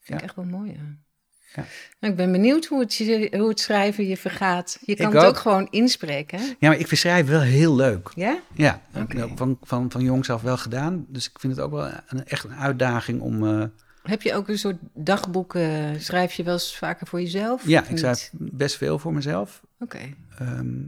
[0.00, 1.08] Vind ik echt wel mooi, ja.
[1.54, 1.64] Ja.
[2.00, 2.98] Nou, ik ben benieuwd hoe het,
[3.32, 4.78] hoe het schrijven je vergaat.
[4.80, 5.36] Je kan Ik het ook ook.
[5.36, 6.44] gewoon inspreken, hè?
[6.44, 8.10] ja, maar ik verschrijf wel heel leuk.
[8.14, 8.38] Ja?
[8.54, 11.04] Ja, ik van, van, van jongs af wel gedaan.
[11.08, 13.46] Dus ik vind het ook wel een, echt een uitdaging om.
[13.60, 13.64] eh,
[14.02, 15.54] Heb je ook een soort dagboek?
[15.54, 17.66] eh, schrijf je wel eens vaker voor jezelf?
[17.68, 19.60] ja, ik schrijf best veel voor mezelf.
[19.78, 19.98] Oké.
[20.38, 20.78] Ehm,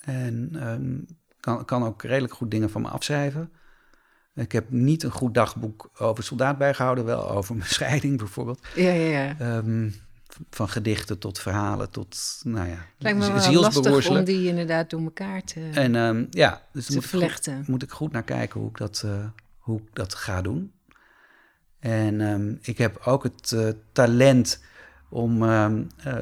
[0.00, 3.50] en ehm, kan, kan ook redelijk goed dingen van me afschrijven.
[4.36, 8.60] Ik heb niet een goed dagboek over soldaat bijgehouden, wel over mijn scheiding bijvoorbeeld.
[8.74, 9.38] Ja, ja, ja.
[9.38, 9.90] Ehm,
[10.50, 15.02] van gedichten tot verhalen tot, nou ja, Lijkt me wel lastig om die inderdaad door
[15.02, 18.68] elkaar te, En ehm, ja, dus moet ik, goed, moet ik goed naar kijken hoe
[18.68, 19.24] ik dat, eh,
[19.58, 20.72] hoe ik dat ga doen.
[21.78, 24.60] En ehm, ik heb ook het eh, talent
[25.08, 26.20] om ehm, eh, eh,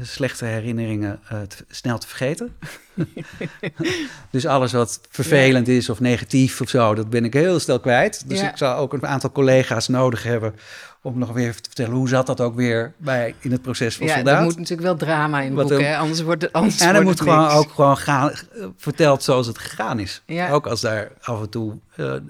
[0.00, 2.56] slechte herinneringen eh, te- snel te vergeten.
[4.30, 8.28] dus alles wat vervelend is of negatief of zo, dat ben ik heel snel kwijt.
[8.28, 8.50] Dus Ja.
[8.50, 10.54] ik zal ook een aantal collega's nodig hebben
[11.02, 14.06] om nog weer te vertellen hoe zat dat ook weer bij in het proces van
[14.06, 14.36] Ja, soldaat.
[14.38, 15.96] er moet natuurlijk wel drama in het Wat boek, een- hè?
[15.96, 17.54] Anders wordt het anders En wordt moet gewoon niks.
[17.54, 18.32] ook gewoon gaan,
[18.76, 20.22] verteld zoals het gegaan is.
[20.26, 20.50] Ja.
[20.50, 21.78] Ook als daar af en toe,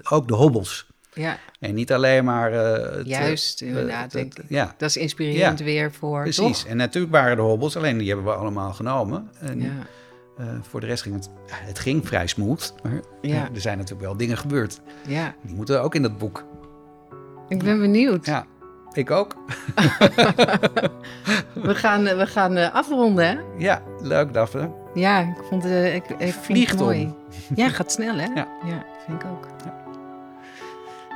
[0.09, 0.89] ook de hobbels.
[1.21, 2.51] Ja, En niet alleen maar...
[2.51, 4.45] het, juist, inderdaad, het- het-.
[4.47, 6.61] Ja, Dat is inspirerend Ja, weer voor, precies.
[6.61, 6.71] toch?
[6.71, 9.29] En natuurlijk waren er hobbels, alleen die hebben we allemaal genomen.
[9.39, 9.69] En Ja,
[10.37, 11.29] eh, voor de rest ging het...
[11.47, 13.49] ja, het ging vrij smooth, maar Ja.
[13.53, 14.79] er zijn natuurlijk wel dingen gebeurd.
[15.07, 15.35] ja.
[15.41, 16.43] Die moeten ook in dat boek.
[17.49, 18.25] Ik ben benieuwd.
[18.25, 18.45] Ja,
[18.93, 19.35] ik ook.
[21.53, 23.37] We gaan, we gaan afronden, hè?
[23.57, 24.71] Ja, leuk Daphne.
[24.93, 26.85] Ja, ik vond, eh, ik, ik vond het om.
[26.85, 27.13] mooi.
[27.55, 28.25] Ja, gaat snel, hè?
[28.25, 28.47] Ja.
[28.65, 29.47] ja vind ik ook.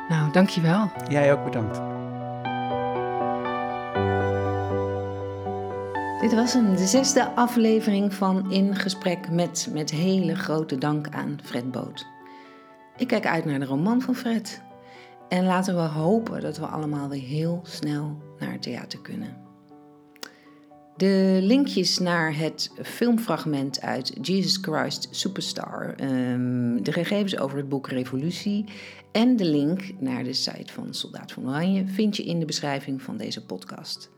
[0.09, 0.91] Nou, dankjewel.
[1.09, 1.81] Jij ook bedankt.
[6.21, 11.71] Dit was de zesde aflevering van In Gesprek met, met hele grote dank aan Fred
[11.71, 12.07] Boot.
[12.97, 14.61] Ik kijk uit naar de roman van Fred.
[15.29, 19.44] En laten we hopen dat we allemaal weer heel snel naar het theater kunnen.
[20.97, 27.87] De linkjes naar het filmfragment uit Jesus Christ Superstar, ehm, de gegevens over het boek
[27.87, 28.65] Revolutie
[29.11, 33.01] en de link naar de site van Soldaat van Oranje vind je in de beschrijving
[33.01, 34.09] van deze podcast.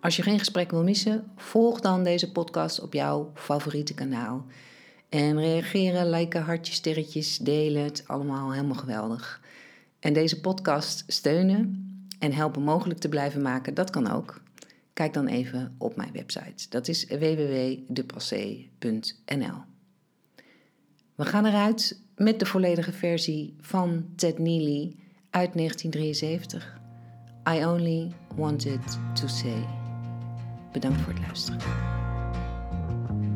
[0.00, 4.44] Als je geen gesprek wil missen, volg dan deze podcast op jouw favoriete kanaal.
[5.08, 9.40] En reageren, liken, hartjes, sterretjes, delen, het allemaal helemaal geweldig.
[10.00, 11.88] En deze podcast steunen
[12.18, 14.42] en helpen mogelijk te blijven maken, dat kan ook.
[14.94, 16.68] Kijk dan even op mijn website.
[16.68, 19.62] Dat is www.depassé.nl.
[21.14, 24.96] We gaan eruit met de volledige versie van Ted Neely
[25.30, 26.80] uit 1973.
[27.48, 29.66] I only wanted to say.
[30.72, 31.60] Bedankt voor het luisteren.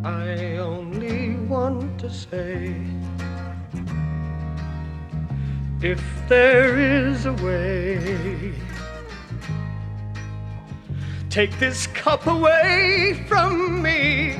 [0.04, 2.76] I only want to say
[5.80, 8.52] if there is a way,
[11.38, 14.34] take this cup away from me,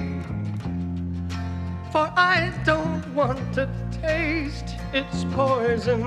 [1.93, 3.71] for I don't want to
[4.03, 6.03] taste its poison.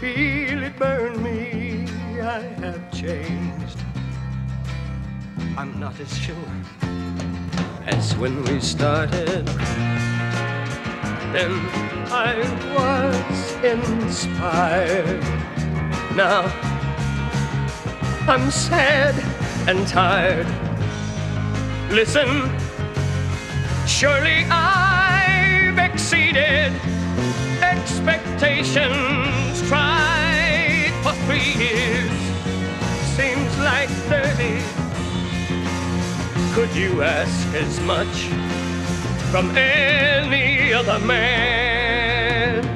[0.00, 1.86] Feel it burn me,
[2.22, 3.76] I have changed.
[5.54, 6.34] I'm not as sure
[7.84, 9.44] as when we started.
[11.34, 11.52] Then
[12.10, 12.36] I
[12.74, 15.22] was inspired.
[16.16, 16.79] Now
[18.28, 19.14] I'm sad
[19.68, 20.46] and tired.
[21.90, 22.50] Listen,
[23.86, 26.72] surely I've exceeded
[27.62, 29.68] expectations.
[29.68, 32.10] Tried for three years,
[33.16, 34.80] seems like 30
[36.54, 38.24] could you ask as much
[39.30, 42.66] from any other man?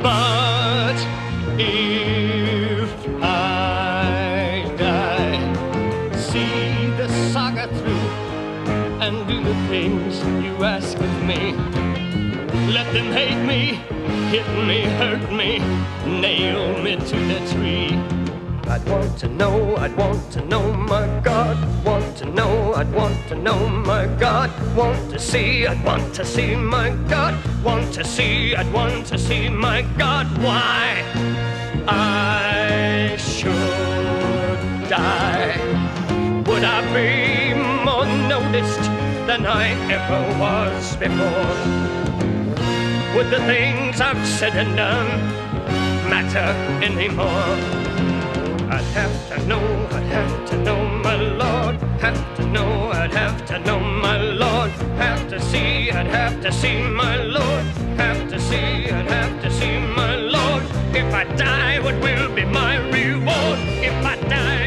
[0.00, 0.96] But
[11.32, 11.52] me.
[12.72, 13.60] Let them hate me,
[14.30, 15.58] hit me, hurt me,
[16.20, 17.92] nail me to the tree.
[18.68, 21.56] I'd want to know, I'd want to know, my God.
[21.84, 24.50] Want to know, I'd want to know, my God.
[24.76, 27.34] Want to see, I'd want to see, my God.
[27.62, 30.26] Want to see, I'd want to see, my God.
[30.38, 31.04] Why
[31.86, 33.52] I should
[34.88, 35.54] die?
[36.46, 37.54] Would I be
[37.84, 41.56] more noticed than I ever was before?
[43.14, 45.08] Would the things I've said and done
[46.08, 46.48] matter
[46.82, 47.52] anymore?
[48.72, 51.76] I'd have to know, I'd have to know, my Lord.
[52.00, 54.70] Have to know, I'd have to know, my Lord.
[54.96, 57.64] Have to see, I'd have to see, my Lord.
[57.98, 60.62] Have to see, I'd have to see, my Lord.
[60.94, 63.58] If I die, what will be my reward?
[63.88, 64.61] If I die,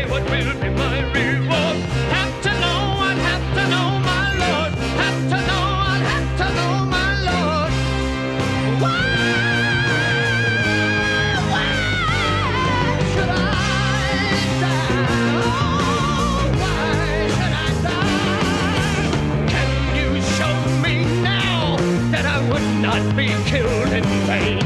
[22.99, 24.59] not be killed in vain?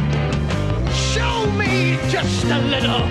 [0.92, 3.06] Show me just a little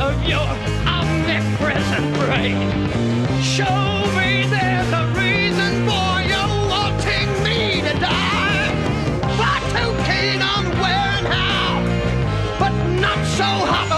[0.00, 0.48] of your
[0.86, 2.70] omnipresent brain.
[3.42, 3.80] Show
[4.16, 8.70] me there's a reason for you wanting me to die.
[9.38, 13.93] Far too keen on where and how, but not so hot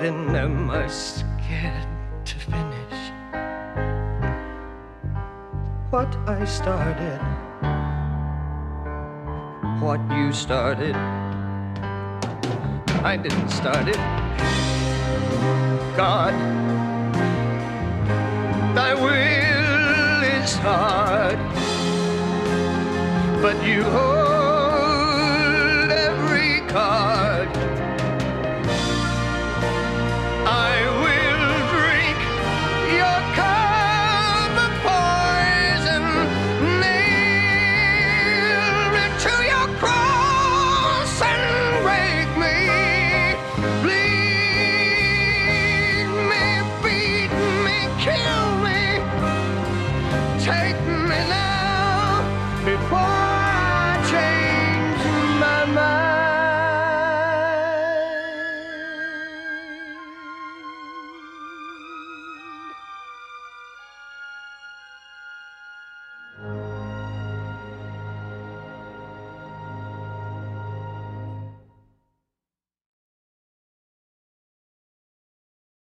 [0.00, 1.88] then am I scared
[2.24, 2.98] to finish
[5.90, 7.18] what I started,
[9.80, 10.94] what you started.
[13.02, 13.96] I didn't start it.
[15.96, 16.34] God,
[18.76, 21.38] thy will is hard,
[23.42, 24.30] but you hold
[25.90, 27.17] every card.